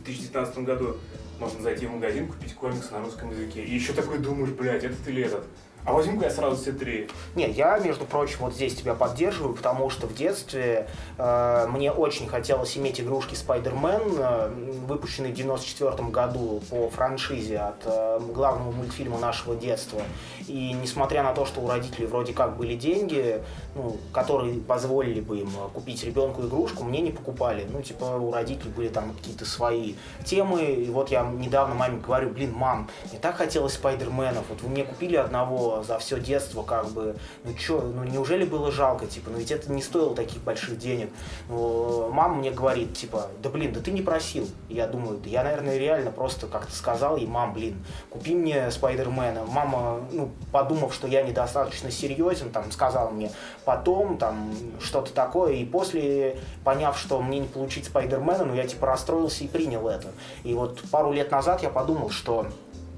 в 0.00 0.04
2019 0.04 0.58
году. 0.58 0.96
Можно 1.40 1.62
зайти 1.62 1.86
в 1.86 1.92
магазин, 1.92 2.28
купить 2.28 2.54
комиксы 2.54 2.92
на 2.92 3.00
русском 3.00 3.30
языке. 3.30 3.64
И 3.64 3.74
еще 3.74 3.92
такой 3.92 4.18
думаешь, 4.18 4.50
блядь, 4.50 4.84
этот 4.84 5.06
или 5.08 5.22
этот. 5.22 5.44
А 5.86 5.92
возьму-ка 5.92 6.24
я 6.24 6.30
сразу 6.32 6.56
все 6.56 6.72
три. 6.72 7.08
Не, 7.36 7.48
я, 7.48 7.78
между 7.78 8.04
прочим, 8.06 8.38
вот 8.40 8.54
здесь 8.54 8.74
тебя 8.74 8.94
поддерживаю, 8.94 9.54
потому 9.54 9.88
что 9.88 10.08
в 10.08 10.14
детстве 10.14 10.88
э, 11.16 11.66
мне 11.70 11.92
очень 11.92 12.26
хотелось 12.26 12.76
иметь 12.76 13.00
игрушки 13.00 13.36
Спайдермен, 13.36 14.02
э, 14.18 14.48
выпущенные 14.88 15.32
в 15.32 15.36
94 15.36 16.08
году 16.08 16.60
по 16.70 16.90
франшизе 16.90 17.58
от 17.58 17.82
э, 17.84 18.18
главного 18.34 18.72
мультфильма 18.72 19.18
нашего 19.18 19.54
детства. 19.54 20.02
И 20.48 20.72
несмотря 20.72 21.22
на 21.22 21.32
то, 21.32 21.46
что 21.46 21.60
у 21.60 21.68
родителей 21.68 22.06
вроде 22.06 22.32
как 22.32 22.56
были 22.56 22.74
деньги, 22.74 23.40
ну, 23.76 23.96
которые 24.12 24.58
позволили 24.58 25.20
бы 25.20 25.38
им 25.38 25.50
купить 25.72 26.02
ребенку 26.02 26.42
игрушку, 26.42 26.82
мне 26.82 27.00
не 27.00 27.12
покупали. 27.12 27.64
Ну, 27.70 27.80
типа, 27.80 28.16
у 28.16 28.32
родителей 28.32 28.72
были 28.72 28.88
там 28.88 29.12
какие-то 29.14 29.44
свои 29.44 29.94
темы. 30.24 30.64
И 30.64 30.90
вот 30.90 31.10
я 31.10 31.22
недавно 31.22 31.76
маме 31.76 32.00
говорю, 32.04 32.30
блин, 32.30 32.52
мам, 32.56 32.88
мне 33.08 33.20
так 33.20 33.36
хотелось 33.36 33.74
Спайдерменов, 33.74 34.44
вот 34.48 34.62
вы 34.62 34.68
мне 34.68 34.82
купили 34.82 35.14
одного 35.14 35.75
за 35.82 35.98
все 35.98 36.20
детство, 36.20 36.62
как 36.62 36.88
бы, 36.88 37.16
ну 37.44 37.56
что, 37.56 37.80
ну 37.80 38.04
неужели 38.04 38.44
было 38.44 38.70
жалко, 38.70 39.06
типа, 39.06 39.30
ну 39.30 39.38
ведь 39.38 39.50
это 39.50 39.70
не 39.72 39.82
стоило 39.82 40.14
таких 40.14 40.42
больших 40.42 40.78
денег. 40.78 41.10
Ну, 41.48 42.10
мама 42.10 42.36
мне 42.36 42.50
говорит, 42.50 42.94
типа, 42.94 43.28
да 43.42 43.50
блин, 43.50 43.72
да 43.72 43.80
ты 43.80 43.90
не 43.90 44.02
просил. 44.02 44.48
Я 44.68 44.86
думаю, 44.86 45.18
да 45.18 45.28
я, 45.28 45.42
наверное, 45.42 45.78
реально 45.78 46.10
просто 46.10 46.46
как-то 46.46 46.72
сказал 46.72 47.16
ей, 47.16 47.26
мам, 47.26 47.52
блин, 47.52 47.84
купи 48.10 48.34
мне 48.34 48.70
Спайдермена. 48.70 49.44
Мама, 49.44 50.00
ну, 50.12 50.30
подумав, 50.52 50.94
что 50.94 51.06
я 51.06 51.22
недостаточно 51.22 51.90
серьезен, 51.90 52.50
там, 52.50 52.70
сказала 52.72 53.10
мне 53.10 53.30
потом, 53.64 54.18
там, 54.18 54.54
что-то 54.80 55.12
такое, 55.12 55.54
и 55.54 55.64
после, 55.64 56.38
поняв, 56.64 56.98
что 56.98 57.20
мне 57.20 57.40
не 57.40 57.48
получить 57.48 57.86
Спайдермена, 57.86 58.44
ну, 58.44 58.54
я, 58.54 58.66
типа, 58.66 58.86
расстроился 58.86 59.44
и 59.44 59.48
принял 59.48 59.88
это. 59.88 60.08
И 60.44 60.54
вот 60.54 60.82
пару 60.90 61.12
лет 61.12 61.30
назад 61.30 61.62
я 61.62 61.70
подумал, 61.70 62.10
что 62.10 62.46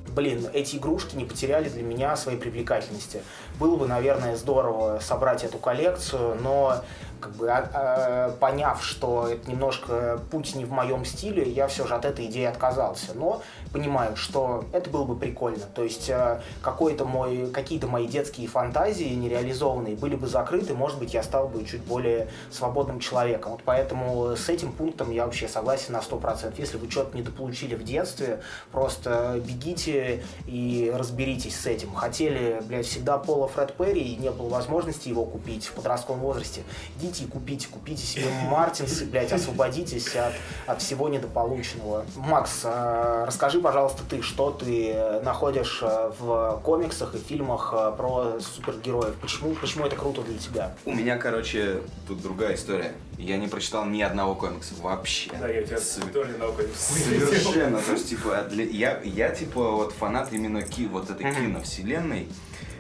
блин, 0.09 0.49
эти 0.53 0.77
игрушки 0.77 1.17
не 1.17 1.25
потеряли 1.25 1.69
для 1.69 1.83
меня 1.83 2.17
своей 2.17 2.39
привлекательности. 2.39 3.23
Было 3.59 3.77
бы, 3.77 3.87
наверное, 3.87 4.37
здорово 4.37 4.99
собрать 5.01 5.45
эту 5.45 5.59
коллекцию, 5.59 6.37
но 6.41 6.83
как 7.21 7.33
бы 7.33 7.51
а, 7.51 7.71
а, 7.73 8.31
поняв, 8.39 8.85
что 8.85 9.29
это 9.29 9.51
немножко 9.51 10.21
путь 10.31 10.55
не 10.55 10.65
в 10.65 10.71
моем 10.71 11.05
стиле, 11.05 11.49
я 11.51 11.67
все 11.67 11.87
же 11.87 11.95
от 11.95 12.05
этой 12.05 12.27
идеи 12.27 12.45
отказался. 12.45 13.13
Но 13.15 13.43
понимаю, 13.73 14.17
что 14.17 14.65
это 14.73 14.91
было 14.91 15.05
бы 15.05 15.17
прикольно. 15.17 15.65
То 15.75 15.85
есть 15.85 16.11
а, 16.11 16.41
какой-то 16.63 17.05
мой, 17.05 17.51
какие-то 17.53 17.87
мои 17.87 18.07
детские 18.07 18.49
фантазии 18.49 19.05
нереализованные 19.05 19.97
были 19.97 20.17
бы 20.17 20.27
закрыты, 20.27 20.75
может 20.75 20.99
быть, 20.99 21.15
я 21.15 21.23
стал 21.23 21.49
бы 21.49 21.65
чуть 21.65 21.83
более 21.83 22.29
свободным 22.51 23.01
человеком. 23.01 23.53
Вот 23.53 23.63
поэтому 23.65 24.37
с 24.37 24.49
этим 24.49 24.73
пунктом 24.73 25.11
я 25.11 25.25
вообще 25.25 25.49
согласен 25.49 25.93
на 25.93 25.99
100%. 25.99 26.55
Если 26.59 26.77
вы 26.79 26.91
что-то 26.91 27.17
недополучили 27.17 27.75
в 27.75 27.85
детстве, 27.85 28.41
просто 28.73 29.41
бегите 29.45 30.25
и 30.47 30.93
разберитесь 30.95 31.59
с 31.59 31.67
этим. 31.67 31.95
Хотели, 31.95 32.61
блядь, 32.67 32.87
всегда 32.87 33.19
Пола 33.19 33.49
Фред 33.49 33.75
Перри, 33.75 34.03
и 34.03 34.17
не 34.17 34.31
было 34.31 34.49
возможности 34.49 35.09
его 35.09 35.25
купить 35.25 35.67
в 35.67 35.73
подростковом 35.73 36.21
возрасте 36.21 36.63
идите 36.99 37.25
и 37.25 37.27
купите, 37.27 37.69
купите 37.69 38.05
себе 38.05 38.27
Мартинсы, 38.51 39.07
блядь, 39.07 39.33
освободитесь 39.33 40.15
от, 40.17 40.33
от 40.67 40.83
всего 40.83 41.09
недополученного. 41.09 42.05
Макс, 42.17 42.61
э, 42.65 43.25
расскажи, 43.59 43.61
пожалуйста, 43.61 44.03
ты, 44.09 44.23
что 44.23 44.51
ты 44.51 45.21
находишь 45.23 45.81
э, 45.83 46.13
в 46.19 46.61
комиксах 46.65 47.15
и 47.15 47.19
фильмах 47.19 47.75
э, 47.77 47.93
про 47.97 48.39
супергероев? 48.41 49.15
Почему, 49.17 49.55
почему 49.55 49.87
это 49.87 49.97
круто 49.97 50.23
для 50.23 50.39
тебя? 50.39 50.75
У 50.85 50.95
меня, 50.95 51.17
короче, 51.17 51.81
тут 52.07 52.23
другая 52.23 52.55
история. 52.55 52.93
Я 53.19 53.37
не 53.37 53.49
прочитал 53.49 53.85
ни 53.87 54.03
одного 54.03 54.35
комикса 54.35 54.75
вообще. 54.81 55.31
Да, 55.39 55.49
я 55.49 55.63
тебя 55.63 55.79
С... 55.79 56.01
тоже 56.13 56.31
ни 56.31 56.35
одного 56.35 56.53
комикса 56.53 56.93
Совершенно. 56.93 57.81
То 57.81 57.93
есть, 57.93 58.09
типа, 58.09 58.45
для... 58.51 58.65
я, 58.65 59.01
я, 59.03 59.31
типа, 59.31 59.61
вот 59.73 59.93
фанат 59.93 60.33
именно 60.33 60.63
ки... 60.63 60.87
вот 60.87 61.11
этой 61.11 61.33
киновселенной. 61.35 62.29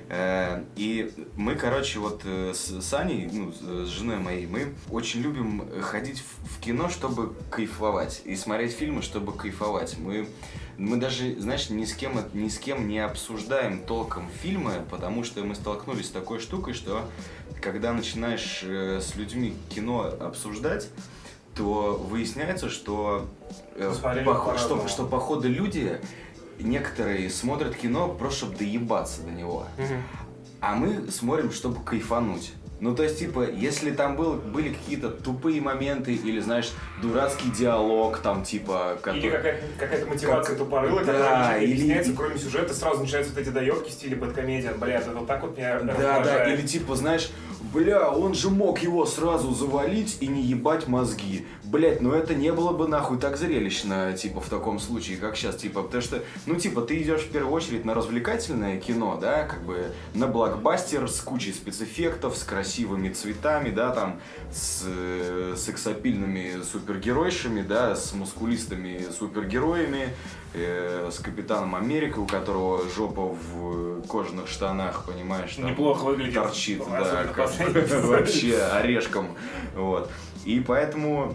Э, 0.08 0.64
и 0.76 1.12
мы, 1.36 1.54
короче, 1.54 1.98
вот 1.98 2.22
э, 2.24 2.52
с 2.54 2.80
Саней, 2.80 3.28
ну, 3.30 3.52
с 3.52 3.88
женой 3.88 4.16
моей, 4.16 4.46
мы 4.46 4.74
очень 4.90 5.20
любим 5.20 5.68
ходить 5.82 6.22
в 6.44 6.60
кино, 6.60 6.88
чтобы 6.88 7.34
кайфовать. 7.50 8.22
И 8.24 8.34
смотреть 8.36 8.72
фильмы, 8.72 9.02
чтобы 9.02 9.32
кайфовать. 9.32 9.98
Мы, 9.98 10.28
мы 10.78 10.96
даже, 10.96 11.38
знаешь, 11.40 11.70
ни 11.70 11.84
с, 11.84 11.92
кем, 11.92 12.12
ни 12.32 12.48
с 12.48 12.58
кем 12.58 12.86
не 12.86 13.00
обсуждаем 13.00 13.82
толком 13.82 14.30
фильмы, 14.42 14.84
потому 14.90 15.24
что 15.24 15.42
мы 15.42 15.56
столкнулись 15.56 16.06
с 16.06 16.10
такой 16.10 16.38
штукой, 16.38 16.72
что 16.72 17.02
когда 17.60 17.92
начинаешь 17.92 18.62
э, 18.62 19.00
с 19.00 19.16
людьми 19.16 19.56
кино 19.68 20.02
обсуждать, 20.20 20.88
то 21.56 21.94
выясняется, 22.08 22.70
что, 22.70 23.28
по, 24.24 24.56
что, 24.56 24.86
что 24.86 25.04
походу 25.04 25.48
люди 25.48 26.00
некоторые 26.60 27.28
смотрят 27.28 27.74
кино 27.74 28.08
просто, 28.08 28.38
чтобы 28.38 28.56
доебаться 28.58 29.22
до 29.22 29.32
него. 29.32 29.66
Угу. 29.76 29.94
А 30.60 30.76
мы 30.76 31.10
смотрим, 31.10 31.50
чтобы 31.50 31.82
кайфануть. 31.82 32.52
Ну, 32.80 32.94
то 32.94 33.02
есть, 33.02 33.18
типа, 33.18 33.48
если 33.50 33.90
там 33.90 34.16
был, 34.16 34.34
были 34.34 34.70
какие-то 34.70 35.10
тупые 35.10 35.60
моменты, 35.60 36.14
или, 36.14 36.38
знаешь, 36.38 36.72
дурацкий 37.02 37.50
диалог, 37.50 38.18
там, 38.18 38.44
типа... 38.44 38.98
Который... 39.02 39.20
Или 39.20 39.30
какая-то, 39.30 39.66
какая 39.78 40.06
мотивация 40.06 40.56
как... 40.56 40.64
тупорыла, 40.64 41.02
да, 41.02 41.12
когда 41.12 41.58
или... 41.58 41.72
объясняется, 41.72 42.12
кроме 42.16 42.38
сюжета, 42.38 42.74
сразу 42.74 43.00
начинаются 43.00 43.34
вот 43.34 43.42
эти 43.42 43.48
доебки 43.48 43.90
в 43.90 43.92
стиле 43.92 44.14
бэткомедиан. 44.16 44.78
Бля, 44.78 45.00
это 45.00 45.10
вот 45.10 45.26
так 45.26 45.42
вот 45.42 45.56
меня 45.56 45.80
Да, 45.80 46.20
да, 46.20 46.52
или, 46.52 46.64
типа, 46.64 46.94
знаешь, 46.94 47.30
бля, 47.72 48.10
он 48.10 48.34
же 48.34 48.50
мог 48.50 48.78
его 48.80 49.06
сразу 49.06 49.52
завалить 49.52 50.18
и 50.20 50.28
не 50.28 50.42
ебать 50.42 50.86
мозги. 50.86 51.46
Блять, 51.70 52.00
ну 52.00 52.14
это 52.14 52.34
не 52.34 52.50
было 52.50 52.72
бы 52.72 52.88
нахуй 52.88 53.18
так 53.18 53.36
зрелищно, 53.36 54.14
типа, 54.14 54.40
в 54.40 54.48
таком 54.48 54.80
случае, 54.80 55.18
как 55.18 55.36
сейчас, 55.36 55.56
типа, 55.56 55.82
потому 55.82 56.02
что, 56.02 56.22
ну, 56.46 56.54
типа, 56.54 56.80
ты 56.80 57.02
идешь 57.02 57.20
в 57.20 57.30
первую 57.30 57.52
очередь 57.52 57.84
на 57.84 57.92
развлекательное 57.92 58.80
кино, 58.80 59.18
да, 59.20 59.44
как 59.44 59.62
бы 59.64 59.92
на 60.14 60.26
блокбастер 60.28 61.06
с 61.10 61.20
кучей 61.20 61.52
спецэффектов, 61.52 62.38
с 62.38 62.42
красивыми 62.42 63.10
цветами, 63.10 63.68
да, 63.68 63.90
там, 63.90 64.18
с 64.50 64.84
э, 64.86 65.54
сексапильными 65.58 66.62
супергеройшами, 66.62 67.60
да, 67.60 67.94
с 67.94 68.14
мускулистыми 68.14 69.04
супергероями, 69.18 70.08
э, 70.54 71.10
с 71.12 71.18
Капитаном 71.18 71.74
Америка, 71.74 72.18
у 72.20 72.26
которого 72.26 72.88
жопа 72.96 73.36
в 73.52 74.06
кожаных 74.06 74.48
штанах, 74.48 75.04
понимаешь, 75.04 75.56
там 75.56 75.66
Неплохо 75.66 76.04
выглядит. 76.04 76.32
торчит, 76.34 76.82
да, 76.90 77.26
как, 77.34 77.50
вообще 78.04 78.56
орешком, 78.56 79.36
вот. 79.74 80.10
И 80.46 80.60
поэтому 80.60 81.34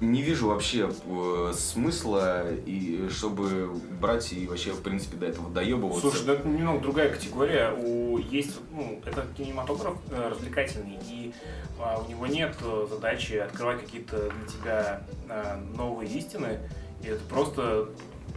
не 0.00 0.22
вижу 0.22 0.48
вообще 0.48 0.90
э, 1.06 1.52
смысла, 1.56 2.52
и 2.66 3.08
чтобы 3.10 3.70
брать 4.00 4.32
и 4.32 4.46
вообще, 4.46 4.72
в 4.72 4.82
принципе, 4.82 5.16
до 5.16 5.26
этого 5.26 5.50
доебываться. 5.50 6.00
Слушай, 6.00 6.26
да 6.26 6.32
это 6.34 6.48
немного 6.48 6.80
другая 6.80 7.10
категория. 7.10 7.72
У, 7.72 8.18
есть, 8.18 8.58
ну, 8.72 9.00
это 9.04 9.26
кинематограф 9.36 9.96
э, 10.10 10.28
развлекательный, 10.28 10.98
и 11.08 11.32
а, 11.78 12.00
у 12.00 12.08
него 12.08 12.26
нет 12.26 12.56
задачи 12.88 13.34
открывать 13.34 13.80
какие-то 13.80 14.30
для 14.30 14.48
тебя 14.48 15.02
а, 15.28 15.60
новые 15.76 16.10
истины. 16.10 16.58
И 17.02 17.08
это 17.08 17.22
просто 17.24 17.88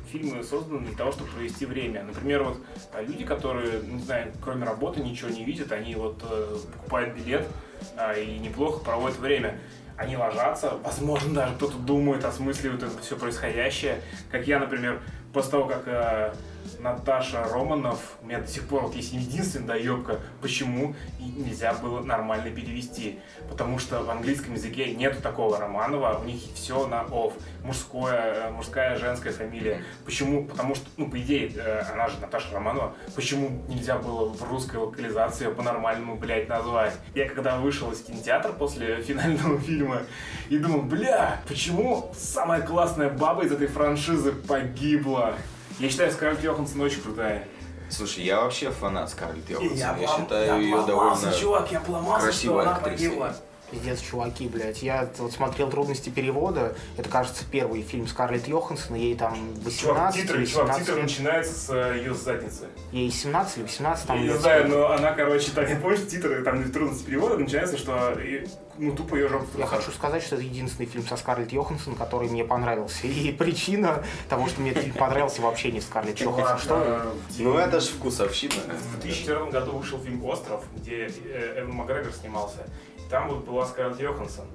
фильмы 0.07 0.43
созданы 0.43 0.85
для 0.85 0.95
того, 0.95 1.11
чтобы 1.11 1.29
провести 1.31 1.65
время. 1.65 2.03
Например, 2.03 2.43
вот 2.43 2.57
а, 2.93 3.01
люди, 3.01 3.25
которые, 3.25 3.81
не 3.81 4.01
знаю, 4.01 4.33
кроме 4.41 4.65
работы 4.65 5.01
ничего 5.01 5.29
не 5.29 5.43
видят, 5.43 5.71
они 5.71 5.95
вот 5.95 6.23
э, 6.29 6.57
покупают 6.73 7.15
билет 7.15 7.47
а, 7.95 8.13
и 8.13 8.39
неплохо 8.39 8.83
проводят 8.83 9.19
время. 9.19 9.59
Они 9.97 10.15
ложатся, 10.15 10.73
возможно, 10.83 11.33
даже 11.33 11.55
кто-то 11.55 11.77
думает, 11.77 12.23
осмысливает 12.23 12.83
это 12.83 12.97
все 13.01 13.17
происходящее. 13.17 14.01
Как 14.31 14.47
я, 14.47 14.59
например, 14.59 15.01
после 15.33 15.51
того, 15.51 15.65
как 15.67 15.83
э, 15.87 16.33
Наташа 16.79 17.43
Романов, 17.43 18.17
у 18.21 18.25
меня 18.25 18.39
до 18.39 18.47
сих 18.47 18.67
пор 18.67 18.83
вот 18.83 18.95
есть 18.95 19.13
единственная 19.13 19.67
доебка, 19.67 20.19
почему 20.41 20.95
нельзя 21.19 21.73
было 21.73 22.01
нормально 22.01 22.49
перевести. 22.51 23.19
Потому 23.49 23.79
что 23.79 24.03
в 24.03 24.09
английском 24.09 24.53
языке 24.53 24.93
нету 24.93 25.21
такого 25.21 25.57
Романова, 25.57 26.19
у 26.21 26.25
них 26.25 26.41
все 26.55 26.87
на 26.87 27.03
off. 27.03 27.33
Мужское, 27.63 28.49
мужская, 28.51 28.97
женская 28.97 29.31
фамилия. 29.31 29.83
Почему? 30.05 30.45
Потому 30.45 30.75
что, 30.75 30.85
ну, 30.97 31.09
по 31.09 31.19
идее, 31.19 31.51
э, 31.55 31.81
она 31.91 32.07
же 32.07 32.19
Наташа 32.19 32.53
Романова, 32.53 32.93
почему 33.15 33.63
нельзя 33.67 33.97
было 33.97 34.29
в 34.29 34.43
русской 34.43 34.77
локализации 34.77 35.47
по-нормальному, 35.47 36.15
блядь, 36.15 36.47
назвать? 36.47 36.93
Я 37.13 37.27
когда 37.27 37.57
вышел 37.57 37.91
из 37.91 38.01
кинотеатра 38.01 38.51
после 38.51 39.01
финального 39.01 39.59
фильма 39.67 40.03
и 40.49 40.57
думал, 40.57 40.83
бля, 40.83 41.41
почему 41.47 42.13
самая 42.17 42.61
классная 42.61 43.09
баба 43.09 43.43
из 43.43 43.51
этой 43.51 43.67
франшизы 43.67 44.31
погибла? 44.31 45.35
Я 45.79 45.89
считаю, 45.89 46.11
Скарлетт 46.11 46.43
Йоханссон 46.43 46.81
очень 46.81 47.01
крутая. 47.01 47.47
Слушай, 47.89 48.23
я 48.23 48.41
вообще 48.41 48.71
фанат 48.71 49.09
Скарлетт 49.09 49.49
Йоханссон. 49.49 49.77
Я, 49.77 49.97
я 49.97 50.07
считаю 50.07 50.45
я 50.47 50.55
ее 50.57 50.85
довольно 50.85 51.33
чувак, 51.33 51.71
я 51.71 51.79
красивой 52.19 52.63
что 52.63 52.69
она 52.69 52.77
актрисой. 52.77 53.09
погибла. 53.09 53.35
Пиздец, 53.71 53.99
чуваки, 53.99 54.47
блядь. 54.47 54.81
Я 54.81 55.09
вот 55.17 55.33
смотрел 55.33 55.69
«Трудности 55.69 56.09
перевода». 56.09 56.75
Это, 56.95 57.09
кажется, 57.09 57.43
первый 57.51 57.81
фильм 57.81 58.07
Скарлетт 58.07 58.47
Йоханссон. 58.47 58.95
Ей 58.95 59.15
там 59.15 59.53
18 59.55 59.79
Чувак, 59.79 60.13
титры, 60.13 60.37
или 60.37 60.45
чувак, 60.45 60.67
17 60.67 60.85
титр 60.85 60.95
лет. 60.95 61.03
начинается 61.03 61.53
с 61.53 61.69
э, 61.69 61.97
ее 61.97 62.13
задницы. 62.13 62.67
Ей 62.93 63.11
17 63.11 63.57
или 63.57 63.63
18 63.63 64.07
там 64.07 64.17
Я 64.23 64.33
не 64.33 64.37
знаю, 64.39 64.69
но 64.69 64.91
она, 64.91 65.11
короче, 65.11 65.51
там, 65.51 65.67
не 65.67 65.75
помнишь, 65.75 66.07
титры, 66.07 66.43
там, 66.43 66.71
трудности 66.71 67.03
перевода 67.05 67.37
начинается, 67.37 67.77
что, 67.77 68.13
и, 68.13 68.47
ну, 68.77 68.95
тупо 68.95 69.15
ее 69.15 69.27
жопу 69.27 69.45
в 69.53 69.59
Я 69.59 69.65
хочу 69.65 69.91
сказать, 69.91 70.23
что 70.23 70.35
это 70.35 70.45
единственный 70.45 70.85
фильм 70.85 71.05
со 71.05 71.17
Скарлетт 71.17 71.51
Йоханссон, 71.51 71.95
который 71.95 72.29
мне 72.29 72.45
понравился. 72.45 73.07
И 73.07 73.33
причина 73.33 74.01
того, 74.29 74.47
что 74.47 74.61
мне 74.61 74.71
этот 74.71 74.83
фильм 74.83 74.95
понравился, 74.95 75.41
вообще 75.41 75.73
не 75.73 75.81
Скарлетт 75.81 76.21
Йоханссон. 76.21 76.59
Что 76.59 76.83
э, 76.85 77.01
Ну 77.39 77.57
это 77.57 77.81
ж 77.81 77.87
вкусовщина. 77.87 78.53
В 78.95 79.01
2004 79.01 79.45
году 79.51 79.71
вышел 79.73 79.99
фильм 79.99 80.23
«Остров», 80.23 80.63
где 80.77 81.07
э, 81.25 81.59
Эван 81.61 81.75
Макгрегор 81.75 82.13
снимался. 82.13 82.65
Там 83.09 83.29
вот 83.29 83.45
была 83.45 83.65
Скарлетт 83.65 84.01
Йоханссон. 84.01 84.45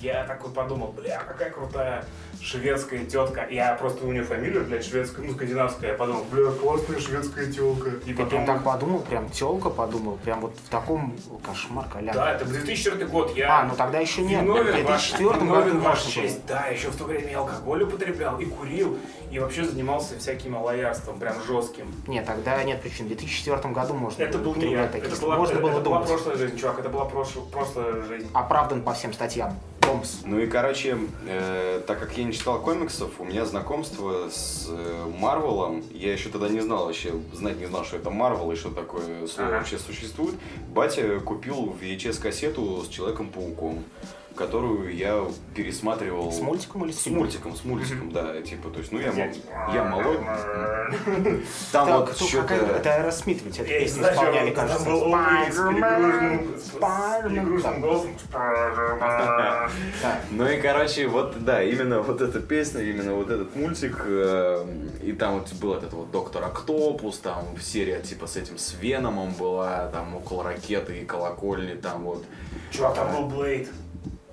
Я 0.00 0.24
такой 0.24 0.50
подумал, 0.50 0.92
бля, 0.96 1.22
какая 1.26 1.50
крутая 1.50 2.04
шведская 2.40 3.04
тетка. 3.04 3.46
Я 3.50 3.74
просто 3.74 4.06
у 4.06 4.12
нее 4.12 4.22
фамилия, 4.24 4.60
блядь, 4.60 4.84
шведская, 4.84 5.22
ну, 5.26 5.34
скандинавская. 5.34 5.92
Я 5.92 5.96
подумал, 5.96 6.24
бля, 6.30 6.50
классная 6.52 6.98
шведская 7.00 7.52
телка. 7.52 7.90
И 8.06 8.14
Ты 8.14 8.14
прям 8.14 8.28
потом... 8.28 8.46
так 8.46 8.64
подумал, 8.64 9.00
прям 9.00 9.28
телка 9.30 9.68
подумал, 9.70 10.16
прям 10.24 10.40
вот 10.40 10.54
в 10.56 10.68
таком 10.70 11.16
кошмар, 11.46 11.86
колян. 11.88 12.14
Да, 12.14 12.32
это 12.32 12.44
2004 12.46 13.06
год. 13.06 13.36
Я 13.36 13.60
А, 13.60 13.64
ну 13.64 13.74
тогда 13.76 13.98
еще 13.98 14.22
нет. 14.22 14.42
Виновен, 14.42 14.84
ваш, 14.86 15.10
2004 15.12 15.28
году 15.28 15.44
виновен 15.44 15.80
было. 15.80 15.96
честь. 15.96 16.46
Да, 16.46 16.66
еще 16.66 16.88
в 16.88 16.96
то 16.96 17.04
время 17.04 17.30
и 17.30 17.34
алкоголь 17.34 17.82
употреблял, 17.82 18.38
и 18.38 18.46
курил, 18.46 18.98
и 19.30 19.38
вообще 19.38 19.64
занимался 19.64 20.18
всяким 20.18 20.52
малоярством, 20.52 21.18
прям 21.18 21.34
жестким. 21.46 21.94
Нет, 22.06 22.24
тогда 22.26 22.62
нет 22.64 22.80
причин. 22.80 23.04
В 23.04 23.08
2004 23.08 23.74
году 23.74 23.94
можно 23.94 24.22
Это 24.22 24.38
было 24.38 24.54
был 24.54 24.62
не 24.62 24.72
я, 24.72 24.86
такие 24.88 25.12
это 25.12 25.20
была, 25.20 25.36
Можно 25.36 25.52
это, 25.52 25.62
было 25.62 25.70
это 25.72 25.80
была 25.80 25.96
думать. 25.96 26.08
прошлая 26.08 26.36
жизнь, 26.36 26.58
чувак, 26.58 26.78
это 26.78 26.88
была 26.88 27.04
прошлая, 27.04 27.44
прошлая 27.46 28.02
жизнь. 28.02 28.30
Оправдан 28.32 28.82
по 28.82 28.94
всем 28.94 29.12
статьям. 29.12 29.58
Бомс. 29.80 30.20
Ну 30.24 30.38
и, 30.38 30.46
короче, 30.46 30.98
э, 31.26 31.82
так 31.86 31.98
как 32.00 32.16
я 32.16 32.24
не 32.24 32.32
читал 32.32 32.60
комиксов, 32.60 33.18
у 33.18 33.24
меня 33.24 33.44
знакомство 33.44 34.28
с 34.30 34.66
э, 34.68 35.06
Марвелом, 35.18 35.82
я 35.92 36.12
еще 36.12 36.28
тогда 36.28 36.48
не 36.48 36.60
знал 36.60 36.86
вообще, 36.86 37.12
знать 37.32 37.58
не 37.58 37.66
знал, 37.66 37.84
что 37.84 37.96
это 37.96 38.10
Марвел 38.10 38.50
и 38.52 38.56
что 38.56 38.70
такое 38.70 39.26
слово 39.26 39.48
Ага. 39.48 39.58
вообще 39.58 39.78
существует. 39.78 40.34
Батя 40.68 41.20
купил 41.20 41.74
VHS-кассету 41.80 42.82
с 42.84 42.88
Человеком-пауком, 42.88 43.84
которую 44.40 44.96
я 44.96 45.22
пересматривал... 45.54 46.32
С 46.32 46.40
мультиком 46.40 46.86
или 46.86 46.92
с 46.92 47.00
С 47.02 47.06
мультиком, 47.08 47.54
с 47.54 47.62
мультиком, 47.62 48.10
да, 48.10 48.40
типа, 48.40 48.70
то 48.70 48.78
есть, 48.78 48.90
ну 48.90 48.98
я, 48.98 49.12
Я- 49.12 49.26
мол- 49.26 49.74
я 49.74 49.84
молод. 49.84 50.20
Там 51.72 51.86
Так, 51.86 52.08
вот 52.08 52.16
что-то... 52.16 52.54
это 52.54 52.94
Аэросмит 52.94 53.42
ведь, 53.42 53.58
эту 53.58 53.68
песню 53.68 54.02
исполняли, 54.02 54.50
кажется. 54.50 54.82
Spider-Man. 56.58 57.60
Ну 60.30 60.48
и, 60.48 60.60
короче, 60.60 61.06
вот, 61.06 61.44
да, 61.44 61.62
именно 61.62 62.00
вот 62.00 62.22
эта 62.22 62.40
песня, 62.40 62.82
именно 62.82 63.12
вот 63.12 63.28
этот 63.28 63.54
мультик, 63.54 64.02
э, 64.06 64.64
и 65.02 65.12
там 65.12 65.34
вот 65.34 65.52
был 65.54 65.74
этот 65.74 65.92
вот 65.92 66.10
Доктор 66.10 66.44
Октопус, 66.44 67.18
там 67.18 67.44
серия 67.60 68.00
типа 68.00 68.26
с 68.26 68.36
этим, 68.36 68.56
с 68.56 68.74
Веномом 68.80 69.34
была, 69.34 69.88
там 69.88 70.16
около 70.16 70.44
ракеты 70.44 71.00
и 71.00 71.04
колокольни, 71.04 71.74
там 71.74 72.04
вот. 72.04 72.24
Чувак, 72.70 72.94
там 72.94 73.14
был 73.14 73.26
Блейд. 73.36 73.68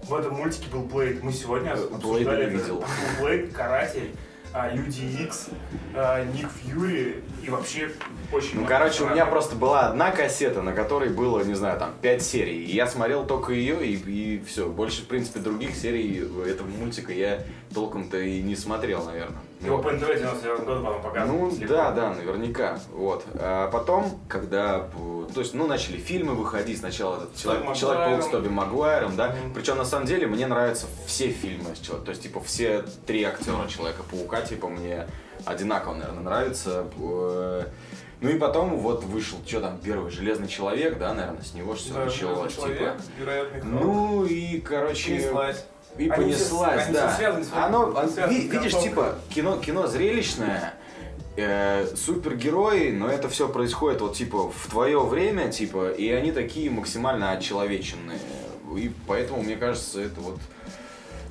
В 0.08 0.14
этом 0.16 0.36
мультике 0.36 0.70
был 0.72 0.84
Блейд. 0.84 1.22
Мы 1.22 1.34
сегодня 1.34 1.76
Блейда 1.76 1.96
обсуждали 1.96 2.44
это. 2.44 2.52
видел. 2.52 2.76
Был 2.76 2.86
Блейд, 3.26 3.52
Каратель, 3.54 4.16
а, 4.54 4.70
Люди 4.70 5.02
Икс, 5.22 5.48
а, 5.94 6.24
Ник 6.24 6.48
Фьюри 6.50 7.24
и 7.44 7.50
вообще 7.50 7.92
очень 8.32 8.62
Ну, 8.62 8.66
короче, 8.66 9.04
у 9.04 9.10
меня 9.10 9.26
просто 9.26 9.56
была 9.56 9.90
одна 9.90 10.12
кассета, 10.12 10.62
на 10.62 10.72
которой 10.72 11.10
было, 11.10 11.44
не 11.44 11.56
знаю, 11.56 11.78
там, 11.78 11.94
пять 12.02 12.24
серий. 12.24 12.64
И 12.64 12.74
я 12.74 12.88
смотрел 12.88 13.26
только 13.26 13.52
ее, 13.52 13.86
и, 13.86 13.96
и 13.96 14.44
все. 14.46 14.70
Больше, 14.70 15.02
в 15.02 15.08
принципе, 15.08 15.42
других 15.42 15.76
серий 15.76 16.20
этого 16.50 16.68
мультика 16.68 17.12
я 17.12 17.44
толком-то 17.74 18.18
и 18.18 18.42
не 18.42 18.56
смотрел, 18.56 19.04
наверное. 19.04 19.42
Его 19.62 19.80
по 19.80 19.92
НТВ 19.92 20.06
99 20.08 20.60
года 20.66 20.82
потом 20.82 21.02
показывали. 21.02 21.40
Ну 21.40 21.52
слегка. 21.52 21.74
да, 21.76 21.92
да, 21.92 22.14
наверняка. 22.14 22.80
Вот. 22.92 23.26
А 23.36 23.70
потом, 23.72 24.20
когда, 24.30 24.88
то 25.34 25.40
есть, 25.42 25.54
ну, 25.56 25.66
начали 25.68 25.98
фильмы 25.98 26.36
выходить, 26.36 26.78
сначала 26.80 27.18
этот 27.18 27.36
человек, 27.36 27.76
Человек-паук 27.76 28.22
с 28.22 28.26
Магуайром. 28.26 28.32
Тоби 28.32 28.48
Магуайром, 28.50 29.16
да. 29.16 29.30
Мгм. 29.30 29.54
Причем 29.54 29.78
на 29.78 29.86
самом 29.86 30.06
деле 30.06 30.28
мне 30.28 30.46
нравятся 30.46 30.86
все 31.08 31.30
фильмы 31.30 31.76
с 31.76 31.80
Чело- 31.80 31.98
то 32.00 32.12
есть, 32.12 32.22
типа, 32.24 32.40
все 32.42 32.84
три 33.08 33.24
актера 33.24 33.68
Человека-паука, 33.68 34.42
типа, 34.42 34.68
мне 34.70 35.08
одинаково, 35.46 35.96
наверное, 35.96 36.24
нравятся. 36.24 36.86
Э, 37.00 37.64
Ну 38.20 38.30
и 38.32 38.40
потом 38.40 38.78
вот 38.78 39.04
вышел, 39.04 39.38
что 39.46 39.62
там, 39.62 39.78
первый 39.78 40.10
Железный 40.10 40.48
Человек, 40.48 40.98
да, 40.98 41.14
наверное, 41.14 41.44
с 41.44 41.54
него 41.54 41.76
все 41.76 41.94
Да, 41.94 42.06
началось. 42.06 42.52
Железный 42.54 42.76
человек, 43.24 43.54
типа. 43.54 43.66
Ну 43.66 44.26
и, 44.26 44.60
короче, 44.60 45.12
Понеслась. 45.12 45.66
И 45.98 46.10
Они 46.10 46.24
понеслась, 46.24 46.82
все- 46.82 46.86
они 46.86 46.94
да. 46.94 47.08
все 47.10 47.18
связаны 47.18 47.46
Оно, 47.54 47.92
все 47.92 48.08
связаны 48.14 48.38
видишь, 48.38 48.80
типа, 48.80 49.16
кино, 49.30 49.58
кино 49.58 49.88
зрелищное, 49.88 50.74
э, 51.36 51.88
супергерои, 51.96 52.92
но 52.92 53.10
это 53.10 53.30
все 53.30 53.48
происходит 53.48 54.02
вот 54.02 54.16
типа 54.16 54.50
в 54.52 54.68
твое 54.70 55.00
время, 55.00 55.52
типа, 55.52 55.92
и 55.92 56.10
они 56.12 56.32
такие 56.32 56.70
максимально 56.70 57.32
очеловеченные. 57.32 58.20
И 58.76 58.92
поэтому, 59.08 59.42
мне 59.44 59.56
кажется, 59.56 60.02
это 60.02 60.20
вот 60.20 60.40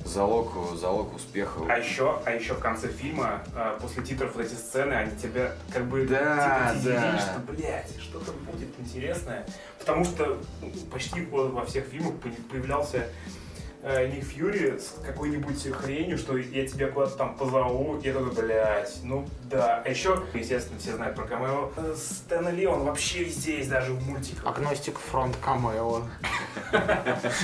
залог, 0.05 0.53
залог 0.77 1.13
успеха. 1.15 1.59
А 1.69 1.77
еще, 1.77 2.19
а 2.25 2.31
еще 2.31 2.53
в 2.53 2.59
конце 2.59 2.87
фильма, 2.87 3.43
э, 3.55 3.77
после 3.81 4.03
титров 4.03 4.35
вот 4.35 4.45
эти 4.45 4.53
сцены, 4.53 4.93
они 4.93 5.11
тебя 5.17 5.51
как 5.73 5.85
бы 5.85 6.05
Да, 6.07 6.73
типа 6.79 6.93
да. 6.93 7.19
что, 7.19 7.39
блядь, 7.51 7.91
что-то 8.01 8.31
будет 8.51 8.69
интересное. 8.79 9.45
Потому 9.79 10.05
что 10.05 10.37
ну, 10.61 10.71
почти 10.91 11.25
во 11.31 11.65
всех 11.65 11.85
фильмах 11.85 12.13
по- 12.15 12.29
появлялся 12.49 13.07
э, 13.87 14.07
Ник 14.07 14.23
Фьюри 14.23 14.77
с 14.77 14.95
какой-нибудь 15.05 15.71
хренью, 15.71 16.17
что 16.17 16.37
я 16.37 16.67
тебя 16.67 16.87
куда-то 16.87 17.17
там 17.17 17.35
позову, 17.35 17.99
я 18.03 18.13
такой, 18.13 18.31
блядь, 18.31 18.99
ну 19.03 19.25
да. 19.49 19.81
А 19.83 19.89
еще, 19.89 20.21
естественно, 20.33 20.79
все 20.79 20.95
знают 20.95 21.15
про 21.15 21.25
камео. 21.25 21.71
Э, 21.77 21.95
Стэна 21.95 22.49
Ли, 22.49 22.67
он 22.67 22.83
вообще 22.83 23.23
везде 23.23 23.57
есть, 23.57 23.69
даже 23.69 23.93
в 23.93 24.07
мультиках. 24.07 24.45
Агностик 24.45 24.99
фронт 24.99 25.35
камео. 25.43 26.03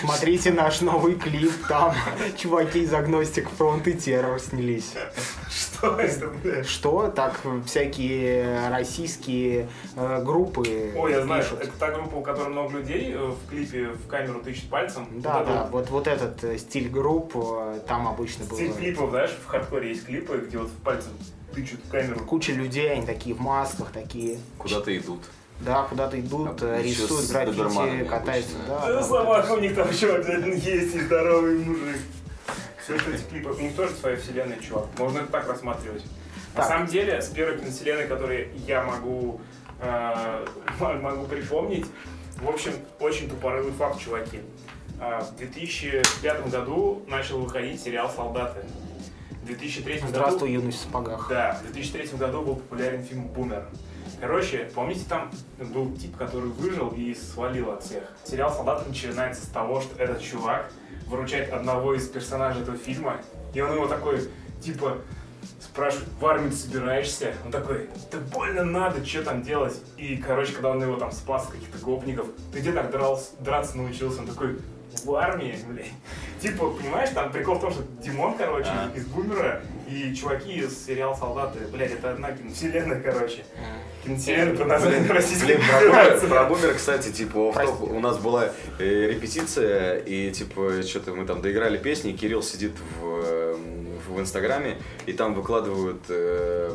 Смотрите 0.02 0.52
наш 0.52 0.82
новый 0.82 1.16
клип, 1.16 1.54
там 1.68 1.96
чуваки 2.38 2.80
из 2.84 2.94
Агностик 2.94 3.50
фронт 3.50 3.88
и 3.88 3.94
террор 3.94 4.40
снялись. 4.40 4.94
Что 5.84 6.00
это, 6.00 6.28
блядь? 6.42 6.66
Что? 6.66 7.08
Так 7.10 7.42
всякие 7.66 8.70
российские 8.70 9.68
э, 9.98 10.24
группы 10.24 10.94
Ой, 10.96 11.12
я 11.12 11.24
знаю, 11.24 11.44
это 11.60 11.72
та 11.78 11.92
группа, 11.92 12.16
у 12.16 12.22
которой 12.22 12.50
много 12.50 12.78
людей 12.78 13.12
э, 13.14 13.18
в 13.18 13.50
клипе 13.50 13.88
в 13.90 14.08
камеру 14.08 14.40
тычет 14.42 14.70
пальцем. 14.70 15.08
Да, 15.12 15.44
да, 15.44 15.68
вот 15.72 15.90
вот, 15.90 16.08
этот 16.08 16.42
э, 16.46 16.58
стиль 16.58 16.90
групп, 16.90 17.34
э, 17.36 17.82
там 17.86 18.08
обычно 18.08 18.46
было 18.46 18.58
Стиль 18.58 18.74
клипов, 18.74 19.10
знаешь, 19.10 19.32
в 19.32 19.46
хардкоре 19.46 19.90
есть 19.90 20.06
клипы, 20.06 20.42
где 20.48 20.58
вот 20.58 20.72
пальцем 20.86 21.12
тычут 21.54 21.82
в 21.86 21.90
камеру. 21.92 22.20
куча 22.22 22.54
людей, 22.54 22.90
они 22.90 23.06
такие 23.06 23.36
в 23.36 23.42
масках, 23.42 23.92
такие, 23.92 24.40
Куда-то 24.58 24.98
идут. 24.98 25.20
да, 25.60 25.84
куда-то 25.84 26.18
идут, 26.18 26.64
А, 26.64 26.80
э, 26.80 26.84
рисуют 26.84 27.30
граффити, 27.30 28.06
катаются, 28.06 28.56
да. 28.70 28.84
Э, 28.86 28.94
да, 28.94 29.00
вот 29.02 29.06
Собака 29.06 29.52
у 29.52 29.60
них 29.60 29.76
там 29.76 29.90
еще 29.90 30.14
обязательно 30.14 30.54
есть, 30.54 30.96
и 30.96 31.02
здоровый 31.02 31.58
мужик. 31.60 31.98
Все 32.84 33.00
что 33.00 33.12
эти 33.12 33.24
клипы. 33.24 33.50
У 33.50 33.60
них 33.60 33.76
тоже 33.76 33.94
своя 33.94 34.18
вселенная, 34.18 34.60
чувак. 34.60 34.88
Можно 34.98 35.20
это 35.20 35.28
так 35.28 35.48
рассматривать. 35.48 36.04
На 36.54 36.62
Так. 36.62 36.68
самом 36.68 36.88
деле, 36.88 37.22
с 37.22 37.30
первой 37.30 37.58
киновселенной, 37.58 38.08
которой 38.08 38.50
я 38.68 38.84
могу, 38.84 39.40
э, 39.80 40.46
могу 41.02 41.26
припомнить, 41.26 41.86
в 42.42 42.50
общем, 42.50 42.74
очень 43.00 43.30
тупорылый 43.30 43.72
факт, 43.74 44.00
чуваки. 44.00 44.42
А, 45.00 45.22
В 45.22 45.36
2005 45.38 46.50
году 46.50 47.04
начал 47.08 47.40
выходить 47.40 47.82
сериал 47.82 48.10
«Солдаты». 48.14 48.66
В 49.42 49.46
2003 49.46 49.96
году... 49.96 50.08
Здравствуй, 50.08 50.52
юность 50.52 50.80
в 50.80 50.82
сапогах. 50.84 51.28
Да, 51.30 51.60
в 51.62 51.72
2003 51.74 52.18
году 52.18 52.42
был 52.42 52.56
популярен 52.58 53.04
фильм 53.04 53.28
«Бумер». 53.28 53.66
Короче, 54.20 54.70
помните, 54.76 55.04
там 55.10 55.32
был 55.60 55.94
тип, 55.96 56.16
который 56.16 56.50
выжил 56.50 56.90
и 56.96 57.14
свалил 57.16 57.72
от 57.72 57.84
всех. 57.84 58.04
Сериал 58.24 58.54
«Солдаты» 58.54 58.88
начинается 58.88 59.46
с 59.46 59.50
того, 59.50 59.82
что 59.82 60.02
этот 60.02 60.22
чувак 60.22 60.72
выручает 61.08 61.52
одного 61.54 61.94
из 61.94 62.08
персонажей 62.08 62.62
этого 62.62 62.78
фильма, 62.78 63.18
и 63.54 63.62
он 63.62 63.74
его 63.74 63.88
такой, 63.88 64.30
типа, 64.62 64.98
спрашивает, 65.60 66.10
в 66.20 66.26
армию 66.26 66.52
ты 66.52 66.58
собираешься? 66.58 67.34
Он 67.46 67.52
такой, 67.52 67.90
да 68.12 68.20
больно 68.20 68.64
надо, 68.64 69.06
что 69.06 69.24
там 69.24 69.42
делать? 69.42 69.82
И, 69.98 70.18
короче, 70.18 70.54
когда 70.54 70.70
он 70.70 70.82
его 70.82 70.98
там 70.98 71.12
спас 71.12 71.48
каких-то 71.48 71.78
гопников, 71.80 72.28
ты 72.52 72.60
где 72.60 72.72
так 72.72 72.92
дрался, 72.92 73.32
драться 73.40 73.78
научился? 73.78 74.20
Он 74.20 74.28
такой, 74.28 74.60
в 75.06 75.16
армии, 75.16 75.58
блядь. 75.68 75.88
Типа, 76.42 76.70
понимаешь, 76.70 77.10
там 77.12 77.32
прикол 77.32 77.56
в 77.56 77.62
том, 77.62 77.72
что 77.72 77.84
Димон, 78.02 78.36
короче, 78.38 78.70
А. 78.70 78.92
из 78.96 79.06
Бумера, 79.06 79.62
и 79.88 80.14
чуваки 80.14 80.54
из 80.54 80.86
сериала 80.86 81.14
«Солдаты». 81.14 81.60
Блядь, 81.72 81.92
это 81.92 82.12
одна 82.12 82.32
киновселенная, 82.32 83.00
короче. 83.02 83.46
Киновселенная 84.04 84.56
под 84.56 84.68
названием 84.68 85.12
Российской 85.12 85.56
Блин, 85.56 85.62
про 86.20 86.28
про 86.28 86.44
бумер, 86.46 86.74
кстати, 86.76 87.12
типа. 87.12 87.52
Прости. 87.54 87.84
у 87.84 88.00
нас 88.00 88.18
была 88.18 88.52
э, 88.80 89.08
репетиция, 89.08 89.98
и, 90.00 90.32
типа, 90.32 90.84
что-то 90.84 91.14
мы 91.14 91.26
там 91.26 91.42
доиграли 91.42 91.78
песни, 91.78 92.12
Кирилл 92.14 92.44
сидит 92.44 92.74
в, 93.00 93.22
э, 93.26 93.56
в 94.08 94.20
Инстаграме, 94.20 94.78
и 95.06 95.14
там 95.14 95.34
выкладывают, 95.34 96.02
э, 96.10 96.74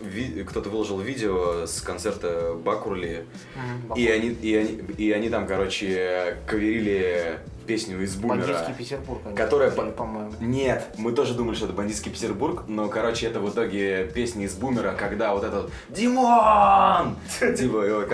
ви- 0.00 0.44
кто-то 0.44 0.70
выложил 0.70 1.00
видео 1.00 1.66
с 1.66 1.80
концерта 1.80 2.54
Бакурли, 2.64 3.24
М, 3.56 3.92
и 3.96 4.06
они, 4.08 4.28
и, 4.28 4.56
они, 4.56 4.80
и 4.98 5.12
они 5.12 5.28
там, 5.30 5.46
короче, 5.46 6.36
каверили 6.46 7.38
песню 7.68 8.02
из 8.02 8.16
Бумера. 8.16 8.38
Бандитский 8.46 8.72
Петербург, 8.74 9.20
они 9.26 9.36
Которая 9.36 9.70
по- 9.70 9.82
по-моему. 9.84 10.32
Нет, 10.40 10.86
мы 10.96 11.12
тоже 11.12 11.34
думали, 11.34 11.54
что 11.54 11.66
это 11.66 11.74
бандитский 11.74 12.10
Петербург, 12.10 12.64
но, 12.66 12.88
короче, 12.88 13.26
это 13.26 13.40
в 13.40 13.50
итоге 13.50 14.04
песня 14.14 14.46
из 14.46 14.54
Бумера, 14.54 14.92
когда 14.98 15.34
вот 15.34 15.44
этот 15.44 15.70
Димон! 15.90 17.16
Типа, 17.38 18.08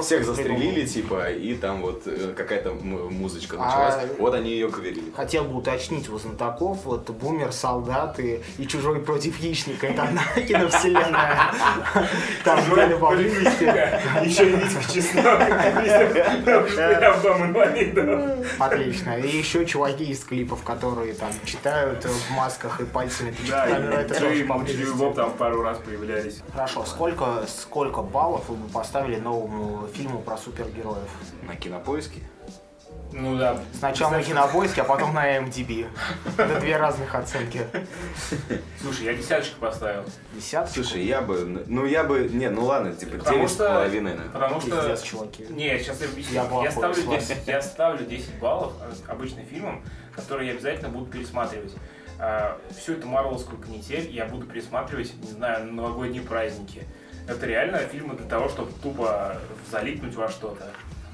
всех, 0.00 0.24
застрелили, 0.24 0.86
типа, 0.86 1.30
и 1.30 1.54
там 1.54 1.82
вот 1.82 2.02
э, 2.06 2.32
какая-то 2.34 2.72
музычка 2.72 3.56
А- 3.60 3.64
началась. 3.64 4.10
Вот 4.18 4.34
они 4.34 4.50
ее 4.50 4.70
каверили. 4.70 5.12
Хотел 5.14 5.44
бы 5.44 5.58
уточнить 5.58 6.08
у 6.08 6.18
знатоков, 6.18 6.78
вот 6.84 7.10
Бумер, 7.10 7.52
Солдаты 7.52 8.40
и 8.58 8.66
Чужой 8.66 9.00
против 9.00 9.38
Яичника, 9.40 9.88
это 9.88 10.04
одна 10.04 10.22
киновселенная. 10.36 11.52
Там 12.44 12.60
где-то 12.72 12.96
поблизости. 12.96 13.64
Еще 14.24 14.48
и 14.48 14.56
Витька 14.56 14.92
Чеснок. 14.92 15.40
Дом 17.22 17.44
инвалидов. 17.46 18.46
Отлично. 18.72 19.18
И 19.18 19.36
еще 19.36 19.66
чуваки 19.66 20.04
из 20.04 20.24
клипов, 20.24 20.62
которые 20.62 21.14
там 21.14 21.30
читают 21.44 22.04
в 22.04 22.30
масках 22.32 22.80
и 22.80 22.84
пальцами 22.84 23.34
Да, 23.48 23.66
и. 23.66 24.44
Боб 24.96 25.14
там 25.14 25.32
пару 25.32 25.62
раз 25.62 25.78
появлялись. 25.78 26.40
Хорошо, 26.52 26.84
сколько, 26.84 27.44
сколько 27.48 28.02
баллов 28.02 28.48
вы 28.48 28.56
бы 28.56 28.68
поставили 28.68 29.16
новому 29.16 29.86
фильму 29.94 30.20
про 30.20 30.36
супергероев? 30.36 31.08
На 31.46 31.56
кинопоиске. 31.56 32.20
Ну 33.12 33.36
да. 33.36 33.58
Сначала 33.78 34.12
на 34.12 34.22
кинопоиске, 34.22 34.82
а 34.82 34.84
потом 34.84 35.14
на 35.14 35.38
MDB. 35.38 35.88
Это 36.38 36.60
две 36.60 36.76
разных 36.76 37.14
оценки. 37.14 37.66
Слушай, 38.80 39.06
я 39.06 39.14
десяточку 39.14 39.60
поставил. 39.60 40.04
Десяточку? 40.34 40.82
Слушай, 40.84 41.04
я 41.04 41.20
бы, 41.20 41.64
ну 41.66 41.86
я 41.86 42.04
бы, 42.04 42.28
не, 42.30 42.48
ну 42.50 42.64
ладно, 42.64 42.92
типа 42.92 43.18
Потому 43.18 43.36
девять 43.38 43.50
с 43.50 43.54
что- 43.54 43.68
половиной, 43.68 44.12
наверное. 44.14 44.32
Потому 44.32 44.60
что... 44.60 44.76
Пиздец, 44.76 45.02
чуваки. 45.02 45.46
Не, 45.50 45.78
сейчас 45.78 46.00
я 46.00 46.06
объясню. 46.08 46.34
Я 46.34 46.62
Я, 46.64 46.70
ставлю 46.70 46.94
согласен. 46.94 47.28
10, 47.34 47.48
я 47.48 47.62
ставлю 47.62 48.06
10 48.06 48.38
баллов 48.38 48.72
э, 48.80 49.10
обычным 49.10 49.44
фильмам, 49.46 49.82
которые 50.14 50.48
я 50.48 50.54
обязательно 50.54 50.88
буду 50.90 51.06
пересматривать. 51.06 51.74
А, 52.18 52.58
Всю 52.78 52.92
эту 52.92 53.08
марвеловскую 53.08 53.60
канитель 53.60 54.08
я 54.10 54.26
буду 54.26 54.46
пересматривать, 54.46 55.12
не 55.22 55.30
знаю, 55.32 55.66
на 55.66 55.72
новогодние 55.72 56.22
праздники. 56.22 56.84
Это 57.28 57.46
реально 57.46 57.78
фильмы 57.78 58.14
для 58.14 58.26
того, 58.26 58.48
чтобы 58.48 58.72
тупо 58.82 59.36
залипнуть 59.70 60.14
во 60.14 60.28
что-то. 60.28 60.64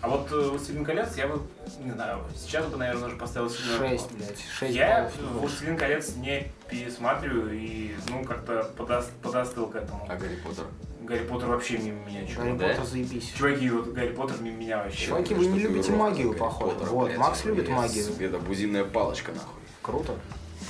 А 0.07 0.09
вот 0.09 0.31
э, 0.31 0.37
«Властелин 0.51 0.85
колец» 0.85 1.17
я 1.17 1.27
бы, 1.27 1.43
не 1.83 1.91
знаю, 1.91 2.21
сейчас 2.37 2.65
бы, 2.67 2.77
наверное, 2.77 3.09
уже 3.09 3.17
поставил 3.17 3.51
семерку. 3.51 3.89
Шесть, 3.89 4.13
блядь. 4.13 4.45
Шесть 4.57 4.77
Я. 4.77 5.11
«Властелин 5.33 5.77
колец» 5.77 6.15
не 6.15 6.47
пересматриваю 6.71 7.53
и, 7.59 7.91
ну, 8.09 8.25
как-то 8.25 8.71
подос- 8.79 9.11
подостыл 9.21 9.67
к 9.67 9.75
этому. 9.75 10.07
А 10.09 10.15
Гарри 10.15 10.37
Поттер? 10.37 10.67
Гарри 11.03 11.25
Поттер 11.27 11.49
вообще 11.49 11.79
мимо 11.79 11.99
меня, 12.07 12.21
Гарри 12.21 12.33
чувак. 12.33 12.57
Да? 12.59 12.69
Поттер 12.69 12.85
заебись. 12.85 13.33
Чуваки, 13.37 13.69
вот 13.69 13.89
Гарри 13.89 14.11
Поттер 14.11 14.41
мимо 14.41 14.57
меня 14.59 14.77
вообще. 14.85 15.07
Чуваки, 15.07 15.35
вы 15.35 15.47
не 15.47 15.59
любите 15.59 15.91
магию, 15.91 16.35
похоже. 16.35 16.77
Вот, 16.85 17.17
Макс 17.17 17.45
любит 17.45 17.69
магию. 17.69 18.07
Это 18.21 18.39
бузинная 18.39 18.85
палочка, 18.85 19.33
нахуй. 19.33 19.61
Круто. 19.83 20.15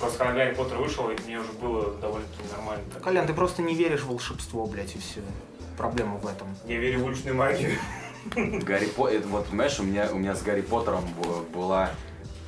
Просто 0.01 0.16
когда 0.16 0.32
Гарри 0.32 0.55
Поттер 0.55 0.78
вышел, 0.78 1.11
и 1.11 1.16
мне 1.26 1.39
уже 1.39 1.53
было 1.53 1.93
довольно-таки 1.97 2.43
нормально. 2.57 2.84
Так, 2.95 3.03
Колян, 3.03 3.26
ты 3.26 3.34
просто 3.34 3.61
не 3.61 3.74
веришь 3.74 4.01
в 4.01 4.09
волшебство, 4.09 4.64
блядь, 4.64 4.97
и 4.97 4.99
все. 4.99 5.20
Проблема 5.76 6.16
в 6.16 6.26
этом. 6.26 6.49
Я 6.66 6.78
верю 6.78 7.01
в 7.01 7.05
уличную 7.05 7.37
магию. 7.37 7.72
Гарри 8.34 8.86
Поттер, 8.86 9.22
вот 9.26 9.46
понимаешь, 9.46 9.78
у 9.80 9.82
меня, 9.82 10.08
у 10.12 10.16
меня 10.16 10.34
с 10.34 10.42
Гарри 10.42 10.62
Поттером 10.62 11.04
была, 11.54 11.90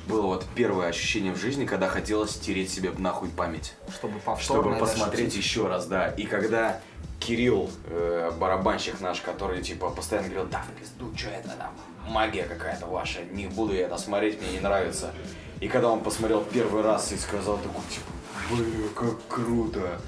было 0.07 0.23
вот 0.23 0.45
первое 0.55 0.87
ощущение 0.87 1.33
в 1.33 1.37
жизни, 1.37 1.65
когда 1.65 1.87
хотелось 1.87 2.31
стереть 2.31 2.71
себе 2.71 2.91
нахуй 2.97 3.29
память. 3.29 3.73
Чтобы 3.93 4.19
повторно 4.19 4.63
Чтобы 4.63 4.77
посмотреть 4.77 5.27
ощутить. 5.27 5.45
еще 5.45 5.67
раз, 5.67 5.85
да. 5.85 6.09
И 6.09 6.25
когда 6.25 6.79
Кирилл, 7.19 7.69
э, 7.85 8.31
барабанщик 8.39 8.99
наш, 9.01 9.21
который 9.21 9.61
типа 9.61 9.89
постоянно 9.89 10.29
говорил, 10.29 10.49
да, 10.49 10.63
в 10.63 10.79
пизду, 10.79 11.15
что 11.15 11.29
это 11.29 11.49
там, 11.49 11.73
магия 12.07 12.43
какая-то 12.43 12.85
ваша, 12.85 13.19
не 13.31 13.47
буду 13.47 13.73
я 13.73 13.85
это 13.87 13.97
смотреть, 13.97 14.41
мне 14.41 14.51
не 14.51 14.59
нравится. 14.59 15.13
И 15.59 15.67
когда 15.67 15.89
он 15.89 16.01
посмотрел 16.01 16.43
первый 16.43 16.81
раз 16.81 17.11
и 17.11 17.17
сказал 17.17 17.57
такой, 17.57 17.81
типа, 17.89 18.11
блин, 18.49 18.89
как 18.95 19.27
круто. 19.27 19.99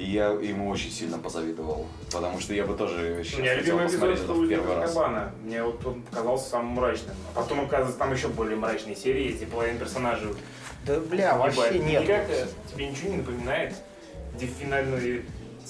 И 0.00 0.12
я 0.12 0.28
ему 0.28 0.70
очень 0.70 0.90
сильно 0.90 1.18
позавидовал, 1.18 1.86
потому 2.10 2.40
что 2.40 2.54
я 2.54 2.64
бы 2.64 2.74
тоже 2.74 3.22
сейчас 3.22 3.38
У 3.38 3.42
меня 3.42 3.54
хотел 3.54 3.74
любимый 3.74 3.84
посмотреть 3.84 4.18
эпизод 4.20 4.30
это 4.30 4.40
в 4.40 4.48
первый 4.48 4.76
раз. 4.76 4.92
Кабана. 4.94 5.32
Мне 5.44 5.62
вот 5.62 5.84
он 5.84 6.00
показался 6.00 6.48
самым 6.48 6.68
мрачным. 6.68 7.14
А 7.34 7.40
потом, 7.42 7.60
оказывается, 7.60 7.98
там 7.98 8.10
еще 8.14 8.28
более 8.28 8.56
мрачные 8.56 8.96
серии 8.96 9.24
есть, 9.24 9.42
и 9.42 9.44
половина 9.44 9.78
персонажей 9.78 10.32
Да, 10.86 11.00
бля, 11.00 11.36
вообще 11.36 11.60
погибает. 11.60 11.86
нет. 11.86 12.02
Никак 12.02 12.30
э, 12.30 12.46
тебе 12.72 12.88
ничего 12.88 13.10
не 13.10 13.16
напоминает, 13.18 13.74
где 14.34 14.46
в 14.46 14.58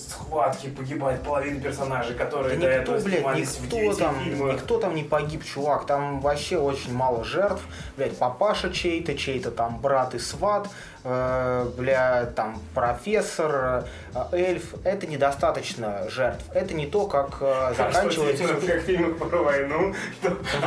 схватке 0.08 0.68
погибает 0.68 1.22
половина 1.22 1.60
персонажей, 1.60 2.14
Да 2.16 2.24
которые 2.24 2.56
до 2.58 2.66
никто, 2.66 2.94
этого 2.94 3.00
блядь, 3.00 3.18
снимались 3.18 3.48
в 3.48 3.62
никто 3.64 3.76
девяти 3.76 3.98
там, 3.98 4.20
фильмах. 4.24 4.54
никто 4.54 4.78
там 4.78 4.94
не 4.94 5.02
погиб, 5.04 5.44
чувак. 5.44 5.86
Там 5.86 6.20
вообще 6.20 6.58
очень 6.58 6.94
мало 6.94 7.24
жертв. 7.24 7.62
Блядь, 7.96 8.16
папаша 8.16 8.70
чей-то, 8.70 9.14
чей-то 9.16 9.50
там 9.50 9.78
брат 9.78 10.14
и 10.14 10.18
сват, 10.18 10.68
э, 11.04 11.66
бля, 11.76 12.26
там 12.36 12.60
профессор, 12.74 13.84
э, 14.14 14.24
эльф. 14.32 14.74
Это 14.84 15.06
недостаточно 15.06 16.08
жертв. 16.10 16.44
Это 16.52 16.74
не 16.74 16.86
то, 16.86 17.06
как 17.06 17.38
э, 17.40 17.74
заканчивается... 17.76 18.44
Что, 18.44 18.54
как 18.54 18.82
в 18.82 18.84
фильмах 18.84 19.18
про 19.18 19.42
войну. 19.42 19.94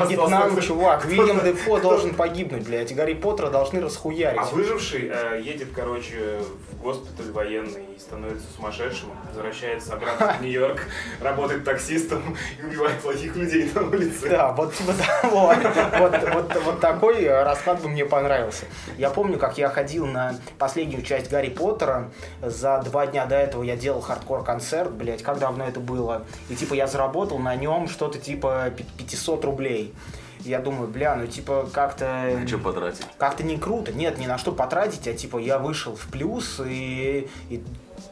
Вьетнам, 0.07 0.59
чувак, 0.61 1.05
Вильям 1.05 1.43
Дефо 1.43 1.79
должен 1.79 2.13
погибнуть, 2.13 2.65
блядь, 2.65 2.93
Гарри 2.93 3.13
Поттера 3.13 3.49
должны 3.49 3.81
расхуярить. 3.81 4.39
А 4.41 4.45
выживший 4.45 5.09
э, 5.11 5.41
едет, 5.41 5.69
короче, 5.75 6.39
в 6.71 6.72
госпиталь 6.83 7.31
военный 7.31 7.85
и 7.95 7.99
становится 7.99 8.45
сумасшедшим, 8.55 9.09
возвращается 9.27 9.93
обратно 9.93 10.35
в 10.37 10.41
Нью-Йорк, 10.41 10.81
работает 11.21 11.63
таксистом 11.63 12.37
и 12.59 12.65
убивает 12.65 12.99
плохих 13.01 13.35
людей 13.35 13.71
на 13.73 13.81
улице. 13.81 14.29
Да, 14.29 14.51
вот 14.51 14.73
типа 14.75 14.93
того. 14.93 15.53
Вот, 15.97 16.13
вот, 16.33 16.63
вот 16.63 16.79
такой 16.79 17.27
расклад 17.43 17.81
бы 17.81 17.89
мне 17.89 18.05
понравился. 18.05 18.65
Я 18.97 19.09
помню, 19.09 19.39
как 19.39 19.57
я 19.57 19.69
ходил 19.69 20.05
на 20.05 20.35
последнюю 20.59 21.01
часть 21.03 21.31
Гарри 21.31 21.49
Поттера. 21.49 22.11
За 22.41 22.81
два 22.83 23.07
дня 23.07 23.25
до 23.25 23.35
этого 23.35 23.63
я 23.63 23.75
делал 23.75 24.01
хардкор-концерт, 24.01 24.91
блядь, 24.91 25.23
как 25.23 25.39
давно 25.39 25.65
это 25.67 25.79
было. 25.79 26.25
И 26.49 26.55
типа 26.55 26.73
я 26.73 26.87
заработал 26.87 27.39
на 27.39 27.55
нем 27.55 27.87
что-то 27.87 28.19
типа 28.19 28.71
пи- 28.75 28.85
500 28.97 29.45
рублей. 29.45 29.93
Я 30.43 30.59
думаю, 30.59 30.87
бля, 30.87 31.15
ну 31.15 31.27
типа 31.27 31.69
как-то... 31.73 32.05
На 32.39 32.47
что 32.47 32.57
потратить? 32.57 33.05
Как-то 33.17 33.43
не 33.43 33.57
круто. 33.57 33.93
Нет, 33.93 34.17
ни 34.17 34.25
на 34.25 34.37
что 34.37 34.51
потратить, 34.51 35.07
а 35.07 35.13
типа 35.13 35.37
я 35.37 35.57
вышел 35.57 35.95
в 35.95 36.05
плюс 36.07 36.61
и, 36.65 37.29
и 37.49 37.63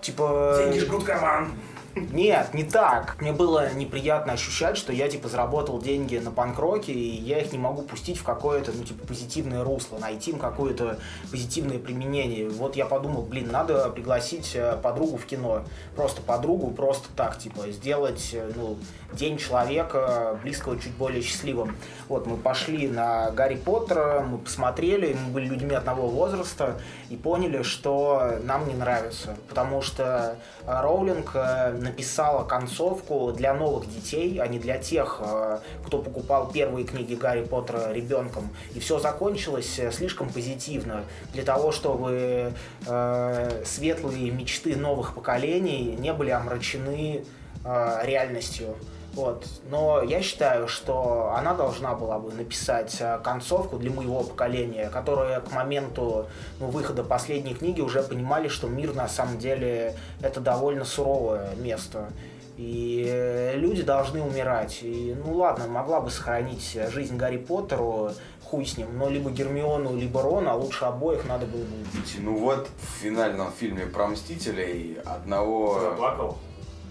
типа... 0.01 0.55
Деньги 0.57 0.79
жгут 0.79 1.03
карман. 1.03 1.51
Нет, 1.95 2.53
не 2.53 2.63
так. 2.63 3.19
Мне 3.19 3.33
было 3.33 3.73
неприятно 3.73 4.33
ощущать, 4.33 4.77
что 4.77 4.93
я, 4.93 5.09
типа, 5.09 5.27
заработал 5.27 5.79
деньги 5.81 6.17
на 6.17 6.31
панк-роке, 6.31 6.93
и 6.93 7.21
я 7.21 7.39
их 7.39 7.51
не 7.51 7.57
могу 7.57 7.81
пустить 7.81 8.17
в 8.17 8.23
какое-то, 8.23 8.71
ну, 8.71 8.83
типа, 8.83 9.05
позитивное 9.05 9.63
русло, 9.63 9.97
найти 9.97 10.31
им 10.31 10.39
какое-то 10.39 10.99
позитивное 11.29 11.79
применение. 11.79 12.49
Вот 12.49 12.77
я 12.77 12.85
подумал, 12.85 13.23
блин, 13.23 13.51
надо 13.51 13.89
пригласить 13.89 14.51
э, 14.55 14.77
подругу 14.81 15.17
в 15.17 15.25
кино. 15.25 15.63
Просто 15.95 16.21
подругу, 16.21 16.71
просто 16.71 17.09
так, 17.15 17.37
типа, 17.37 17.69
сделать, 17.71 18.29
э, 18.33 18.51
ну, 18.55 18.77
день 19.13 19.37
человека, 19.37 20.39
близкого 20.41 20.79
чуть 20.79 20.93
более 20.93 21.21
счастливым. 21.21 21.75
Вот, 22.07 22.25
мы 22.25 22.37
пошли 22.37 22.87
на 22.87 23.31
Гарри 23.31 23.55
Поттера, 23.55 24.21
мы 24.21 24.37
посмотрели, 24.37 25.17
мы 25.25 25.31
были 25.31 25.47
людьми 25.47 25.75
одного 25.75 26.07
возраста, 26.07 26.79
и 27.09 27.17
поняли, 27.17 27.63
что 27.63 28.39
нам 28.43 28.67
не 28.67 28.75
нравится. 28.75 29.35
Потому 29.49 29.81
что 29.81 30.37
Роулинг 30.65 31.31
э, 31.33 31.80
написала 31.81 32.43
концовку 32.43 33.31
для 33.31 33.53
новых 33.53 33.89
детей, 33.89 34.39
а 34.39 34.47
не 34.47 34.59
для 34.59 34.77
тех, 34.77 35.21
э, 35.21 35.59
кто 35.85 35.99
покупал 35.99 36.51
первые 36.51 36.85
книги 36.85 37.15
Гарри 37.15 37.43
Поттера 37.43 37.91
ребенком. 37.91 38.49
И 38.73 38.79
все 38.79 38.99
закончилось 38.99 39.79
э, 39.79 39.91
слишком 39.91 40.29
позитивно 40.29 41.03
для 41.33 41.43
того, 41.43 41.71
чтобы 41.71 42.53
э, 42.85 43.63
светлые 43.65 44.31
мечты 44.31 44.75
новых 44.75 45.13
поколений 45.15 45.95
не 45.99 46.13
были 46.13 46.29
омрачены 46.29 47.23
реальностью. 47.63 48.75
Вот. 49.13 49.45
Но 49.69 50.01
я 50.01 50.21
считаю, 50.21 50.67
что 50.67 51.33
она 51.35 51.53
должна 51.53 51.93
была 51.95 52.17
бы 52.17 52.31
написать 52.31 52.95
э, 52.99 53.19
концовку 53.23 53.77
для 53.77 53.91
моего 53.91 54.23
поколения, 54.23 54.89
которое 54.89 55.41
к 55.41 55.51
моменту 55.51 56.27
ну, 56.59 56.67
выхода 56.67 57.03
последней 57.03 57.53
книги 57.53 57.81
уже 57.81 58.03
понимали, 58.03 58.47
что 58.47 58.67
мир 58.67 58.93
на 58.93 59.09
самом 59.09 59.37
деле 59.37 59.95
это 60.21 60.39
довольно 60.39 60.85
суровое 60.85 61.55
место. 61.55 62.09
И 62.57 63.05
э, 63.05 63.57
люди 63.57 63.81
должны 63.81 64.21
умирать. 64.21 64.79
И, 64.81 65.15
ну 65.25 65.33
ладно, 65.33 65.67
могла 65.67 65.99
бы 65.99 66.09
сохранить 66.09 66.77
жизнь 66.93 67.17
Гарри 67.17 67.37
Поттеру, 67.37 68.11
хуй 68.45 68.65
с 68.65 68.77
ним, 68.77 68.97
но 68.97 69.09
либо 69.09 69.29
Гермиону, 69.29 69.97
либо 69.97 70.21
Рона, 70.21 70.51
а 70.51 70.55
лучше 70.55 70.85
обоих 70.85 71.25
надо 71.25 71.45
было 71.45 71.63
бы 71.63 71.75
убить. 71.81 72.15
Ну 72.19 72.37
вот 72.37 72.69
в 72.81 73.01
финальном 73.01 73.51
фильме 73.51 73.85
про 73.85 74.07
Мстителей 74.07 74.97
одного... 75.05 75.79
Заплакал. 75.79 76.37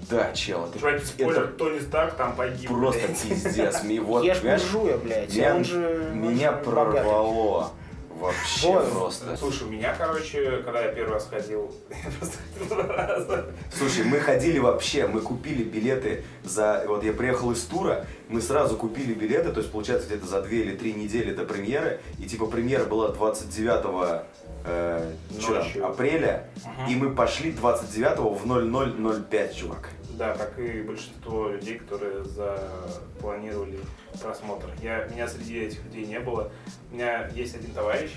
Да, 0.09 0.33
чел, 0.33 0.67
это, 0.67 0.79
Чуваки, 0.79 1.05
спойлер, 1.05 1.45
это 1.45 1.53
Тони 1.53 1.79
Старк 1.81 2.15
там 2.15 2.35
погиб. 2.35 2.69
просто 2.69 3.07
блядь. 3.07 3.23
пиздец. 3.23 3.83
Вот, 4.03 4.25
Ешь 4.25 4.39
понимаешь, 4.39 4.63
буржуя, 4.63 4.97
блядь, 4.97 5.35
меня, 5.35 5.55
он 5.57 5.65
же... 5.65 6.11
он 6.13 6.19
меня 6.21 6.51
же 6.53 6.57
богатый. 6.65 6.65
прорвало. 6.65 7.73
Вообще 8.21 8.69
Вот. 8.69 8.91
просто. 8.93 9.35
Слушай, 9.39 9.67
у 9.67 9.71
меня, 9.71 9.95
короче, 9.97 10.59
когда 10.63 10.83
я 10.83 10.89
первый 10.93 11.15
раз 11.15 11.27
ходил, 11.31 11.75
я 11.91 12.11
просто 12.19 12.37
ходил 12.59 12.77
два 12.77 12.95
раза. 12.95 13.47
Слушай, 13.73 14.05
мы 14.05 14.19
ходили 14.21 14.59
вообще, 14.59 15.07
мы 15.07 15.21
купили 15.23 15.63
билеты 15.63 16.23
за... 16.45 16.85
Вот 16.87 17.03
я 17.03 17.15
приехал 17.15 17.51
из 17.53 17.63
тура, 17.63 18.05
мы 18.29 18.43
сразу 18.43 18.77
купили 18.77 19.15
билеты, 19.15 19.53
то 19.53 19.61
есть, 19.61 19.73
получается, 19.73 20.07
где-то 20.07 20.27
за 20.27 20.43
две 20.43 20.61
или 20.61 20.77
три 20.77 20.93
недели 20.93 21.33
до 21.33 21.45
премьеры, 21.45 22.01
и 22.19 22.25
типа 22.27 22.45
премьера 22.47 22.85
была 22.85 23.09
29 23.09 24.27
э, 24.65 25.13
вчера, 25.31 25.65
Ночью. 25.65 25.87
апреля, 25.87 26.47
и 26.89 26.95
мы 26.95 27.15
пошли 27.15 27.53
29 27.53 28.19
в 28.19 28.47
0005, 28.47 29.57
чувак. 29.57 29.91
Да, 30.19 30.35
как 30.35 30.59
и 30.59 30.83
большинство 30.83 31.49
людей, 31.49 31.79
которые 31.79 32.25
запланировали 32.25 33.79
просмотр. 34.21 34.69
Я, 34.83 35.07
меня 35.07 35.27
среди 35.27 35.61
этих 35.61 35.83
людей 35.85 36.05
не 36.05 36.21
было. 36.21 36.51
У 36.91 36.95
меня 36.95 37.29
есть 37.29 37.55
один 37.55 37.73
товарищ, 37.73 38.11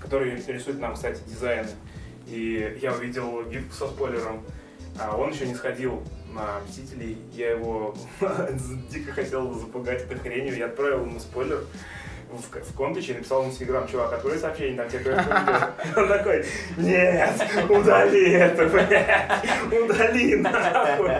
который 0.00 0.34
рисует 0.34 0.80
нам, 0.80 0.94
кстати, 0.94 1.20
дизайны. 1.26 1.68
И 2.26 2.78
я 2.82 2.92
увидел 2.92 3.44
гифку 3.44 3.72
со 3.72 3.86
спойлером. 3.86 4.44
А 5.00 5.16
он 5.16 5.30
еще 5.30 5.46
не 5.46 5.54
сходил 5.54 6.02
на 6.32 6.60
Мстителей. 6.66 7.18
Я 7.32 7.52
его 7.52 7.94
дико 8.90 9.12
хотел 9.12 9.54
запугать 9.54 10.02
этой 10.02 10.18
хренью. 10.18 10.56
Я 10.56 10.66
отправил 10.66 11.06
ему 11.06 11.20
спойлер 11.20 11.64
в, 12.30 12.72
в 12.72 12.76
компиче 12.76 13.12
и 13.12 13.16
написал 13.16 13.42
в 13.42 13.56
Телеграм, 13.56 13.86
чувак, 13.88 14.12
открой 14.12 14.38
сообщение, 14.38 14.76
там 14.76 14.88
тебе 14.88 15.00
кое-что. 15.04 15.70
Он 15.96 16.08
такой, 16.08 16.44
нет, 16.76 17.30
удали 17.68 18.32
это, 18.32 18.66
блядь, 18.66 19.82
удали 19.82 20.36
нахуй. 20.36 21.10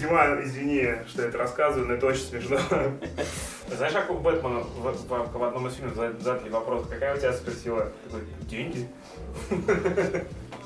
Диман, 0.00 0.42
извини, 0.42 0.94
что 1.06 1.22
я 1.22 1.28
это 1.28 1.38
рассказываю, 1.38 1.86
но 1.86 1.94
это 1.94 2.06
очень 2.06 2.22
смешно. 2.24 2.58
Знаешь, 3.68 3.92
как 3.92 4.10
у 4.10 4.14
Бэтмена 4.14 4.60
в, 4.60 4.92
в- 5.08 5.32
в 5.38 5.42
одном 5.44 5.68
из 5.68 5.74
фильмов 5.74 5.94
за- 5.94 6.18
задали 6.18 6.48
вопрос, 6.48 6.86
какая 6.88 7.14
у 7.14 7.18
тебя 7.18 7.32
суперсила? 7.32 7.92
Такой, 8.10 8.26
деньги. 8.42 8.88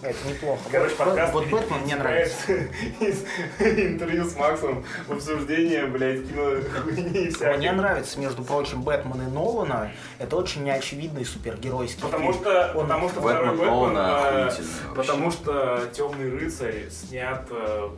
Это 0.02 0.28
неплохо. 0.28 0.60
Короче, 0.70 0.94
подкаст 0.94 1.32
вот 1.32 1.46
Бэтмен 1.46 1.80
мне 1.80 1.96
нравится. 1.96 2.52
интервью 3.58 4.24
с 4.24 4.36
Максом 4.36 4.84
в 5.08 5.12
обсуждение, 5.12 5.86
блядь, 5.86 6.28
кино 6.28 6.60
хуйни 6.82 7.30
всякой. 7.30 7.56
Мне 7.58 7.72
нравится, 7.72 8.20
между 8.20 8.42
прочим, 8.42 8.82
Бэтмен 8.82 9.22
и 9.28 9.30
Нолана. 9.30 9.90
Это 10.18 10.36
очень 10.36 10.64
неочевидный 10.64 11.24
супергеройский 11.24 12.02
Потому 12.02 12.32
фильм. 12.32 12.42
что, 12.44 12.72
потому 12.74 13.08
что 13.08 13.20
второй 13.20 13.56
Бэтмен 13.56 13.94
вообще. 13.94 14.62
потому 14.94 15.30
что 15.30 15.82
Темный 15.92 16.30
рыцарь 16.30 16.90
снят 16.90 17.46
э, 17.50 17.88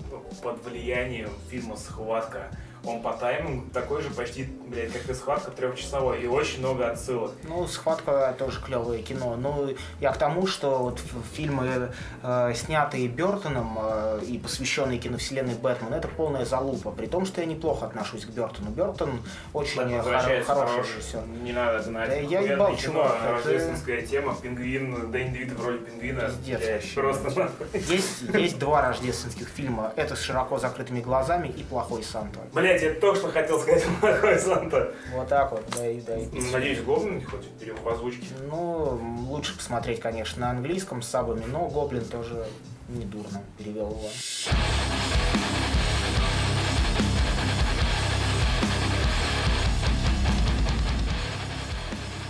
под 0.43 0.65
влиянием 0.65 1.31
фильма 1.51 1.77
Схватка. 1.77 2.51
Он 2.85 3.03
по 3.03 3.13
таймингу 3.13 3.69
такой 3.73 4.03
же 4.03 4.11
почти, 4.11 4.45
блядь, 4.45 4.93
как 4.93 5.09
и 5.09 5.15
схватка 5.15 5.51
трехчасовой. 5.51 6.23
И 6.23 6.27
очень 6.27 6.61
много 6.61 6.91
отсылок. 6.91 7.33
Ну, 7.45 7.67
«Схватка» 7.67 8.35
тоже 8.39 8.61
клевое 8.61 9.03
кино. 9.03 9.37
Ну, 9.37 9.75
я 10.01 10.13
к 10.13 10.17
тому, 10.17 10.47
что 10.47 10.79
вот 10.79 11.01
фильмы, 11.35 11.93
э, 12.23 12.53
снятые 12.55 13.09
Бертоном 13.09 13.79
э, 13.81 14.21
и 14.27 14.39
посвященные 14.39 14.99
киновселенной 14.99 15.55
Бэтмен, 15.55 15.93
это 15.93 16.09
полная 16.09 16.45
залупа. 16.45 16.91
При 16.91 17.07
том, 17.07 17.27
что 17.27 17.41
я 17.41 17.47
неплохо 17.47 17.87
отношусь 17.87 18.25
к 18.25 18.31
Бертону. 18.31 18.71
Бертон 18.71 19.23
очень 19.53 19.97
возвращается 19.97 20.55
хороший 20.55 20.83
режиссер. 20.83 21.23
Не 21.43 21.53
надо 21.53 21.83
знать. 21.83 22.09
Да 22.11 22.15
я 22.17 22.41
ебал, 22.41 22.77
чувак, 22.77 23.17
это- 23.23 23.33
Рождественская 23.33 24.03
тема, 24.03 24.35
пингвин, 24.41 25.11
Дэнни 25.11 25.33
Девит 25.33 25.53
в 25.53 25.65
роли 25.67 25.79
пингвина. 25.79 26.21
Пиздец. 26.29 26.95
Просто. 26.95 27.51
Есть, 27.75 28.23
есть 28.35 28.59
два 28.59 28.83
рождественских 28.83 29.49
фильма. 29.49 29.93
Это 29.97 30.17
с 30.17 30.21
широко 30.21 30.59
закрытыми 30.59 31.01
глазами 31.01 31.49
и 31.49 31.63
«Плохой 31.65 32.03
Санта». 32.03 32.41
Блять, 32.69 32.83
я 32.83 32.93
только 32.93 33.19
что 33.19 33.29
хотел 33.31 33.59
сказать, 33.59 33.83
плохой 34.01 34.39
Санта. 34.39 34.93
Вот 35.15 35.27
так 35.27 35.51
вот, 35.51 35.65
да 35.75 35.89
и 35.89 36.03
да. 36.03 36.19
и 36.19 36.27
пить. 36.27 36.53
Надеюсь, 36.53 36.83
Гоблин 36.83 37.25
хоть 37.25 37.47
или 37.63 37.71
в 37.71 37.89
озвучке. 37.89 38.27
Ну, 38.51 39.01
лучше 39.27 39.57
посмотреть, 39.57 40.01
конечно, 40.01 40.43
на 40.43 40.51
английском 40.51 41.01
с 41.01 41.09
сабами, 41.09 41.45
но 41.47 41.67
Гоблин 41.69 42.05
тоже 42.05 42.47
недурно 42.91 43.43
перевел 43.57 43.89
его. 43.89 44.11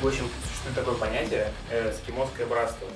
В 0.01 0.07
общем, 0.07 0.29
существует 0.47 0.77
такое 0.77 0.95
понятие 0.95 1.53
э, 1.73 1.91
эскимосское 1.91 2.47
братство. 2.47 2.87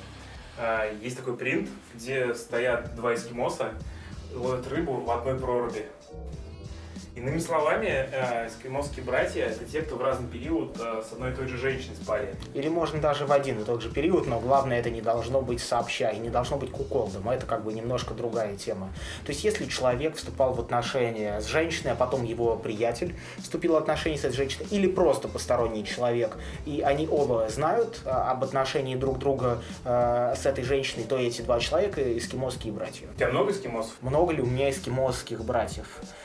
А, 0.59 0.93
Есть 1.03 1.17
такой 1.17 1.37
принт, 1.37 1.69
где 1.93 2.37
стоят 2.37 2.95
два 2.95 3.17
эскимоса, 3.17 3.73
ловят 4.33 4.69
рыбу 4.69 5.01
в 5.01 5.11
одной 5.11 5.37
проруби. 5.37 5.87
Иными 7.15 7.39
словами, 7.39 8.09
э, 8.11 8.49
эскимосские 8.49 9.05
братья— 9.05 9.45
это 9.45 9.67
те, 9.67 9.83
кто 9.83 9.97
в 9.97 10.03
разный 10.03 10.29
период 10.29 10.79
э, 10.81 11.03
с 11.07 11.13
одной 11.13 11.33
и 11.33 11.35
той 11.35 11.47
же 11.47 11.59
женщиной 11.59 11.95
спали. 11.95 12.35
Или 12.55 12.69
можно 12.69 13.01
даже 13.01 13.27
в 13.27 13.33
один 13.33 13.61
и 13.61 13.65
тот 13.65 13.83
же 13.83 13.91
период, 13.91 14.27
но 14.27 14.41
главное 14.41 14.81
это 14.81 14.89
не 14.89 15.03
должно 15.03 15.43
быть 15.43 15.61
сообща 15.61 16.09
и 16.09 16.19
не 16.19 16.31
должно 16.31 16.57
быть 16.57 16.71
куколдом. 16.71 17.29
Это 17.29 17.45
как 17.45 17.65
бы 17.65 17.75
немножко 17.75 18.15
другая 18.15 18.57
тема. 18.57 18.89
То 19.27 19.33
есть 19.33 19.45
если 19.45 19.67
человек 19.67 20.17
вступал 20.17 20.55
в 20.55 20.61
отношения 20.61 21.39
с 21.43 21.45
женщиной, 21.45 21.93
а 21.93 21.97
потом 21.97 22.25
его 22.25 22.57
приятель 22.57 23.15
вступил 23.37 23.75
в 23.75 23.77
отношения 23.77 24.17
с 24.17 24.25
этой 24.25 24.37
женщиной, 24.37 24.67
или 24.71 24.87
просто 24.87 25.29
посторонний 25.29 25.85
человек, 25.85 26.39
и 26.65 26.81
они 26.81 27.07
оба 27.11 27.47
знают 27.51 28.01
а, 28.07 28.31
об 28.31 28.43
отношении 28.43 28.97
друг 28.97 29.19
друга 29.19 29.63
э, 29.85 30.35
с 30.35 30.47
этой 30.47 30.65
женщиной, 30.65 31.05
то 31.05 31.19
эти 31.19 31.43
два 31.43 31.61
человека 31.61 32.01
эскимосские 32.17 32.73
братья. 32.73 33.07
У 33.15 33.19
тебя 33.19 33.29
много 33.29 33.53
эскимосов? 33.53 33.93
Много 34.01 34.33
ли 34.33 34.41
у 34.41 34.47
меня 34.47 34.71
эскимосских 34.71 35.45
братьев? 35.45 36.01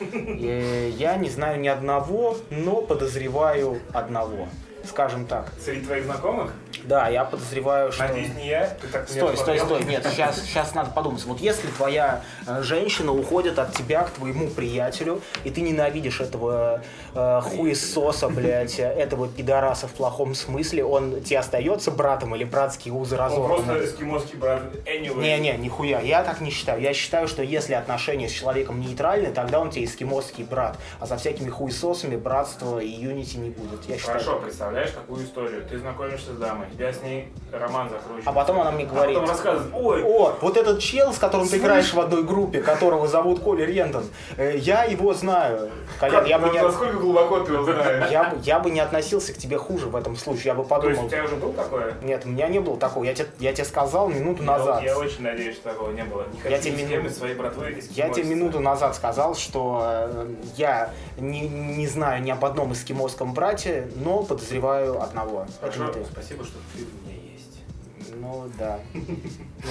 Я 0.86 1.16
не 1.16 1.28
знаю 1.28 1.60
ни 1.60 1.68
одного, 1.68 2.36
но 2.50 2.82
подозреваю 2.82 3.80
одного. 3.92 4.48
Скажем 4.84 5.26
так. 5.26 5.52
Среди 5.62 5.84
твоих 5.84 6.04
знакомых? 6.04 6.52
Да, 6.88 7.08
я 7.08 7.24
подозреваю, 7.24 7.92
что... 7.92 8.04
Надеюсь, 8.04 8.34
не 8.34 8.48
я. 8.48 8.76
Ты 8.80 8.88
так 8.88 9.06
Стой, 9.06 9.36
стой, 9.36 9.58
стой, 9.58 9.84
нет, 9.84 10.06
сейчас, 10.10 10.40
сейчас 10.40 10.74
надо 10.74 10.90
подумать. 10.90 11.22
Вот 11.24 11.38
если 11.38 11.68
твоя 11.68 12.22
э, 12.46 12.62
женщина 12.62 13.12
уходит 13.12 13.58
от 13.58 13.74
тебя 13.74 14.04
к 14.04 14.10
твоему 14.10 14.48
приятелю, 14.48 15.20
и 15.44 15.50
ты 15.50 15.60
ненавидишь 15.60 16.20
этого 16.22 16.82
э, 17.14 17.40
хуесоса, 17.42 18.30
блядь, 18.30 18.80
э, 18.80 18.84
этого 18.84 19.28
пидораса 19.28 19.86
в 19.86 19.92
плохом 19.92 20.34
смысле, 20.34 20.82
он 20.82 21.20
тебе 21.20 21.40
остается 21.40 21.90
братом 21.90 22.34
или 22.34 22.44
братские 22.44 22.94
узы 22.94 23.16
Он 23.16 23.20
разорваны? 23.20 23.64
просто 23.64 23.84
эскимосский 23.84 24.38
брат. 24.38 24.62
Anyway. 24.86 25.20
Не-не, 25.20 25.58
нихуя, 25.58 26.00
я 26.00 26.22
так 26.22 26.40
не 26.40 26.50
считаю. 26.50 26.80
Я 26.80 26.94
считаю, 26.94 27.28
что 27.28 27.42
если 27.42 27.74
отношения 27.74 28.30
с 28.30 28.32
человеком 28.32 28.80
нейтральны, 28.80 29.30
тогда 29.30 29.60
он 29.60 29.70
тебе 29.70 29.84
эскимосский 29.84 30.44
брат. 30.44 30.78
А 31.00 31.06
за 31.06 31.18
всякими 31.18 31.50
хуесосами 31.50 32.16
братства 32.16 32.78
и 32.78 32.88
юнити 32.88 33.36
не 33.36 33.50
будет. 33.50 33.84
Я 33.86 33.98
считаю. 33.98 34.20
Хорошо, 34.20 34.38
представляешь 34.40 34.90
такую 34.90 35.22
историю. 35.22 35.66
Ты 35.68 35.78
знакомишься 35.78 36.32
с 36.32 36.38
дамой, 36.38 36.66
тебя 36.78 36.92
с 36.92 37.02
ней 37.02 37.28
роман 37.52 37.88
закручивается. 37.88 38.30
А 38.30 38.32
потом 38.32 38.60
она 38.60 38.70
мне 38.70 38.84
А 38.84 38.86
говорит, 38.94 39.14
потом 39.16 39.30
рассказывает, 39.30 39.72
ой, 39.74 40.02
О, 40.04 40.36
вот 40.40 40.56
этот 40.56 40.78
чел, 40.80 41.12
с 41.12 41.18
которым 41.18 41.48
ты 41.48 41.56
играешь 41.58 41.92
в 41.92 41.98
одной 42.00 42.22
группе, 42.22 42.60
которого 42.60 43.08
зовут 43.08 43.40
Коля 43.40 43.64
Рентон, 43.66 44.04
э, 44.36 44.56
я 44.58 44.84
его 44.84 45.12
знаю. 45.12 45.70
Колян, 45.98 46.24
я 46.26 46.38
бы 46.38 46.50
не, 46.50 46.60
насколько 46.62 46.96
глубоко 46.98 47.40
ты 47.40 47.52
его 47.52 47.64
знаешь? 47.64 48.10
я, 48.10 48.24
бы- 48.30 48.38
я 48.42 48.60
бы 48.60 48.70
не 48.70 48.80
относился 48.80 49.32
к 49.32 49.38
тебе 49.38 49.58
хуже 49.58 49.86
в 49.86 49.96
этом 49.96 50.16
случае. 50.16 50.44
Я 50.46 50.54
бы 50.54 50.64
То 50.64 50.74
есть 50.76 50.84
подумал, 50.84 51.06
у 51.06 51.08
тебя 51.10 51.24
уже 51.24 51.36
был 51.36 51.52
такое? 51.52 51.94
нет, 52.02 52.22
у 52.24 52.28
меня 52.28 52.48
не 52.48 52.60
было 52.60 52.76
такого. 52.76 53.04
Я 53.04 53.14
тебе, 53.14 53.28
я 53.40 53.52
тебе 53.52 53.64
сказал 53.64 54.08
минуту 54.08 54.42
назад. 54.44 54.82
Я 54.82 54.96
очень 54.96 55.22
надеюсь, 55.22 55.56
что 55.56 55.70
такого 55.70 55.90
не 55.90 56.04
было. 56.04 56.24
Не 56.44 56.50
Я 56.50 56.58
тебе 56.58 56.76
мину- 56.84 57.10
своей 57.10 57.34
братвы 57.34 57.82
Я 57.90 58.08
тебе 58.10 58.24
минуту 58.24 58.60
назад 58.60 58.94
сказал, 58.94 59.34
что 59.34 59.80
э, 59.84 60.34
я 60.56 60.90
не, 61.18 61.48
не 61.48 61.86
знаю 61.88 62.22
ни 62.22 62.30
об 62.30 62.44
одном 62.44 62.72
эскимосском 62.72 63.34
брате, 63.34 63.90
но 63.96 64.22
подозреваю 64.22 65.02
одного. 65.02 65.46
Хорошо, 65.60 65.92
спасибо, 66.12 66.44
что 66.44 66.58
ты 66.76 66.82
у 66.82 67.08
меня 67.08 67.16
есть. 67.32 68.14
Ну 68.20 68.48
да. 68.58 68.78
Ну, 68.94 69.02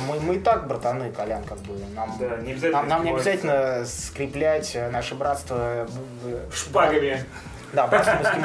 Мы, 0.07 0.19
мы 0.19 0.35
и 0.35 0.39
так 0.39 0.67
братаны, 0.67 1.11
Колян, 1.11 1.43
как 1.43 1.57
бы. 1.59 1.77
Нам, 1.95 2.15
Да, 2.19 2.37
не 2.37 2.51
обязательно 2.51 2.79
нам, 2.81 2.89
нам 2.89 3.03
не 3.05 3.11
обязательно 3.11 3.85
скреплять 3.85 4.75
э, 4.75 4.89
наше 4.89 5.15
братство 5.15 5.87
в- 6.21 6.53
Шпагами. 6.55 7.23
Да, 7.73 7.87
братством. 7.87 8.43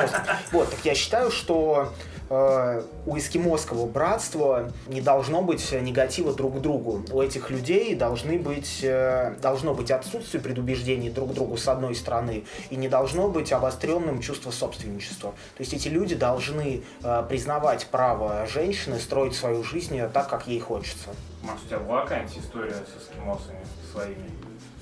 Вот, 0.52 0.70
так 0.70 0.80
я 0.84 0.94
считаю, 0.94 1.30
что 1.30 1.92
э, 2.32 2.82
у 3.06 3.18
эскимосского 3.18 3.86
братства 3.86 4.72
не 4.86 5.00
должно 5.00 5.42
быть 5.42 5.70
негатива 5.72 6.32
друг 6.32 6.58
к 6.58 6.60
другу. 6.60 7.04
У 7.12 7.20
этих 7.20 7.50
людей 7.50 7.94
должны 7.94 8.38
быть, 8.38 8.80
э, 8.82 9.34
должно 9.42 9.74
быть 9.74 9.90
отсутствие 9.90 10.42
предубеждений 10.42 11.10
друг 11.10 11.32
к 11.32 11.34
другу 11.34 11.56
с 11.56 11.68
одной 11.68 11.94
стороны, 11.94 12.44
и 12.70 12.76
не 12.76 12.88
должно 12.88 13.28
быть 13.28 13.52
обостренным 13.52 14.20
чувство 14.20 14.50
собственничества. 14.50 15.30
То 15.56 15.60
есть 15.60 15.74
эти 15.74 15.88
люди 15.88 16.14
должны 16.14 16.82
э, 17.02 17.24
признавать 17.28 17.86
право 17.86 18.46
женщины 18.46 18.98
строить 18.98 19.34
свою 19.34 19.62
жизнь 19.62 20.00
так, 20.12 20.28
как 20.28 20.46
ей 20.46 20.60
хочется. 20.60 21.10
Макс, 21.42 21.62
у 21.64 21.68
тебя 21.68 21.80
была 21.80 22.02
какая-нибудь 22.02 22.38
история 22.38 22.72
с 22.72 23.02
эскимосами 23.02 23.58
своими? 23.92 24.30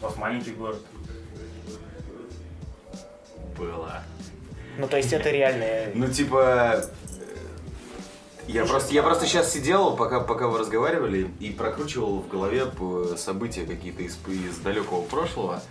У 0.01 0.05
вас 0.05 0.16
маленький 0.16 0.53
город. 0.53 0.80
Было. 3.59 4.03
Ну, 4.78 4.88
то 4.88 4.96
есть 4.96 5.12
это 5.12 5.30
реальные... 5.30 5.92
Ну, 5.94 6.09
типа... 6.09 6.82
Я 8.53 8.64
просто, 8.66 8.92
я 8.94 9.03
просто 9.03 9.26
сейчас 9.26 9.53
сидел, 9.53 9.96
пока, 9.96 10.20
пока 10.20 10.48
вы 10.48 10.59
разговаривали, 10.59 11.30
и 11.38 11.51
прокручивал 11.51 12.20
в 12.20 12.28
голове 12.28 12.66
события 13.16 13.64
какие-то 13.64 14.03
из, 14.03 14.18
из 14.26 14.59
далекого 14.59 15.03
прошлого. 15.03 15.62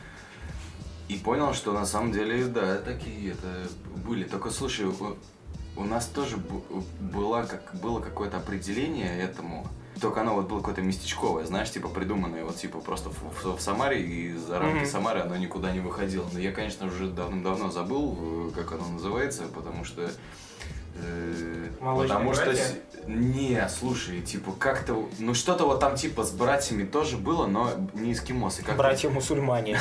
И 1.09 1.15
понял, 1.15 1.53
что 1.53 1.73
на 1.73 1.85
самом 1.85 2.11
деле, 2.11 2.45
да, 2.45 2.77
такие 2.77 3.31
это 3.33 3.67
были. 4.05 4.23
Только 4.23 4.49
слушай, 4.51 4.85
у, 4.85 5.17
у 5.75 5.83
нас 5.83 6.05
тоже 6.05 6.37
была 6.99 7.43
как, 7.45 7.75
было 7.81 7.99
какое-то 7.99 8.37
определение 8.37 9.19
этому. 9.19 9.67
только 9.99 10.21
оно 10.21 10.35
вот 10.35 10.47
было 10.47 10.59
какое-то 10.59 10.81
местечковое, 10.81 11.45
знаешь, 11.45 11.71
типа 11.71 11.89
придуманное, 11.89 12.45
вот 12.45 12.55
типа 12.55 12.79
просто 12.79 13.09
в, 13.09 13.43
в- 13.43 13.57
в 13.57 13.61
Самаре, 13.61 14.01
и 14.01 14.33
за 14.37 14.57
рамки 14.59 14.77
Мгм. 14.83 14.85
Самары 14.85 15.19
оно 15.21 15.35
никуда 15.35 15.71
не 15.73 15.79
выходило. 15.81 16.25
Но 16.31 16.39
я, 16.39 16.51
конечно, 16.53 16.87
уже 16.87 17.07
давным-давно 17.07 17.71
забыл, 17.71 18.17
э, 18.21 18.51
как 18.55 18.71
оно 18.71 18.87
называется, 18.87 19.43
потому 19.53 19.83
что... 19.83 20.09
э, 21.01 21.69
Молочные 21.81 22.09
потому 22.09 22.33
что... 22.33 22.45
братья? 22.45 22.63
с- 22.63 23.07
Не, 23.07 23.67
слушай, 23.69 24.21
типа 24.21 24.51
как-то... 24.59 25.07
Ну 25.19 25.33
что-то 25.33 25.65
вот 25.65 25.79
там 25.79 25.95
типа 25.95 26.23
с 26.23 26.31
братьями 26.31 26.83
тоже 26.83 27.17
было, 27.17 27.47
но 27.47 27.69
не 27.93 28.13
эскимосы. 28.13 28.63
Как 28.63 28.77
Братья-мусульмане. 28.77 29.79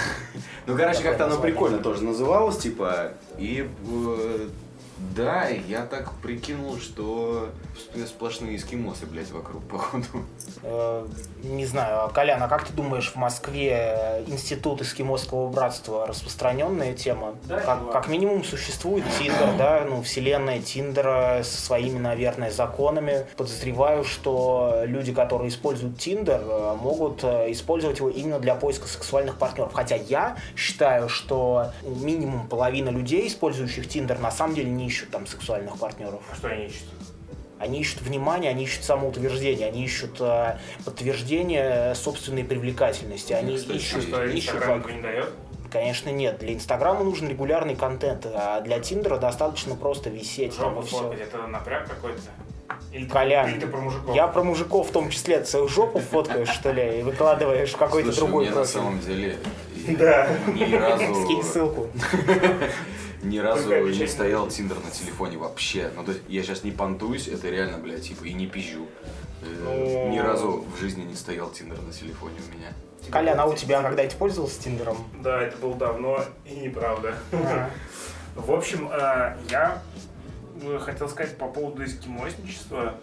ну, 0.66 0.76
короче, 0.76 1.02
как-то 1.02 1.26
оно 1.26 1.38
прикольно 1.38 1.78
тоже 1.78 2.04
называлось, 2.04 2.58
типа, 2.58 3.12
и 3.38 3.68
э, 3.90 4.48
да, 5.14 5.48
я 5.48 5.82
так 5.86 6.12
прикинул, 6.22 6.78
что 6.78 7.50
сп- 7.76 8.06
сплошные 8.06 8.56
эскимосы, 8.56 9.06
блядь, 9.06 9.30
вокруг, 9.30 9.62
походу. 9.68 10.04
Э, 10.62 11.06
Не 11.44 11.66
знаю, 11.66 12.10
Колян, 12.10 12.42
а 12.42 12.48
как 12.48 12.66
ты 12.66 12.72
думаешь, 12.72 13.12
в 13.12 13.16
Москве 13.16 14.24
институт 14.26 14.82
эскимосского 14.82 15.48
братства 15.48 16.06
распространенная 16.06 16.94
тема? 16.94 17.36
Да, 17.44 17.60
как, 17.60 17.92
как 17.92 18.08
минимум 18.08 18.42
существует 18.42 19.04
Тиндер, 19.18 19.56
да, 19.56 19.84
ну, 19.88 20.02
вселенная 20.02 20.60
Тиндера 20.60 21.42
со 21.44 21.60
своими, 21.62 21.98
наверное, 21.98 22.50
законами. 22.50 23.26
Подозреваю, 23.36 24.02
что 24.04 24.82
люди, 24.84 25.12
которые 25.14 25.50
используют 25.50 25.98
Тиндер, 25.98 26.40
э, 26.42 26.76
могут 26.80 27.22
э, 27.22 27.52
использовать 27.52 27.98
его 27.98 28.08
именно 28.10 28.40
для 28.40 28.56
поиска 28.56 28.88
сексуальных 28.88 29.36
партнеров. 29.36 29.72
Хотя 29.74 29.94
я 29.94 30.36
считаю, 30.56 31.08
что 31.08 31.72
минимум 31.82 32.48
половина 32.48 32.88
людей, 32.90 33.28
использующих 33.28 33.88
Тиндер, 33.88 34.18
на 34.18 34.32
самом 34.32 34.54
деле 34.56 34.70
не 34.70 34.87
ищут 34.88 35.10
там 35.10 35.26
сексуальных 35.26 35.78
партнеров. 35.78 36.20
А 36.32 36.34
что 36.36 36.48
они 36.48 36.66
ищут? 36.66 36.84
Они 37.60 37.80
ищут 37.80 38.02
внимание, 38.02 38.50
они 38.50 38.64
ищут 38.64 38.84
самоутверждение, 38.84 39.66
они 39.68 39.84
ищут 39.84 40.16
э, 40.20 40.58
подтверждение 40.84 41.94
собственной 41.94 42.44
привлекательности. 42.44 43.32
Они 43.32 43.56
Кстати, 43.56 43.72
А 43.72 43.76
ищут, 43.76 44.02
что, 44.02 44.24
ищут 44.24 44.54
никто 44.54 44.90
не 44.90 45.00
дает? 45.02 45.32
Конечно, 45.70 46.08
нет. 46.10 46.38
Для 46.38 46.54
Инстаграма 46.54 47.04
нужен 47.04 47.28
регулярный 47.28 47.74
контент, 47.76 48.26
а 48.32 48.60
для 48.60 48.78
Тиндера 48.78 49.18
достаточно 49.18 49.74
просто 49.74 50.08
висеть. 50.08 50.56
там, 50.56 50.74
Жопу 50.74 50.86
всё. 50.86 50.96
фоткать, 50.98 51.20
это 51.20 51.46
напряг 51.48 51.88
какой-то? 51.88 52.20
Или, 52.92 53.06
Колян, 53.06 53.50
или 53.50 53.60
ты 53.60 53.66
про 53.66 53.80
мужиков? 53.80 54.14
Я 54.14 54.28
про 54.28 54.42
мужиков 54.44 54.88
в 54.88 54.92
том 54.92 55.10
числе. 55.10 55.40
Ты 55.40 55.46
свою 55.46 55.68
жопу 55.68 55.98
фоткаешь, 55.98 56.48
что 56.48 56.70
ли, 56.72 57.00
и 57.00 57.02
выкладываешь 57.02 57.72
в 57.72 57.76
какой-то 57.76 58.14
другой 58.14 58.44
мне 58.44 58.50
на 58.50 58.56
профиль. 58.62 58.72
самом 58.72 59.00
деле 59.00 59.36
Да. 59.98 60.28
ни 60.46 60.64
Скинь 60.64 60.78
разу, 60.78 61.42
ссылку. 61.42 61.88
ни 63.22 63.38
разу 63.38 63.74
не 63.74 64.06
стоял 64.06 64.48
Тиндер 64.48 64.76
на 64.84 64.90
телефоне 64.90 65.36
вообще. 65.38 65.90
Ну, 65.96 66.04
то 66.04 66.12
есть 66.12 66.22
я 66.28 66.42
сейчас 66.42 66.64
не 66.64 66.70
понтуюсь, 66.70 67.28
это 67.28 67.48
реально, 67.48 67.78
блядь, 67.78 68.06
типа, 68.06 68.24
и 68.24 68.32
не 68.32 68.46
пизжу. 68.46 68.86
Э, 69.42 69.46
Ну. 69.64 70.12
Ни 70.12 70.18
разу 70.18 70.64
в 70.74 70.80
жизни 70.80 71.02
не 71.02 71.14
стоял 71.14 71.50
Тиндер 71.50 71.80
на 71.80 71.92
телефоне 71.92 72.36
у 72.50 72.56
меня. 72.56 72.72
Колян, 73.10 73.38
а 73.40 73.46
у 73.46 73.54
тебя 73.54 73.82
когда-нибудь 73.82 74.16
пользовался 74.16 74.60
Тиндером? 74.62 74.98
Да, 75.22 75.42
это 75.42 75.56
было 75.58 75.74
давно 75.74 76.24
и 76.44 76.54
неправда. 76.56 77.14
А. 77.32 77.70
В 78.34 78.52
общем, 78.52 78.88
э, 78.92 79.36
я 79.50 79.82
э, 80.62 80.78
хотел 80.78 81.08
сказать 81.08 81.36
по 81.36 81.48
поводу 81.48 81.84
эскимосничества. 81.84 82.94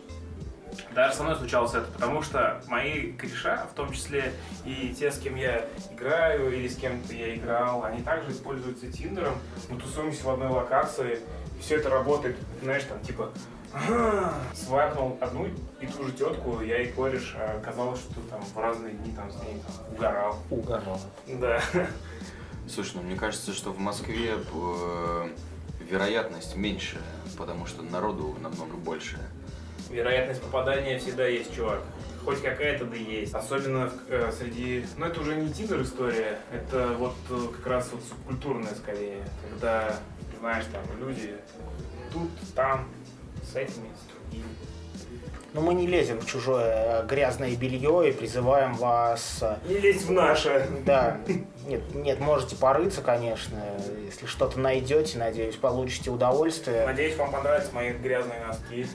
Даже 0.94 1.16
со 1.16 1.24
мной 1.24 1.36
случалось 1.36 1.74
это, 1.74 1.90
потому 1.92 2.22
что 2.22 2.62
мои 2.68 3.12
кореша, 3.14 3.68
в 3.72 3.76
том 3.76 3.92
числе 3.92 4.34
и 4.66 4.96
те, 4.98 5.12
с 5.12 5.20
кем 5.20 5.36
я 5.36 5.66
играю 5.92 6.56
или 6.56 6.68
с 6.68 6.76
кем-то 6.76 7.14
я 7.14 7.36
играл, 7.36 7.84
они 7.84 8.02
также 8.02 8.32
используются 8.32 8.92
Тиндером. 8.92 9.36
Мы 9.70 9.80
тусуемся 9.80 10.24
в 10.26 10.30
одной 10.30 10.50
локации, 10.50 11.20
и 11.58 11.62
все 11.62 11.78
это 11.78 11.90
работает, 11.90 12.38
знаешь, 12.62 12.84
там 12.84 13.00
типа 13.02 13.32
свайпнул 14.54 15.18
одну 15.20 15.48
и 15.82 15.88
ту 15.88 16.06
же 16.06 16.14
тетку, 16.14 16.62
я 16.62 16.82
и 16.82 16.92
кореш, 16.92 17.36
а 17.38 17.58
оказалось, 17.58 18.00
что 18.00 18.22
там 18.30 18.42
в 18.42 18.58
разные 18.58 18.94
дни 18.94 19.14
там 19.14 19.30
с 19.32 19.36
ней 19.44 19.62
там, 19.66 19.94
угорал. 19.94 20.40
Угорал. 20.50 21.02
Да. 21.28 21.62
Слушай, 22.70 22.94
ну 22.96 23.02
мне 23.04 23.16
кажется, 23.16 23.54
что 23.54 23.72
в 23.72 23.80
Москве 23.80 24.36
э, 24.36 25.30
вероятность 25.82 26.56
меньше, 26.56 27.00
потому 27.38 27.66
что 27.66 27.84
народу 27.84 28.36
намного 28.42 28.76
больше. 28.76 29.20
Вероятность 29.96 30.42
попадания 30.42 31.00
всегда 31.00 31.26
есть, 31.26 31.56
чувак. 31.56 31.80
Хоть 32.26 32.42
какая-то 32.42 32.84
да 32.84 32.98
есть. 32.98 33.34
Особенно 33.34 33.90
э, 34.10 34.30
среди... 34.38 34.86
Ну, 34.98 35.06
это 35.06 35.22
уже 35.22 35.36
не 35.38 35.54
тиндер 35.54 35.82
история, 35.82 36.38
это 36.52 36.90
вот 37.00 37.16
э, 37.30 37.48
как 37.56 37.66
раз 37.68 37.90
вот 37.94 38.02
субкультурная 38.04 38.76
скорее. 38.76 39.24
Когда, 39.50 39.96
знаешь, 40.42 40.66
там 40.66 40.84
люди 41.00 41.36
тут, 42.12 42.30
там, 42.54 42.90
с 43.50 43.56
этими, 43.56 43.88
с 43.96 44.12
другими. 44.12 44.50
Но 45.54 45.62
мы 45.62 45.74
не 45.74 45.88
лезем 45.88 46.20
в 46.20 46.26
чужое 46.26 47.04
э, 47.04 47.06
грязное 47.08 47.56
белье 47.56 48.10
и 48.10 48.12
призываем 48.12 48.74
вас 48.74 49.40
э, 49.42 49.56
Не 49.70 49.78
лезь 49.78 50.02
в 50.04 50.12
наше. 50.12 50.68
Да, 50.86 51.22
нет, 51.66 51.82
нет, 51.96 52.20
можете 52.20 52.58
порыться, 52.58 53.02
конечно. 53.02 53.64
Если 54.06 54.26
что-то 54.26 54.60
найдете, 54.60 55.18
надеюсь, 55.18 55.56
получите 55.56 56.10
удовольствие. 56.10 56.86
Надеюсь, 56.86 57.16
вам 57.16 57.32
понравятся 57.32 57.74
мои 57.74 57.94
грязные 57.94 58.46
носки. 58.46 58.86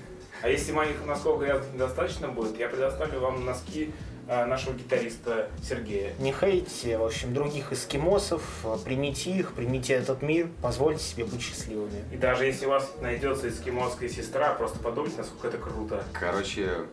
А 0.43 0.49
если 0.49 0.73
моих 0.73 1.05
носков 1.05 1.41
грязных 1.41 1.75
недостаточно 1.75 2.29
будет, 2.29 2.59
я 2.59 2.69
предоставлю 2.69 3.21
вам 3.21 3.45
носки 3.45 3.93
э, 4.27 4.45
нашего 4.47 4.75
гитариста 4.75 5.51
Сергея. 5.63 6.15
Не 6.19 6.33
хейтите, 6.33 6.97
в 6.97 7.05
общем, 7.05 7.35
других 7.35 7.73
эскимосов, 7.73 8.43
примите 8.85 9.31
их, 9.31 9.53
примите 9.53 9.95
этот 9.95 10.23
мир, 10.23 10.49
позвольте 10.63 11.03
себе 11.03 11.25
быть 11.27 11.43
счастливыми. 11.43 12.05
И 12.13 12.17
даже 12.17 12.47
если 12.47 12.67
у 12.67 12.71
вас 12.71 12.91
найдется 13.03 13.49
эскимосская 13.49 14.09
сестра, 14.09 14.55
просто 14.55 14.79
подумайте, 14.79 15.19
насколько 15.19 15.49
это 15.49 15.59
круто. 15.59 16.05
Короче, 16.13 16.87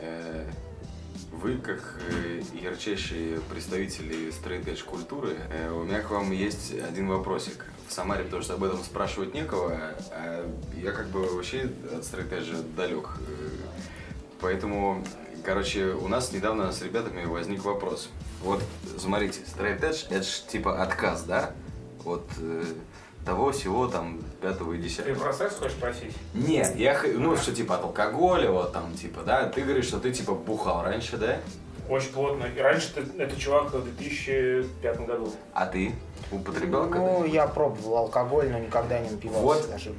э, 0.00 0.44
вы, 1.32 1.56
как 1.58 2.00
э, 2.08 2.42
ярчайшие 2.60 3.40
представители 3.50 4.30
стрейт 4.30 4.82
культуры, 4.82 5.36
э, 5.50 5.70
у 5.70 5.82
меня 5.84 6.02
к 6.02 6.10
вам 6.10 6.30
есть 6.30 6.72
один 6.72 7.08
вопросик. 7.08 7.66
В 7.90 7.92
Самаре, 7.92 8.22
потому 8.22 8.40
что 8.44 8.54
об 8.54 8.62
этом 8.62 8.78
спрашивать 8.84 9.34
некого, 9.34 9.76
а 10.12 10.48
я 10.80 10.92
как 10.92 11.08
бы 11.08 11.26
вообще 11.34 11.68
от 11.92 12.04
стрейт 12.04 12.28
далек. 12.76 13.08
Поэтому, 14.40 15.04
короче, 15.44 15.86
у 15.86 16.06
нас 16.06 16.30
недавно 16.30 16.70
с 16.70 16.82
ребятами 16.82 17.24
возник 17.24 17.64
вопрос. 17.64 18.08
Вот, 18.44 18.62
смотрите, 18.96 19.40
стрейт 19.44 19.82
это 19.82 20.22
ж 20.22 20.26
типа 20.46 20.80
отказ, 20.80 21.24
да? 21.24 21.50
Вот 22.04 22.28
э, 22.40 22.62
того 23.26 23.50
всего 23.50 23.88
там 23.88 24.22
пятого 24.40 24.74
и 24.74 24.76
Ты 24.76 24.82
десятого. 24.84 25.14
про 25.16 25.32
секс 25.32 25.56
хочешь 25.56 25.72
спросить? 25.72 26.14
Нет, 26.32 26.76
я, 26.76 26.96
ну, 27.16 27.36
что 27.36 27.52
типа 27.52 27.74
от 27.74 27.82
алкоголя, 27.82 28.52
вот 28.52 28.72
там, 28.72 28.94
типа, 28.94 29.22
да, 29.26 29.48
ты 29.48 29.62
говоришь, 29.62 29.86
что 29.86 29.98
ты 29.98 30.12
типа 30.12 30.34
бухал 30.34 30.84
раньше, 30.84 31.16
да? 31.16 31.38
Очень 31.88 32.12
плотно. 32.12 32.44
И 32.44 32.60
раньше 32.60 32.94
ты- 32.94 33.20
это 33.20 33.34
чувак 33.34 33.74
в 33.74 33.82
2005 33.82 35.00
году. 35.06 35.32
А 35.52 35.66
ты 35.66 35.92
употреблял 36.30 36.84
Ну, 36.84 36.90
когда-нибудь? 36.90 37.32
я 37.32 37.46
пробовал 37.46 37.96
алкоголь, 37.98 38.50
но 38.50 38.58
никогда 38.58 38.98
не 38.98 39.10
напивался 39.10 39.40
Вот. 39.62 39.70
даже. 39.70 39.92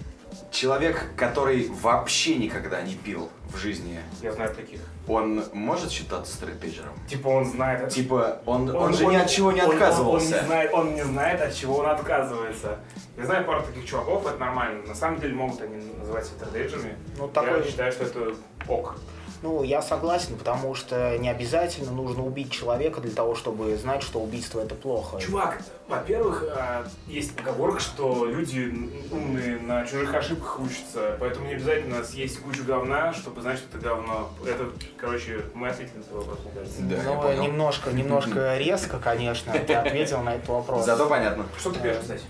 Человек, 0.49 1.11
который 1.17 1.69
вообще 1.81 2.35
никогда 2.37 2.81
не 2.81 2.95
пил 2.95 3.29
в 3.53 3.57
жизни, 3.57 3.99
Я 4.21 4.31
знаю 4.31 4.53
таких. 4.53 4.79
он 5.07 5.43
может 5.53 5.91
считаться 5.91 6.33
стрейтейджером? 6.33 6.93
Типа 7.07 7.27
он 7.27 7.45
знает... 7.45 7.83
от- 7.83 7.89
Типа, 7.93 8.41
он, 8.45 8.73
он, 8.75 8.93
же 8.93 9.05
ни 9.05 9.15
от 9.15 9.29
чего 9.29 9.51
не 9.51 9.61
он- 9.61 9.69
он- 9.69 9.73
отказывался. 9.75 10.35
Он, 10.35 10.41
не 10.41 10.47
знает, 10.47 10.73
он 10.73 10.95
не 10.95 11.03
знает, 11.03 11.41
от 11.41 11.53
чего 11.53 11.77
он 11.77 11.85
отказывается. 11.87 12.79
Я 13.17 13.25
знаю 13.25 13.45
пару 13.45 13.61
таких 13.63 13.85
чуваков, 13.85 14.25
это 14.25 14.37
нормально. 14.37 14.83
На 14.87 14.95
самом 14.95 15.19
деле 15.19 15.33
могут 15.35 15.61
они 15.61 15.83
называть 15.99 16.25
себя 16.25 16.45
трейджерами. 16.51 16.95
Ну, 17.17 17.27
Я 17.27 17.31
такой, 17.33 17.63
считаю, 17.65 17.91
что 17.91 18.03
это 18.05 18.35
ок. 18.69 18.95
Ну, 19.41 19.63
я 19.63 19.81
согласен, 19.81 20.37
потому 20.37 20.75
что 20.75 21.17
не 21.17 21.29
обязательно 21.29 21.91
нужно 21.91 22.23
убить 22.23 22.51
человека 22.51 23.01
для 23.01 23.11
того, 23.11 23.35
чтобы 23.35 23.75
знать, 23.75 24.03
что 24.03 24.19
убийство 24.19 24.59
это 24.59 24.75
плохо. 24.75 25.19
Чувак, 25.19 25.61
во-первых, 25.87 26.45
а, 26.49 26.85
есть 27.07 27.35
поговорка, 27.35 27.79
что 27.79 28.25
люди 28.25 28.71
умные 29.11 29.57
на 29.59 29.85
чужих 29.85 30.13
ошибках 30.13 30.59
учатся, 30.59 31.17
поэтому 31.19 31.47
не 31.47 31.55
обязательно 31.55 32.03
съесть 32.03 32.39
кучу 32.39 32.63
говна, 32.63 33.13
чтобы 33.13 33.41
знать, 33.41 33.57
что 33.57 33.77
это 33.77 33.83
говно. 33.83 34.29
Это, 34.45 34.69
короче, 34.97 35.41
мы 35.55 35.69
ответили 35.69 35.97
на 35.97 36.03
твой 36.03 36.19
вопрос, 36.19 36.39
мне 36.45 36.53
кажется. 36.53 36.81
Да, 36.81 37.35
Ну, 37.35 37.43
немножко, 37.43 37.91
немножко 37.93 38.57
резко, 38.57 38.99
конечно, 38.99 39.53
ты 39.53 39.73
ответил 39.73 40.21
на 40.21 40.35
этот 40.35 40.49
вопрос. 40.49 40.85
Зато 40.85 41.07
понятно. 41.07 41.45
Что 41.57 41.71
ты 41.71 41.79
пьешь, 41.79 41.97
кстати? 41.97 42.23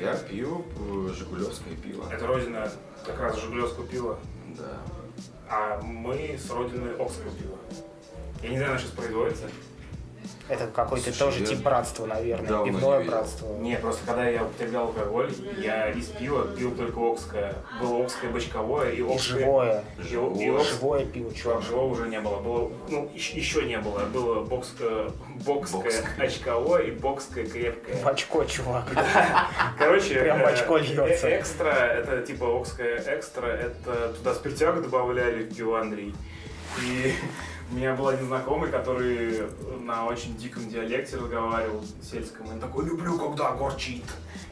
Я 0.00 0.14
пью 0.14 0.64
э, 0.78 1.10
жигулевское 1.14 1.74
пиво. 1.74 2.06
Это 2.10 2.26
родина 2.26 2.68
как 3.04 3.20
раз 3.20 3.38
жигулевского 3.38 3.86
пива, 3.86 4.18
Да. 4.56 4.64
А 5.48 5.80
мы 5.82 6.38
с 6.38 6.50
родины 6.50 6.90
пива. 7.30 7.58
Я 8.42 8.48
не 8.48 8.56
знаю, 8.56 8.72
оно 8.72 8.80
сейчас 8.80 8.92
производится. 8.92 9.48
Это 10.48 10.68
какой-то 10.68 11.06
Слушай, 11.06 11.18
тоже 11.18 11.40
я 11.40 11.46
тип 11.46 11.58
братства, 11.58 12.06
наверное, 12.06 12.46
давно 12.48 12.66
не 12.66 12.70
пивное 12.70 12.98
видел. 13.00 13.10
братство. 13.12 13.46
Не, 13.58 13.76
просто 13.78 14.06
когда 14.06 14.28
я 14.28 14.44
употреблял 14.44 14.84
алкоголь, 14.86 15.32
я 15.58 15.90
из 15.90 16.06
пива 16.06 16.46
пил 16.46 16.74
только 16.76 16.98
окское. 17.12 17.54
Было 17.80 18.04
окское 18.04 18.30
бочковое 18.30 18.90
и 18.92 18.98
И 18.98 19.02
окское... 19.02 19.38
живое. 19.40 19.84
И, 19.98 20.44
и 20.44 20.48
окское 20.50 20.64
Живое 20.76 21.04
пиво, 21.06 21.34
чувак. 21.34 21.62
Живого 21.62 21.86
уже 21.92 22.08
не 22.08 22.20
было. 22.20 22.36
Было, 22.40 22.70
ну, 22.88 23.10
еще, 23.12 23.36
еще 23.36 23.62
не 23.64 23.78
было. 23.78 24.00
Было 24.06 24.42
бокское, 24.44 25.10
бокское 25.44 25.82
Бокское. 25.82 26.26
очковое 26.26 26.82
и 26.84 26.90
бокское 26.92 27.46
крепкое. 27.46 27.96
В 27.96 28.06
очко, 28.06 28.44
чувак. 28.44 28.84
Короче, 29.78 30.14
Прям 30.20 30.38
в 30.38 30.42
э, 30.42 30.52
очко 30.52 30.76
льется. 30.78 31.28
э, 31.28 31.40
экстра, 31.40 31.70
это 31.70 32.22
типа 32.22 32.60
окское 32.60 33.02
экстра, 33.06 33.46
это 33.46 34.12
туда 34.16 34.34
спиртяк 34.34 34.80
добавляли 34.80 35.42
в 35.42 35.54
пиво 35.56 35.80
Андрей. 35.80 36.14
И 36.84 37.12
у 37.70 37.74
меня 37.74 37.94
был 37.94 38.08
один 38.08 38.26
знакомый, 38.26 38.70
который 38.70 39.42
на 39.80 40.06
очень 40.06 40.36
диком 40.36 40.68
диалекте 40.68 41.16
разговаривал 41.16 41.82
сельском. 42.02 42.48
Он 42.48 42.60
такой, 42.60 42.84
люблю, 42.84 43.18
когда 43.18 43.50
горчит. 43.52 44.04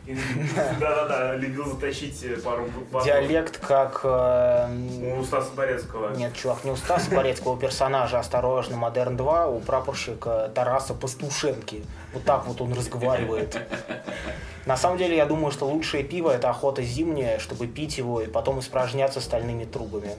Да-да-да, 0.81 1.35
любил 1.37 1.65
затащить 1.65 2.43
пару 2.43 2.67
букв. 2.67 3.05
Диалект 3.05 3.59
как... 3.59 4.01
э, 4.05 5.17
У 5.19 5.25
Стаса 5.25 5.51
Борецкого. 5.57 6.15
Нет, 6.15 6.35
чувак, 6.35 6.65
не 6.65 6.73
у 6.73 6.77
Стаса 6.77 7.11
Борецкого, 7.11 7.53
у 7.53 7.57
персонажа 7.57 8.19
«Осторожно, 8.19 8.77
Модерн 8.77 9.17
2», 9.17 9.57
у 9.57 9.61
прапорщика 9.61 10.51
Тараса 10.55 10.93
Пастушенки. 10.93 11.85
Вот 12.13 12.25
так 12.25 12.47
вот 12.47 12.61
он 12.61 12.75
разговаривает. 12.75 13.59
На 14.67 14.77
самом 14.77 14.99
деле, 14.99 15.17
я 15.17 15.25
думаю, 15.27 15.53
что 15.53 15.67
лучшее 15.67 16.05
пиво– 16.05 16.31
это 16.33 16.51
охота 16.51 16.83
зимняя, 16.83 17.39
чтобы 17.39 17.67
пить 17.67 17.97
его 17.97 18.21
и 18.21 18.27
потом 18.27 18.61
испражняться 18.61 19.21
стальными 19.21 19.65
трубами. 19.65 20.17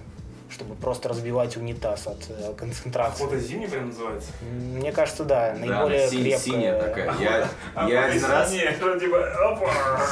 Чтобы 0.55 0.75
просто 0.75 1.09
разбивать 1.09 1.57
унитаз 1.57 2.07
от 2.07 2.17
э, 2.29 2.53
концентрации. 2.57 3.23
Охота 3.25 3.37
зимний 3.39 3.67
прям 3.67 3.87
называется? 3.89 4.29
Мне 4.41 4.93
кажется, 4.93 5.25
да, 5.25 5.53
наиболее 5.59 6.05
Да, 6.05 6.07
си- 6.09 6.15
крепкая. 6.23 6.39
синяя 6.39 6.81
такая. 6.81 7.13
Я, 7.19 7.49
А 7.73 7.89
я 7.89 8.05
один 8.05 8.23
раз... 8.23 8.51
Типа, 8.51 9.49
опа. 9.51 9.69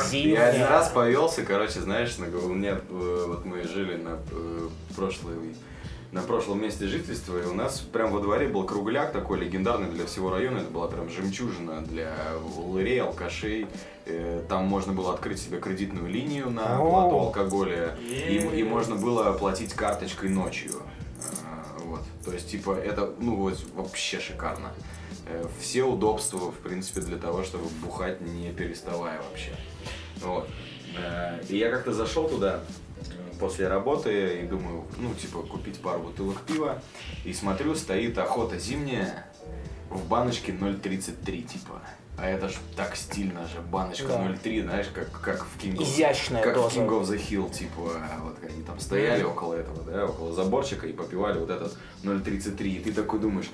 Зимняя. 0.10 0.34
Я 0.41 0.48
один 0.50 0.64
раз 0.68 0.89
повелся, 0.89 1.44
короче, 1.44 1.80
знаешь, 1.80 2.18
на, 2.18 2.26
у 2.26 2.54
меня, 2.54 2.72
э, 2.89 3.26
вот 3.28 3.46
мы 3.46 3.64
жили 3.64 3.96
на 3.96 4.20
э, 4.32 4.68
прошлой 4.94 5.36
на 6.14 6.22
прошлом 6.22 6.61
месте 6.61 6.88
жительства, 6.88 7.41
и 7.41 7.45
у 7.45 7.53
нас 7.55 7.80
прям 7.80 8.11
во 8.11 8.20
дворе 8.20 8.47
был 8.47 8.66
кругляк 8.66 9.11
такой 9.11 9.39
легендарный 9.39 9.89
для 9.89 10.05
всего 10.05 10.30
района. 10.30 10.59
Это 10.59 10.70
была 10.70 10.88
прям 10.88 11.09
жемчужина 11.09 11.82
для 11.82 12.16
лырей, 12.55 13.01
алкашей. 13.01 13.66
Э, 14.05 14.43
Там 14.47 14.66
можно 14.66 14.93
было 14.93 15.14
открыть 15.16 15.41
себе 15.41 15.59
кредитную 15.59 16.07
линию 16.07 16.51
на 16.51 16.78
О. 16.78 16.86
оплату 16.88 17.16
алкоголя, 17.20 17.97
и, 17.99 18.38
и 18.59 18.64
можно 18.64 18.95
было 18.95 19.30
оплатить 19.30 19.74
карточкой 19.74 20.30
ночью. 20.30 20.84
А, 21.45 21.80
Вот. 21.86 22.01
То 22.24 22.32
есть, 22.32 22.49
типа, 22.51 22.76
это, 22.78 23.11
ну, 23.20 23.36
вот, 23.36 23.57
вообще 23.74 24.20
шикарно. 24.20 24.70
Э, 25.26 25.45
Все 25.59 25.84
удобства, 25.84 26.51
в 26.51 26.57
принципе, 26.57 27.01
для 27.01 27.18
того, 27.18 27.43
чтобы 27.43 27.66
бухать 27.84 28.22
не 28.22 28.51
переставая 28.51 29.20
вообще. 29.30 29.51
Вот. 30.22 30.47
Э, 30.95 31.41
И 31.49 31.57
я 31.57 31.72
как-то 31.72 31.91
зашел 31.91 32.30
туда 32.30 32.59
э, 32.93 32.93
после 33.44 33.68
работы 33.68 34.39
и 34.41 34.44
думаю, 34.44 34.86
ну, 34.98 35.14
типа, 35.16 35.41
купить 35.41 35.82
пару 35.82 36.00
бутылок 36.00 36.39
пива. 36.44 36.82
И 37.26 37.34
смотрю, 37.34 37.76
стоит 37.76 38.18
охота 38.18 38.58
зимняя 38.58 39.26
в 39.89 40.08
баночке 40.08 40.54
0,33, 40.54 41.41
типа. 41.44 41.82
А 42.18 42.26
это 42.26 42.48
ж 42.48 42.54
так 42.78 42.96
стильно 42.96 43.46
же, 43.48 43.60
баночка 43.60 44.08
Да. 44.08 44.24
0,3, 44.24 44.64
знаешь, 44.64 44.88
как, 44.94 45.12
как 45.20 45.46
в 45.46 45.62
King 45.62 45.76
of, 45.76 45.84
Изящная 45.84 46.41
как 46.41 46.54
в 46.56 46.62
доза. 46.62 46.80
King 46.80 46.88
of 46.88 47.02
the 47.04 47.18
Hill, 47.18 47.52
типа, 47.52 47.82
вот 48.22 48.38
они 48.50 48.64
там 48.64 48.80
стояли 48.80 49.24
около 49.24 49.56
этого, 49.56 49.84
да, 49.84 50.06
около 50.06 50.32
заборчика 50.32 50.88
и 50.88 50.94
попивали 50.94 51.39
вот 51.39 51.50
этот 51.50 51.76
0,33. 52.04 52.68
И 52.68 52.80
ты 52.80 52.94
такой 52.94 53.20
думаешь, 53.20 53.50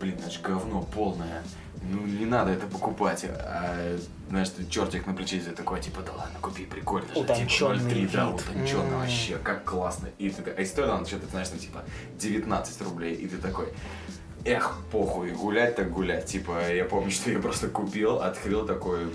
блин, 0.00 0.14
это 0.20 0.30
ж 0.30 0.40
говно 0.40 0.88
полное. 0.94 1.42
Ну, 1.90 2.06
не 2.06 2.26
надо 2.26 2.52
это 2.52 2.66
покупать. 2.66 3.24
А, 3.28 3.98
знаешь, 4.28 4.48
ты 4.50 4.66
чертик 4.66 5.06
на 5.06 5.14
плече 5.14 5.40
такой, 5.40 5.80
типа, 5.80 6.00
да 6.02 6.12
ладно, 6.12 6.38
купи, 6.40 6.64
прикольно 6.64 7.08
же. 7.08 7.14
Типа, 7.14 7.32
0,3, 7.32 8.10
да, 8.12 8.30
вид. 8.30 8.40
утонченно 8.40 8.82
М. 8.82 9.00
вообще, 9.00 9.36
как 9.38 9.64
классно. 9.64 10.08
И 10.18 10.30
ты, 10.30 10.50
а 10.50 10.60
и 10.60 10.64
стоила 10.64 10.96
она 10.96 11.06
что-то, 11.06 11.26
знаешь, 11.26 11.48
ну, 11.52 11.58
типа, 11.58 11.82
19 12.18 12.82
рублей. 12.82 13.14
И 13.14 13.26
ты 13.26 13.36
такой, 13.36 13.68
эх, 14.44 14.78
похуй, 14.90 15.30
гулять 15.32 15.76
так 15.76 15.90
гулять. 15.90 16.26
Типа, 16.26 16.72
я 16.72 16.84
помню, 16.84 17.10
что 17.10 17.30
я 17.30 17.38
просто 17.38 17.68
купил, 17.68 18.20
открыл 18.20 18.66
такой, 18.66 19.10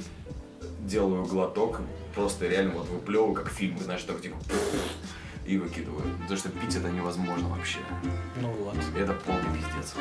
делаю 0.81 1.25
глоток, 1.25 1.81
просто 2.15 2.47
реально 2.47 2.73
вот 2.75 2.89
выплевываю, 2.89 3.33
как 3.33 3.49
фильм, 3.49 3.79
знаешь, 3.79 4.03
так 4.03 4.21
типа, 4.21 4.37
и 5.45 5.57
выкидываю. 5.57 6.03
Потому 6.21 6.37
что 6.37 6.49
пить 6.49 6.75
это 6.75 6.89
невозможно 6.89 7.49
вообще. 7.49 7.79
Ну 8.39 8.49
вот. 8.51 8.75
Это 8.97 9.13
полный 9.13 9.57
пиздец. 9.57 9.95